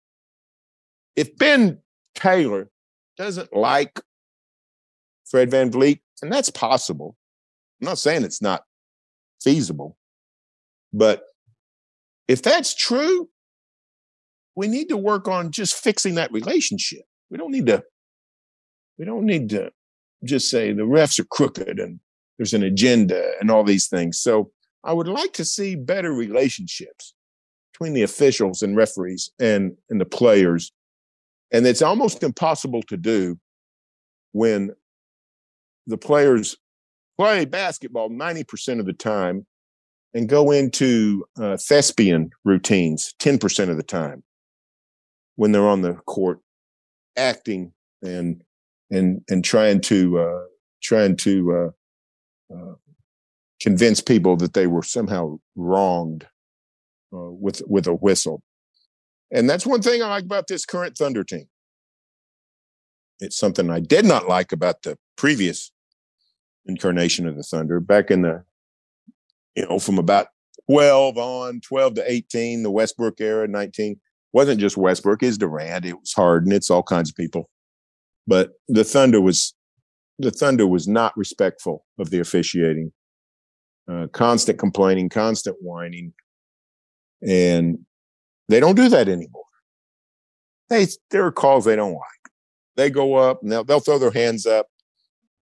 If 1.16 1.36
Ben 1.36 1.78
Taylor 2.14 2.70
doesn't 3.16 3.55
like 3.55 4.01
Fred 5.26 5.51
VanVleet, 5.51 6.01
and 6.22 6.32
that's 6.32 6.51
possible, 6.51 7.16
I'm 7.80 7.86
not 7.86 7.99
saying 7.99 8.24
it's 8.24 8.43
not 8.43 8.64
feasible, 9.43 9.97
but 10.93 11.22
if 12.26 12.43
that's 12.43 12.74
true, 12.74 13.28
we 14.61 14.68
need 14.68 14.90
to 14.90 14.96
work 14.98 15.26
on 15.26 15.50
just 15.50 15.74
fixing 15.74 16.16
that 16.16 16.30
relationship. 16.32 17.00
We 17.30 17.38
don't 17.38 17.50
need 17.50 17.64
to, 17.68 17.82
we 18.98 19.06
don't 19.06 19.24
need 19.24 19.48
to 19.48 19.70
just 20.22 20.50
say 20.50 20.74
the 20.74 20.82
refs 20.82 21.18
are 21.18 21.24
crooked 21.24 21.80
and 21.80 21.98
there's 22.36 22.52
an 22.52 22.62
agenda 22.62 23.32
and 23.40 23.50
all 23.50 23.64
these 23.64 23.86
things. 23.88 24.20
So 24.20 24.50
I 24.84 24.92
would 24.92 25.08
like 25.08 25.32
to 25.32 25.46
see 25.46 25.76
better 25.76 26.12
relationships 26.12 27.14
between 27.72 27.94
the 27.94 28.02
officials 28.02 28.61
and 28.61 28.76
referees 28.76 29.30
and, 29.40 29.78
and 29.88 29.98
the 29.98 30.04
players. 30.04 30.72
And 31.50 31.66
it's 31.66 31.80
almost 31.80 32.22
impossible 32.22 32.82
to 32.88 32.98
do 32.98 33.38
when 34.32 34.72
the 35.86 35.96
players 35.96 36.58
play 37.16 37.46
basketball 37.46 38.11
90% 38.11 38.78
of 38.78 38.84
the 38.84 38.92
time 38.92 39.46
and 40.12 40.28
go 40.28 40.50
into 40.50 41.24
uh, 41.40 41.56
thespian 41.56 42.28
routines 42.44 43.14
10% 43.20 43.70
of 43.70 43.78
the 43.78 43.82
time 43.82 44.22
when 45.41 45.53
they're 45.53 45.66
on 45.66 45.80
the 45.80 45.95
court 45.95 46.38
acting 47.16 47.72
and 48.03 48.43
and 48.91 49.22
and 49.30 49.43
trying 49.43 49.80
to 49.80 50.18
uh, 50.18 50.43
trying 50.82 51.16
to 51.16 51.72
uh, 52.53 52.55
uh, 52.55 52.74
convince 53.59 54.03
people 54.03 54.36
that 54.36 54.53
they 54.53 54.66
were 54.66 54.82
somehow 54.82 55.38
wronged 55.57 56.26
uh, 57.14 57.30
with 57.30 57.62
with 57.66 57.86
a 57.86 57.95
whistle. 57.95 58.43
And 59.30 59.49
that's 59.49 59.64
one 59.64 59.80
thing 59.80 60.03
I 60.03 60.09
like 60.09 60.24
about 60.24 60.47
this 60.47 60.66
current 60.66 60.99
Thunder 60.99 61.24
team. 61.24 61.49
It's 63.20 63.38
something 63.38 63.70
I 63.70 63.80
did 63.80 64.05
not 64.05 64.28
like 64.28 64.53
about 64.53 64.82
the 64.82 64.99
previous 65.16 65.72
incarnation 66.66 67.26
of 67.26 67.36
the 67.36 67.43
Thunder 67.43 67.80
back 67.80 68.11
in 68.11 68.20
the, 68.22 68.45
you 69.57 69.66
know, 69.66 69.78
from 69.78 69.97
about 69.97 70.26
12 70.68 71.16
on, 71.16 71.61
12 71.62 71.95
to 71.95 72.12
18, 72.12 72.62
the 72.62 72.70
Westbrook 72.70 73.22
era, 73.22 73.49
19 73.49 73.99
wasn't 74.33 74.61
just 74.61 74.76
Westbrook, 74.76 75.22
it's 75.22 75.39
Durant, 75.39 75.85
it 75.85 75.99
was 75.99 76.12
Harden, 76.12 76.53
it's 76.53 76.70
all 76.70 76.83
kinds 76.83 77.11
of 77.11 77.16
people. 77.16 77.49
But 78.26 78.53
the 78.68 78.85
Thunder 78.85 79.20
was 79.20 79.55
the 80.18 80.31
Thunder 80.31 80.66
was 80.66 80.87
not 80.87 81.16
respectful 81.16 81.85
of 81.99 82.11
the 82.11 82.20
officiating. 82.20 82.93
Uh, 83.91 84.07
constant 84.12 84.59
complaining, 84.59 85.09
constant 85.09 85.57
whining, 85.61 86.12
and 87.26 87.78
they 88.49 88.61
don't 88.61 88.76
do 88.76 88.89
that 88.89 89.09
anymore. 89.09 89.43
They 90.68 90.87
there 91.11 91.26
are 91.26 91.33
calls 91.33 91.64
they 91.64 91.74
don't 91.74 91.95
like. 91.95 92.03
They 92.76 92.89
go 92.91 93.14
up 93.14 93.43
and 93.43 93.51
they'll, 93.51 93.64
they'll 93.64 93.81
throw 93.81 93.99
their 93.99 94.12
hands 94.12 94.47
up. 94.47 94.68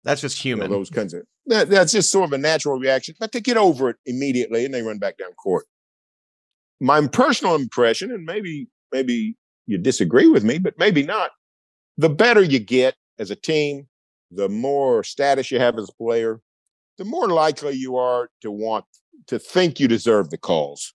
That's 0.03 0.21
just 0.21 0.41
human. 0.41 0.65
You 0.65 0.71
know, 0.71 0.79
those 0.79 0.89
kinds 0.89 1.13
of 1.13 1.23
that, 1.45 1.69
that's 1.69 1.91
just 1.91 2.11
sort 2.11 2.25
of 2.25 2.33
a 2.33 2.37
natural 2.39 2.79
reaction, 2.79 3.13
but 3.19 3.31
they 3.33 3.41
get 3.41 3.57
over 3.57 3.89
it 3.89 3.97
immediately 4.05 4.65
and 4.65 4.73
they 4.73 4.81
run 4.81 4.97
back 4.97 5.17
down 5.17 5.33
court 5.33 5.65
my 6.83 7.07
personal 7.07 7.55
impression, 7.55 8.11
and 8.11 8.25
maybe 8.25 8.67
maybe 8.91 9.35
you 9.65 9.77
disagree 9.77 10.27
with 10.27 10.43
me, 10.43 10.59
but 10.59 10.77
maybe 10.77 11.01
not. 11.01 11.31
The 11.97 12.09
better 12.09 12.43
you 12.43 12.59
get 12.59 12.95
as 13.17 13.31
a 13.31 13.35
team, 13.35 13.87
the 14.29 14.49
more 14.49 15.03
status 15.03 15.49
you 15.49 15.59
have 15.59 15.77
as 15.77 15.89
a 15.89 16.03
player, 16.03 16.41
the 16.97 17.05
more 17.05 17.29
likely 17.29 17.73
you 17.73 17.95
are 17.95 18.29
to 18.41 18.51
want 18.51 18.85
to 19.27 19.39
think 19.39 19.79
you 19.79 19.87
deserve 19.87 20.29
the 20.29 20.37
calls. 20.37 20.93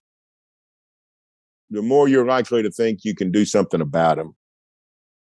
The 1.71 1.81
more 1.81 2.07
you're 2.07 2.25
likely 2.25 2.61
to 2.63 2.71
think 2.71 2.99
you 3.03 3.15
can 3.15 3.31
do 3.31 3.45
something 3.45 3.81
about 3.81 4.17
them. 4.17 4.35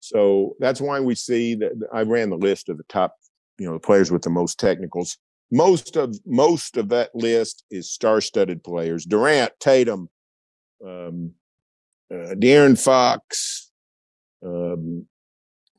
So 0.01 0.57
that's 0.59 0.81
why 0.81 0.99
we 0.99 1.15
see 1.15 1.55
that 1.57 1.73
I 1.93 2.03
ran 2.03 2.31
the 2.31 2.37
list 2.37 2.69
of 2.69 2.77
the 2.77 2.85
top, 2.89 3.15
you 3.59 3.67
know, 3.67 3.75
the 3.75 3.81
players 3.81 4.11
with 4.11 4.23
the 4.23 4.31
most 4.31 4.59
technicals. 4.59 5.19
Most 5.53 5.97
of 5.97 6.17
most 6.25 6.77
of 6.77 6.89
that 6.89 7.15
list 7.15 7.65
is 7.71 7.93
star-studded 7.93 8.65
players. 8.65 9.05
Durant, 9.05 9.53
Tatum, 9.61 10.09
um, 10.85 11.33
uh, 12.13 12.35
De'Aaron 12.35 12.83
Fox, 12.83 13.71
um, 14.45 15.07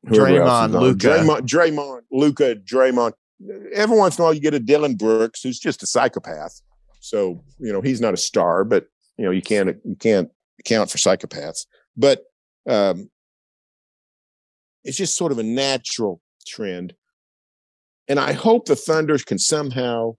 Draymond, 0.07 0.79
Luka, 0.79 1.07
Draymond, 1.07 1.41
Draymond, 1.41 2.01
Luka, 2.11 2.55
Draymond. 2.55 3.13
Every 3.73 3.97
once 3.97 4.17
in 4.17 4.21
a 4.21 4.25
while, 4.25 4.33
you 4.33 4.41
get 4.41 4.53
a 4.53 4.59
Dillon 4.59 4.95
Brooks 4.95 5.41
who's 5.41 5.59
just 5.59 5.83
a 5.83 5.87
psychopath. 5.87 6.61
So 6.99 7.43
you 7.59 7.73
know 7.73 7.81
he's 7.81 8.01
not 8.01 8.13
a 8.13 8.17
star, 8.17 8.63
but 8.63 8.85
you 9.17 9.25
know 9.25 9.31
you 9.31 9.41
can't 9.41 9.77
you 9.83 9.95
can't 9.95 10.29
account 10.59 10.89
for 10.89 10.97
psychopaths. 10.97 11.65
But 11.97 12.23
um, 12.69 13.09
it's 14.83 14.97
just 14.97 15.17
sort 15.17 15.31
of 15.31 15.39
a 15.39 15.43
natural 15.43 16.21
trend, 16.45 16.93
and 18.07 18.19
I 18.19 18.33
hope 18.33 18.65
the 18.65 18.75
Thunders 18.75 19.23
can 19.23 19.39
somehow 19.39 20.15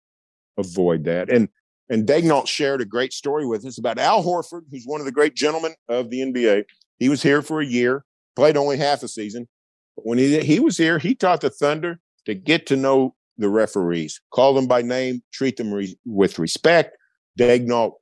avoid 0.59 1.05
that. 1.05 1.31
And 1.31 1.49
and 1.89 2.07
Daigneault 2.07 2.47
shared 2.47 2.81
a 2.81 2.87
great 2.87 3.13
story 3.13 3.47
with 3.47 3.65
us 3.67 3.79
about 3.79 3.99
Al 3.99 4.23
Horford, 4.23 4.63
who's 4.71 4.85
one 4.85 5.01
of 5.01 5.07
the 5.07 5.13
great 5.13 5.35
gentlemen 5.35 5.75
of 5.89 6.11
the 6.11 6.21
NBA. 6.21 6.65
He 6.99 7.09
was 7.09 7.23
here 7.23 7.43
for 7.43 7.61
a 7.61 7.67
year, 7.67 8.05
played 8.37 8.57
only 8.57 8.77
half 8.77 9.03
a 9.03 9.09
season. 9.09 9.49
But 9.97 10.07
when 10.07 10.19
he, 10.19 10.41
he 10.41 10.61
was 10.61 10.77
here, 10.77 10.99
he 10.99 11.15
taught 11.15 11.41
the 11.41 11.51
Thunder 11.51 12.01
to 12.25 12.35
get 12.35 12.67
to 12.67 12.77
know 12.77 13.15
the 13.39 13.49
referees, 13.49 14.21
call 14.31 14.55
them 14.55 14.67
by 14.67 14.83
name, 14.83 15.23
treat 15.33 15.57
them 15.57 15.73
re- 15.73 15.99
with 16.05 16.39
respect. 16.39 16.97
Daigneault 17.39 17.95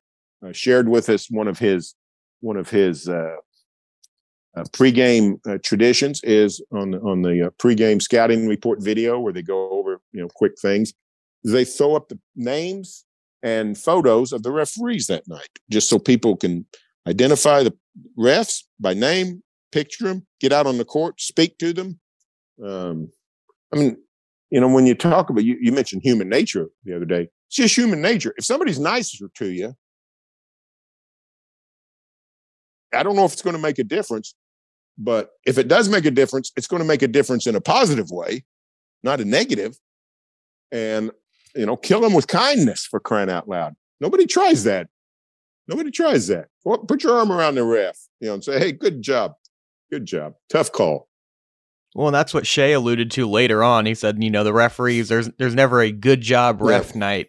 uh, 0.45 0.53
shared 0.53 0.89
with 0.89 1.09
us 1.09 1.31
one 1.31 1.49
of 1.49 1.59
his 1.59 1.95
one 2.41 2.57
of 2.57 2.71
his 2.71 3.09
uh, 3.09 3.37
uh, 4.57 4.65
pregame 4.73 5.39
uh, 5.47 5.59
traditions 5.63 6.21
is 6.25 6.63
on 6.73 6.93
the, 6.93 7.01
on 7.01 7.23
the 7.23 7.47
uh, 7.47 7.51
pregame 7.59 8.01
scouting 8.01 8.49
report 8.49 8.83
video 8.83 9.21
where 9.21 9.33
they 9.33 9.43
go 9.43 9.71
over 9.71 10.01
you 10.13 10.21
know 10.21 10.29
quick 10.35 10.53
things. 10.61 10.93
They 11.45 11.65
throw 11.65 11.97
up 11.97 12.09
the 12.09 12.19
names 12.37 13.05
and 13.43 13.77
photos 13.77 14.33
of 14.33 14.43
the 14.43 14.53
referees 14.53 15.07
that 15.07 15.27
night, 15.29 15.49
just 15.71 15.89
so 15.89 15.99
people 15.99 16.37
can 16.37 16.67
identify 17.07 17.63
the 17.63 17.75
refs 18.19 18.63
by 18.79 18.95
name, 18.95 19.43
picture 19.73 20.05
them, 20.05 20.27
get 20.41 20.53
out 20.53 20.67
on 20.67 20.79
the 20.79 20.85
court, 20.85 21.21
speak 21.21 21.59
to 21.59 21.73
them. 21.73 21.99
Um, 22.65 23.11
I 23.73 23.79
mean, 23.79 23.97
you 24.51 24.61
know, 24.61 24.69
when 24.69 24.87
you 24.87 24.95
talk 24.95 25.31
about 25.31 25.45
you, 25.45 25.57
you 25.61 25.73
mentioned 25.73 26.03
human 26.03 26.29
nature 26.29 26.69
the 26.85 26.97
other 26.97 27.05
day. 27.05 27.29
It's 27.49 27.57
just 27.57 27.77
human 27.77 28.03
nature. 28.03 28.35
If 28.37 28.45
somebody's 28.45 28.79
nicer 28.79 29.27
to 29.37 29.51
you, 29.51 29.75
I 32.93 33.03
don't 33.03 33.17
know 33.17 33.25
if 33.25 33.33
it's 33.33 33.43
going 33.43 33.57
to 33.57 33.63
make 33.63 33.79
a 33.79 33.85
difference, 33.85 34.35
but 34.99 35.31
if 35.47 35.57
it 35.57 35.69
does 35.69 35.89
make 35.89 36.05
a 36.05 36.11
difference, 36.11 36.53
it's 36.57 36.67
going 36.67 36.83
to 36.83 36.87
make 36.87 37.03
a 37.03 37.09
difference 37.09 37.47
in 37.47 37.55
a 37.55 37.61
positive 37.61 38.11
way, 38.11 38.45
not 39.03 39.21
a 39.21 39.25
negative. 39.25 39.79
And 40.73 41.11
you 41.55 41.67
know, 41.67 41.77
kill 41.77 42.01
them 42.01 42.15
with 42.15 42.27
kindness 42.27 42.87
for 42.87 43.01
crying 43.01 43.31
out 43.31 43.49
loud. 43.49 43.75
Nobody 44.01 44.27
tries 44.27 44.65
that. 44.65 44.89
Nobody 45.69 45.91
tries 45.91 46.27
that. 46.29 46.47
Put 46.65 47.03
your 47.03 47.15
arm 47.19 47.31
around 47.31 47.55
the 47.55 47.65
ref, 47.65 47.97
you 48.21 48.29
know, 48.29 48.35
and 48.35 48.45
say, 48.45 48.59
"Hey, 48.59 48.73
good 48.73 49.03
job, 49.03 49.35
good 49.91 50.05
job, 50.07 50.35
tough 50.49 50.73
call." 50.73 51.09
Well, 51.95 52.09
and 52.09 52.15
that's 52.15 52.33
what 52.33 52.47
Shai 52.47 52.69
alluded 52.69 53.11
to 53.13 53.29
later 53.29 53.65
on. 53.65 53.85
He 53.87 53.95
said, 53.95 54.23
you 54.23 54.31
know, 54.31 54.45
the 54.45 54.53
referees, 54.53 55.09
there's 55.09 55.29
there's 55.39 55.55
never 55.55 55.81
a 55.81 55.91
good 55.93 56.21
job 56.21 56.61
ref 56.61 56.93
Yeah. 56.95 56.99
night. 56.99 57.27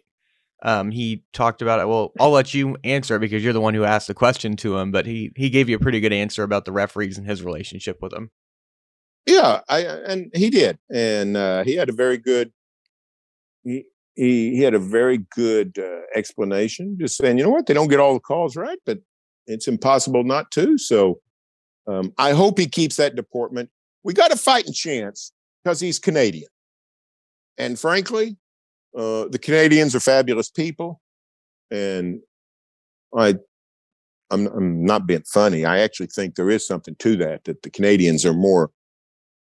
Um, 0.64 0.92
he 0.92 1.24
talked 1.32 1.60
about 1.62 1.80
it. 1.80 1.88
Well, 1.88 2.12
I'll 2.20 2.30
let 2.30 2.54
you 2.54 2.76
answer 2.84 3.18
because 3.18 3.42
you're 3.42 3.52
the 3.52 3.60
one 3.60 3.74
who 3.74 3.82
asked 3.82 4.06
the 4.06 4.14
question 4.14 4.54
to 4.58 4.76
him. 4.78 4.92
But 4.92 5.06
he 5.06 5.32
he 5.36 5.50
gave 5.50 5.68
you 5.68 5.76
a 5.76 5.80
pretty 5.80 5.98
good 6.00 6.12
answer 6.12 6.44
about 6.44 6.64
the 6.64 6.72
referees 6.72 7.18
and 7.18 7.26
his 7.26 7.42
relationship 7.42 7.98
with 8.00 8.12
them. 8.12 8.30
Yeah, 9.26 9.60
I 9.68 9.80
and 9.80 10.30
he 10.34 10.50
did, 10.50 10.78
and 10.92 11.36
uh, 11.36 11.64
he 11.64 11.74
had 11.76 11.88
a 11.88 11.92
very 11.92 12.18
good. 12.18 12.52
He 13.64 13.84
he, 14.14 14.56
he 14.56 14.62
had 14.62 14.74
a 14.74 14.78
very 14.78 15.18
good 15.34 15.78
uh, 15.78 16.00
explanation, 16.14 16.96
just 17.00 17.16
saying, 17.16 17.38
you 17.38 17.44
know 17.44 17.50
what, 17.50 17.66
they 17.66 17.74
don't 17.74 17.88
get 17.88 18.00
all 18.00 18.14
the 18.14 18.20
calls 18.20 18.56
right, 18.56 18.78
but 18.84 18.98
it's 19.46 19.68
impossible 19.68 20.24
not 20.24 20.50
to. 20.52 20.78
So, 20.78 21.20
um, 21.86 22.12
I 22.18 22.32
hope 22.32 22.58
he 22.58 22.66
keeps 22.66 22.96
that 22.96 23.16
deportment. 23.16 23.70
We 24.04 24.12
got 24.12 24.32
a 24.32 24.36
fighting 24.36 24.72
chance 24.72 25.32
because 25.62 25.80
he's 25.80 25.98
Canadian, 25.98 26.50
and 27.58 27.78
frankly, 27.78 28.36
uh, 28.96 29.26
the 29.28 29.38
Canadians 29.40 29.94
are 29.94 30.00
fabulous 30.00 30.50
people, 30.50 31.00
and 31.70 32.20
I. 33.16 33.36
I'm, 34.30 34.46
I'm 34.46 34.82
not 34.86 35.06
being 35.06 35.24
funny. 35.26 35.66
I 35.66 35.80
actually 35.80 36.06
think 36.06 36.36
there 36.36 36.48
is 36.48 36.66
something 36.66 36.96
to 37.00 37.16
that. 37.16 37.44
That 37.44 37.62
the 37.62 37.68
Canadians 37.68 38.24
are 38.24 38.32
more 38.32 38.70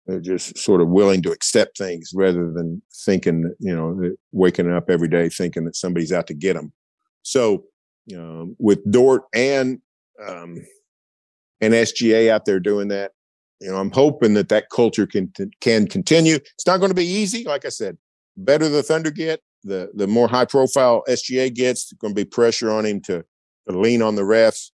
they're 0.09 0.21
just 0.21 0.57
sort 0.57 0.81
of 0.81 0.89
willing 0.89 1.23
to 1.23 1.31
accept 1.31 1.77
things 1.77 2.13
rather 2.15 2.51
than 2.51 2.81
thinking, 3.05 3.55
you 3.61 3.77
know, 3.77 4.11
waking 4.33 4.73
up 4.73 4.89
every 4.89 5.07
day 5.07 5.29
thinking 5.29 5.67
that 5.67 5.77
somebody's 5.77 6.13
out 6.13 6.27
to 6.29 6.35
get 6.35 6.55
them. 6.55 6.73
So, 7.23 7.65
um, 8.17 8.57
with 8.59 8.91
Dort 8.91 9.25
and 9.35 9.81
um, 10.27 10.65
and 11.61 11.75
SGA 11.75 12.31
out 12.31 12.47
there 12.47 12.59
doing 12.59 12.89
that, 12.89 13.13
you 13.61 13.71
know, 13.71 13.77
I'm 13.77 13.91
hoping 13.91 14.33
that 14.35 14.49
that 14.49 14.71
culture 14.71 15.07
can 15.07 15.31
can 15.61 15.87
continue. 15.87 16.37
It's 16.37 16.67
not 16.67 16.79
going 16.79 16.91
to 16.91 16.95
be 16.95 17.05
easy, 17.05 17.45
like 17.45 17.67
I 17.67 17.69
said. 17.69 17.99
Better 18.39 18.71
the 18.71 18.83
Thunder 18.83 19.11
get, 19.11 19.43
the 19.63 19.91
the 19.95 20.07
more 20.07 20.27
high 20.27 20.47
profile 20.47 21.03
SGA 21.07 21.55
gets, 21.55 21.93
going 21.93 22.15
to 22.15 22.19
be 22.19 22.25
pressure 22.25 22.71
on 22.71 22.87
him 22.87 23.03
to, 23.03 23.23
to 23.69 23.79
lean 23.79 24.01
on 24.01 24.15
the 24.15 24.23
refs. 24.23 24.71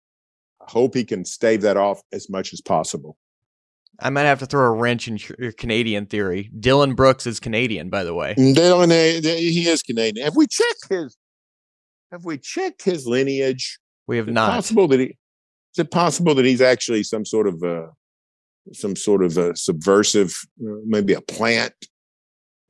I 0.61 0.69
hope 0.69 0.93
he 0.93 1.03
can 1.03 1.25
stave 1.25 1.61
that 1.61 1.75
off 1.75 2.01
as 2.11 2.29
much 2.29 2.53
as 2.53 2.61
possible. 2.61 3.17
I 3.99 4.09
might 4.09 4.23
have 4.23 4.39
to 4.39 4.45
throw 4.45 4.65
a 4.65 4.71
wrench 4.71 5.07
in 5.07 5.19
your 5.39 5.51
Canadian 5.51 6.07
theory. 6.07 6.49
Dillon 6.59 6.95
Brooks 6.95 7.27
is 7.27 7.39
Canadian, 7.39 7.89
by 7.89 8.03
the 8.03 8.13
way. 8.13 8.33
Dillon, 8.35 8.91
eh, 8.91 9.21
eh, 9.23 9.35
he 9.37 9.67
is 9.69 9.83
Canadian. 9.83 10.25
Have 10.25 10.35
we 10.35 10.47
checked 10.47 10.87
his? 10.89 11.15
Have 12.11 12.25
we 12.25 12.37
checked 12.37 12.83
his 12.83 13.05
lineage? 13.07 13.79
We 14.07 14.17
have 14.17 14.27
Is 14.27 14.33
not. 14.33 14.51
possible 14.51 14.87
that 14.89 14.99
he? 14.99 15.05
Is 15.05 15.79
it 15.79 15.91
possible 15.91 16.35
that 16.35 16.45
he's 16.45 16.61
actually 16.61 17.03
some 17.03 17.25
sort 17.25 17.47
of 17.47 17.63
uh 17.63 17.87
some 18.73 18.95
sort 18.95 19.23
of 19.23 19.37
a 19.37 19.55
subversive, 19.55 20.33
uh, 20.65 20.75
maybe 20.85 21.13
a 21.13 21.21
plant 21.21 21.73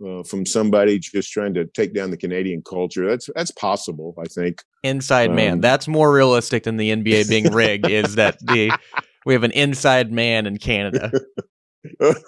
uh, 0.05 0.24
from 0.24 0.45
somebody 0.45 0.97
just 0.99 1.32
trying 1.32 1.53
to 1.53 1.65
take 1.65 1.93
down 1.93 2.11
the 2.11 2.17
Canadian 2.17 2.61
culture? 2.63 3.07
That's 3.09 3.30
that's 3.36 3.51
possible. 3.51 4.15
I 4.19 4.26
think. 4.26 4.61
Inside 4.84 5.32
man. 5.32 5.53
Um, 5.53 5.61
That's 5.61 5.88
more 5.88 6.11
realistic 6.13 6.63
than 6.63 6.76
the 6.78 6.91
NBA 6.91 7.30
being 7.30 7.51
rigged. 7.53 7.89
is 7.89 8.15
that 8.15 8.38
the 8.39 8.78
we 9.26 9.34
have 9.34 9.43
an 9.43 9.51
inside 9.51 10.11
man 10.11 10.45
in 10.45 10.57
Canada. 10.57 11.11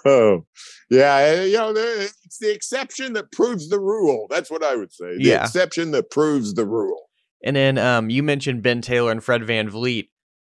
Oh, 0.04 0.44
yeah. 0.90 1.14
eh, 1.16 1.44
You 1.44 1.56
know, 1.56 1.72
it's 1.74 2.36
the 2.38 2.52
exception 2.52 3.14
that 3.14 3.32
proves 3.32 3.70
the 3.70 3.80
rule. 3.80 4.26
That's 4.28 4.50
what 4.50 4.62
I 4.62 4.76
would 4.76 4.92
say. 4.92 5.16
The 5.16 5.22
Yeah. 5.22 5.44
exception 5.44 5.92
that 5.92 6.10
proves 6.10 6.52
the 6.52 6.66
rule. 6.66 7.08
And 7.42 7.56
then 7.56 7.78
um, 7.78 8.10
you 8.10 8.22
mentioned 8.22 8.62
Ben 8.62 8.82
Taylor 8.82 9.10
and 9.10 9.24
Fred 9.24 9.40
VanVleet. 9.40 10.08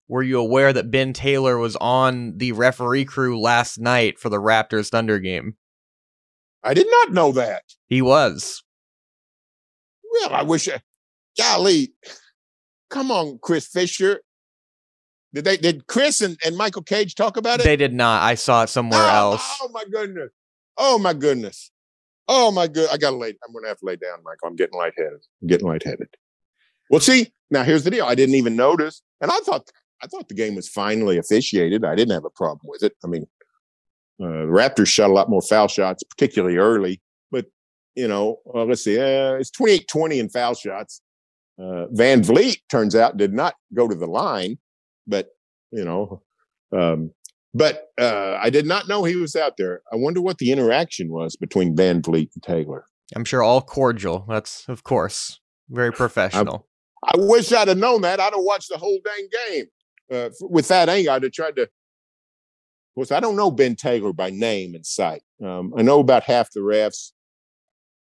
Were 0.08 0.24
you 0.24 0.40
aware 0.40 0.72
that 0.72 0.90
Ben 0.90 1.12
Taylor 1.12 1.56
was 1.56 1.76
on 1.76 2.36
the 2.38 2.50
referee 2.50 3.04
crew 3.04 3.40
last 3.40 3.78
night 3.78 4.18
for 4.18 4.28
the 4.28 4.40
Raptors 4.40 4.88
Thunder 4.90 5.20
game? 5.20 5.56
I 6.64 6.74
did 6.74 6.88
not 6.90 7.12
know 7.12 7.30
that. 7.30 7.62
He 7.86 8.02
was. 8.02 8.64
Well, 10.10 10.30
I 10.32 10.42
wish. 10.42 10.68
I, 10.68 10.80
golly, 11.38 11.92
come 12.90 13.12
on, 13.12 13.38
Chris 13.40 13.68
Fisher. 13.68 14.20
Did 15.36 15.44
they? 15.44 15.58
Did 15.58 15.86
Chris 15.86 16.22
and, 16.22 16.38
and 16.46 16.56
Michael 16.56 16.80
Cage 16.80 17.14
talk 17.14 17.36
about 17.36 17.60
it? 17.60 17.64
They 17.64 17.76
did 17.76 17.92
not. 17.92 18.22
I 18.22 18.36
saw 18.36 18.62
it 18.62 18.70
somewhere 18.70 19.02
oh, 19.02 19.32
else. 19.32 19.58
Oh 19.60 19.68
my 19.68 19.84
goodness. 19.92 20.30
Oh 20.78 20.98
my 20.98 21.12
goodness. 21.12 21.70
Oh 22.26 22.50
my 22.50 22.66
good. 22.66 22.88
I 22.90 22.96
gotta 22.96 23.16
lay. 23.16 23.28
I'm 23.46 23.52
gonna 23.52 23.68
have 23.68 23.78
to 23.80 23.84
lay 23.84 23.96
down, 23.96 24.20
Michael. 24.24 24.48
I'm 24.48 24.56
getting 24.56 24.78
lightheaded. 24.78 25.20
I'm 25.42 25.48
getting 25.48 25.66
lightheaded. 25.66 26.08
Well, 26.88 27.02
see, 27.02 27.34
now 27.50 27.64
here's 27.64 27.84
the 27.84 27.90
deal. 27.90 28.06
I 28.06 28.14
didn't 28.14 28.36
even 28.36 28.56
notice, 28.56 29.02
and 29.20 29.30
I 29.30 29.38
thought 29.40 29.68
I 30.02 30.06
thought 30.06 30.26
the 30.28 30.34
game 30.34 30.54
was 30.54 30.70
finally 30.70 31.18
officiated. 31.18 31.84
I 31.84 31.94
didn't 31.94 32.14
have 32.14 32.24
a 32.24 32.30
problem 32.30 32.62
with 32.64 32.82
it. 32.82 32.94
I 33.04 33.08
mean, 33.08 33.26
uh, 34.18 34.26
the 34.28 34.46
Raptors 34.46 34.88
shot 34.88 35.10
a 35.10 35.12
lot 35.12 35.28
more 35.28 35.42
foul 35.42 35.68
shots, 35.68 36.02
particularly 36.02 36.56
early. 36.56 37.02
But 37.30 37.44
you 37.94 38.08
know, 38.08 38.38
uh, 38.54 38.64
let's 38.64 38.84
see, 38.84 38.98
uh, 38.98 39.34
it's 39.34 39.50
28-20 39.50 40.18
in 40.18 40.28
foul 40.30 40.54
shots. 40.54 41.02
Uh, 41.58 41.88
VanVleet 41.92 42.56
turns 42.70 42.96
out 42.96 43.18
did 43.18 43.34
not 43.34 43.54
go 43.74 43.86
to 43.86 43.94
the 43.94 44.06
line, 44.06 44.56
but 45.06 45.28
you 45.70 45.84
know, 45.84 46.22
um, 46.72 47.12
but 47.54 47.88
uh, 47.98 48.38
I 48.40 48.50
did 48.50 48.66
not 48.66 48.88
know 48.88 49.04
he 49.04 49.16
was 49.16 49.34
out 49.36 49.56
there. 49.56 49.82
I 49.92 49.96
wonder 49.96 50.20
what 50.20 50.38
the 50.38 50.52
interaction 50.52 51.10
was 51.10 51.36
between 51.36 51.76
VanVleet 51.76 52.30
and 52.34 52.42
Taylor. 52.42 52.86
I'm 53.14 53.24
sure 53.24 53.42
all 53.42 53.62
cordial. 53.62 54.24
That's 54.28 54.68
of 54.68 54.82
course 54.82 55.40
very 55.70 55.92
professional. 55.92 56.66
I 57.04 57.12
wish 57.16 57.52
I'd 57.52 57.68
have 57.68 57.78
known 57.78 58.02
that. 58.02 58.20
I'd 58.20 58.32
have 58.32 58.42
watched 58.42 58.68
the 58.70 58.78
whole 58.78 58.98
dang 59.04 59.28
game. 59.48 59.64
Uh, 60.10 60.30
with 60.40 60.68
that 60.68 60.88
angle, 60.88 61.12
I'd 61.12 61.22
have 61.22 61.32
tried 61.32 61.56
to. 61.56 61.62
Of 61.62 61.70
course, 62.94 63.12
I 63.12 63.20
don't 63.20 63.36
know 63.36 63.50
Ben 63.50 63.76
Taylor 63.76 64.12
by 64.12 64.30
name 64.30 64.74
and 64.74 64.86
sight. 64.86 65.22
Um, 65.44 65.74
I 65.76 65.82
know 65.82 66.00
about 66.00 66.22
half 66.22 66.52
the 66.52 66.60
refs. 66.60 67.12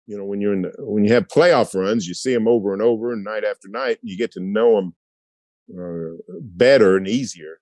You 0.06 0.16
know, 0.16 0.24
when 0.24 0.40
you're 0.40 0.54
in 0.54 0.62
the, 0.62 0.72
when 0.78 1.04
you 1.04 1.12
have 1.12 1.28
playoff 1.28 1.74
runs, 1.74 2.06
you 2.06 2.14
see 2.14 2.32
them 2.32 2.48
over 2.48 2.72
and 2.72 2.80
over, 2.80 3.12
and 3.12 3.24
night 3.24 3.44
after 3.44 3.68
night, 3.68 3.98
And 4.00 4.10
you 4.10 4.16
get 4.16 4.32
to 4.32 4.40
know 4.40 4.76
them 4.76 4.94
uh, 5.76 6.16
better 6.40 6.96
and 6.96 7.08
easier. 7.08 7.58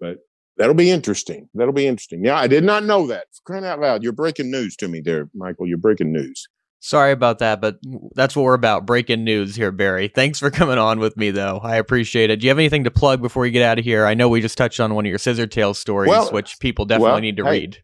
But 0.00 0.18
that'll 0.56 0.74
be 0.74 0.90
interesting. 0.90 1.48
That'll 1.54 1.72
be 1.72 1.86
interesting. 1.86 2.24
Yeah, 2.24 2.36
I 2.36 2.46
did 2.46 2.64
not 2.64 2.84
know 2.84 3.06
that. 3.06 3.26
For 3.32 3.42
crying 3.44 3.64
out 3.64 3.80
loud, 3.80 4.02
you're 4.02 4.12
breaking 4.12 4.50
news 4.50 4.76
to 4.76 4.88
me 4.88 5.00
there, 5.00 5.28
Michael. 5.34 5.66
You're 5.66 5.78
breaking 5.78 6.12
news. 6.12 6.48
Sorry 6.80 7.12
about 7.12 7.38
that, 7.38 7.62
but 7.62 7.78
that's 8.14 8.36
what 8.36 8.42
we're 8.42 8.52
about. 8.52 8.84
Breaking 8.84 9.24
news 9.24 9.56
here, 9.56 9.72
Berry. 9.72 10.08
Thanks 10.08 10.38
for 10.38 10.50
coming 10.50 10.76
on 10.76 10.98
with 10.98 11.16
me, 11.16 11.30
though. 11.30 11.58
I 11.62 11.76
appreciate 11.76 12.28
it. 12.28 12.40
Do 12.40 12.44
you 12.46 12.50
have 12.50 12.58
anything 12.58 12.84
to 12.84 12.90
plug 12.90 13.22
before 13.22 13.40
we 13.42 13.50
get 13.50 13.62
out 13.62 13.78
of 13.78 13.86
here? 13.86 14.04
I 14.04 14.12
know 14.12 14.28
we 14.28 14.42
just 14.42 14.58
touched 14.58 14.80
on 14.80 14.94
one 14.94 15.06
of 15.06 15.08
your 15.08 15.18
Scissor 15.18 15.46
Tales 15.46 15.78
stories, 15.78 16.10
Well, 16.10 16.30
which 16.30 16.58
people 16.60 16.84
definitely 16.84 17.12
well, 17.12 17.20
need 17.20 17.36
to 17.38 17.44
hey, 17.44 17.50
read. 17.50 17.78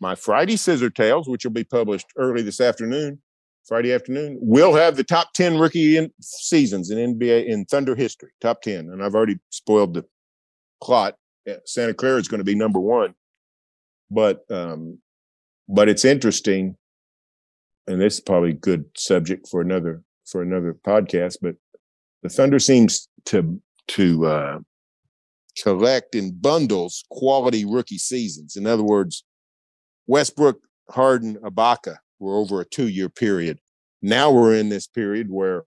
my 0.00 0.16
Friday 0.16 0.56
Scissor 0.56 0.90
Tales, 0.90 1.28
which 1.28 1.44
will 1.44 1.52
be 1.52 1.62
published 1.62 2.06
early 2.16 2.42
this 2.42 2.60
afternoon, 2.60 3.20
Friday 3.68 3.92
afternoon, 3.92 4.38
we'll 4.40 4.74
have 4.74 4.96
the 4.96 5.04
top 5.04 5.34
10 5.34 5.58
rookie 5.58 6.10
seasons 6.22 6.90
in 6.90 7.18
NBA 7.18 7.46
in 7.46 7.66
Thunder 7.66 7.94
history, 7.94 8.30
top 8.40 8.62
10. 8.62 8.88
And 8.90 9.04
I've 9.04 9.14
already 9.14 9.38
spoiled 9.50 9.92
the 9.92 10.06
plot. 10.82 11.16
Santa 11.66 11.92
Clara 11.92 12.18
is 12.18 12.28
going 12.28 12.38
to 12.38 12.44
be 12.44 12.54
number 12.54 12.80
one. 12.80 13.14
But, 14.10 14.40
um, 14.50 14.98
but 15.68 15.90
it's 15.90 16.06
interesting. 16.06 16.76
And 17.86 18.00
this 18.00 18.14
is 18.14 18.20
probably 18.20 18.50
a 18.50 18.54
good 18.54 18.86
subject 18.96 19.46
for 19.48 19.60
another, 19.60 20.02
for 20.24 20.40
another 20.40 20.74
podcast, 20.86 21.36
but 21.42 21.56
the 22.22 22.30
Thunder 22.30 22.58
seems 22.58 23.08
to, 23.26 23.60
to, 23.88 24.26
uh, 24.26 24.58
collect 25.62 26.14
in 26.14 26.38
bundles 26.38 27.04
quality 27.10 27.66
rookie 27.66 27.98
seasons. 27.98 28.56
In 28.56 28.66
other 28.66 28.82
words, 28.82 29.24
Westbrook, 30.06 30.60
Harden, 30.90 31.36
Ibaka 31.36 31.96
were 32.18 32.36
over 32.36 32.60
a 32.60 32.64
two-year 32.64 33.08
period. 33.08 33.58
Now 34.02 34.30
we're 34.30 34.54
in 34.54 34.68
this 34.68 34.86
period 34.86 35.28
where 35.30 35.64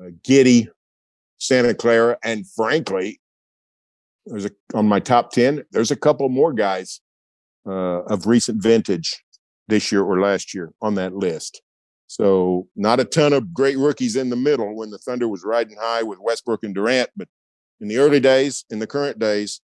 uh, 0.00 0.10
Giddey, 0.26 0.68
Santa 1.38 1.74
Clara, 1.74 2.18
and 2.22 2.46
frankly, 2.48 3.20
there's 4.26 4.44
a 4.44 4.50
on 4.74 4.88
my 4.88 5.00
top 5.00 5.30
ten. 5.30 5.64
There's 5.70 5.90
a 5.90 5.96
couple 5.96 6.28
more 6.28 6.52
guys 6.52 7.00
uh, 7.66 8.02
of 8.04 8.26
recent 8.26 8.62
vintage 8.62 9.22
this 9.68 9.92
year 9.92 10.02
or 10.02 10.20
last 10.20 10.54
year 10.54 10.72
on 10.82 10.94
that 10.96 11.14
list. 11.14 11.62
So 12.08 12.68
not 12.76 13.00
a 13.00 13.04
ton 13.04 13.32
of 13.32 13.52
great 13.52 13.78
rookies 13.78 14.16
in 14.16 14.30
the 14.30 14.36
middle 14.36 14.76
when 14.76 14.90
the 14.90 14.98
Thunder 14.98 15.28
was 15.28 15.44
riding 15.44 15.76
high 15.80 16.02
with 16.02 16.18
Westbrook 16.20 16.62
and 16.62 16.74
Durant, 16.74 17.10
but 17.16 17.28
in 17.80 17.88
the 17.88 17.98
early 17.98 18.20
days, 18.20 18.64
in 18.70 18.78
the 18.78 18.86
current 18.86 19.18
days, 19.18 19.60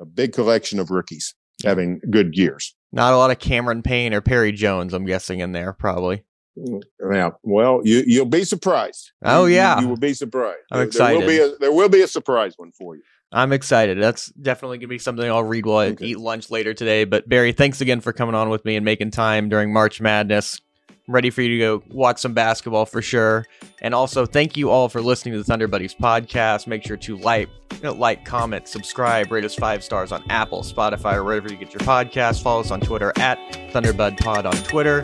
a 0.00 0.04
big 0.04 0.32
collection 0.32 0.78
of 0.78 0.90
rookies 0.90 1.34
having 1.64 2.00
good 2.10 2.36
years. 2.36 2.74
Not 2.92 3.12
a 3.12 3.16
lot 3.16 3.30
of 3.30 3.38
Cameron 3.38 3.82
Payne 3.82 4.14
or 4.14 4.20
Perry 4.20 4.52
Jones, 4.52 4.94
I'm 4.94 5.04
guessing, 5.04 5.40
in 5.40 5.52
there, 5.52 5.72
probably. 5.72 6.24
Mm, 6.58 6.82
yeah, 7.12 7.30
well, 7.42 7.80
you 7.84 8.02
you'll 8.06 8.24
be 8.26 8.44
surprised. 8.44 9.12
Oh, 9.24 9.44
You- 9.44 9.50
you- 9.50 9.56
yeah. 9.56 9.80
you, 9.80 9.88
will 9.88 9.96
be 9.96 10.14
surprised. 10.14 10.58
I'm 10.72 10.78
There- 10.78 10.86
There 10.90 11.14
will 11.18 11.26
be 11.26 11.34
excited. 11.36 11.54
a, 11.54 11.58
there 11.58 11.72
will 11.72 11.88
be 11.88 12.00
a 12.02 12.08
surprise 12.08 12.54
one 12.56 12.72
for 12.72 12.96
you. 12.96 13.02
I'm 13.30 13.52
excited. 13.52 14.00
That's 14.00 14.26
definitely 14.32 14.78
going 14.78 14.82
to 14.82 14.94
be 14.94 14.98
something 14.98 15.28
I'll 15.28 15.44
read 15.44 15.66
while 15.66 15.76
I 15.78 15.86
Okay. 15.88 16.06
eat 16.06 16.18
lunch 16.18 16.50
later 16.50 16.72
today. 16.72 17.04
But 17.04 17.28
Berry, 17.28 17.52
thanks 17.52 17.80
again 17.82 18.00
for 18.00 18.12
coming 18.14 18.34
on 18.34 18.48
with 18.48 18.64
me 18.64 18.74
and 18.76 18.84
making 18.86 19.10
time 19.10 19.50
during 19.50 19.70
March 19.70 20.00
Madness. 20.00 20.62
Ready 21.08 21.30
for 21.30 21.42
you 21.42 21.48
to 21.48 21.58
go 21.58 21.82
watch 21.88 22.20
some 22.20 22.34
basketball 22.34 22.86
for 22.86 23.02
sure. 23.02 23.46
And 23.80 23.94
also, 23.94 24.26
thank 24.26 24.56
you 24.56 24.70
all 24.70 24.88
for 24.88 25.00
listening 25.00 25.32
to 25.32 25.38
the 25.38 25.44
Thunder 25.44 25.66
Buddies 25.66 25.94
podcast. 25.94 26.66
Make 26.66 26.84
sure 26.84 26.98
to 26.98 27.16
like, 27.16 27.48
you 27.72 27.80
know, 27.82 27.94
like, 27.94 28.24
comment, 28.24 28.68
subscribe, 28.68 29.32
rate 29.32 29.44
us 29.44 29.54
five 29.54 29.82
stars 29.82 30.12
on 30.12 30.22
Apple, 30.30 30.62
Spotify, 30.62 31.14
or 31.14 31.24
wherever 31.24 31.50
you 31.50 31.56
get 31.56 31.72
your 31.72 31.80
podcast. 31.80 32.42
Follow 32.42 32.60
us 32.60 32.70
on 32.70 32.80
Twitter 32.80 33.12
at 33.16 33.38
ThunderBudPod 33.72 34.44
on 34.44 34.52
Twitter, 34.64 35.00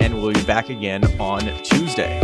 and 0.00 0.14
we'll 0.14 0.32
be 0.32 0.44
back 0.44 0.68
again 0.68 1.04
on 1.20 1.40
Tuesday. 1.62 2.20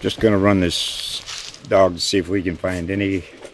Just 0.00 0.18
going 0.18 0.32
to 0.32 0.38
run 0.38 0.60
this 0.60 1.60
dog 1.68 1.94
to 1.94 2.00
see 2.00 2.16
if 2.16 2.28
we 2.28 2.42
can 2.42 2.56
find 2.56 2.90
any 2.90 3.22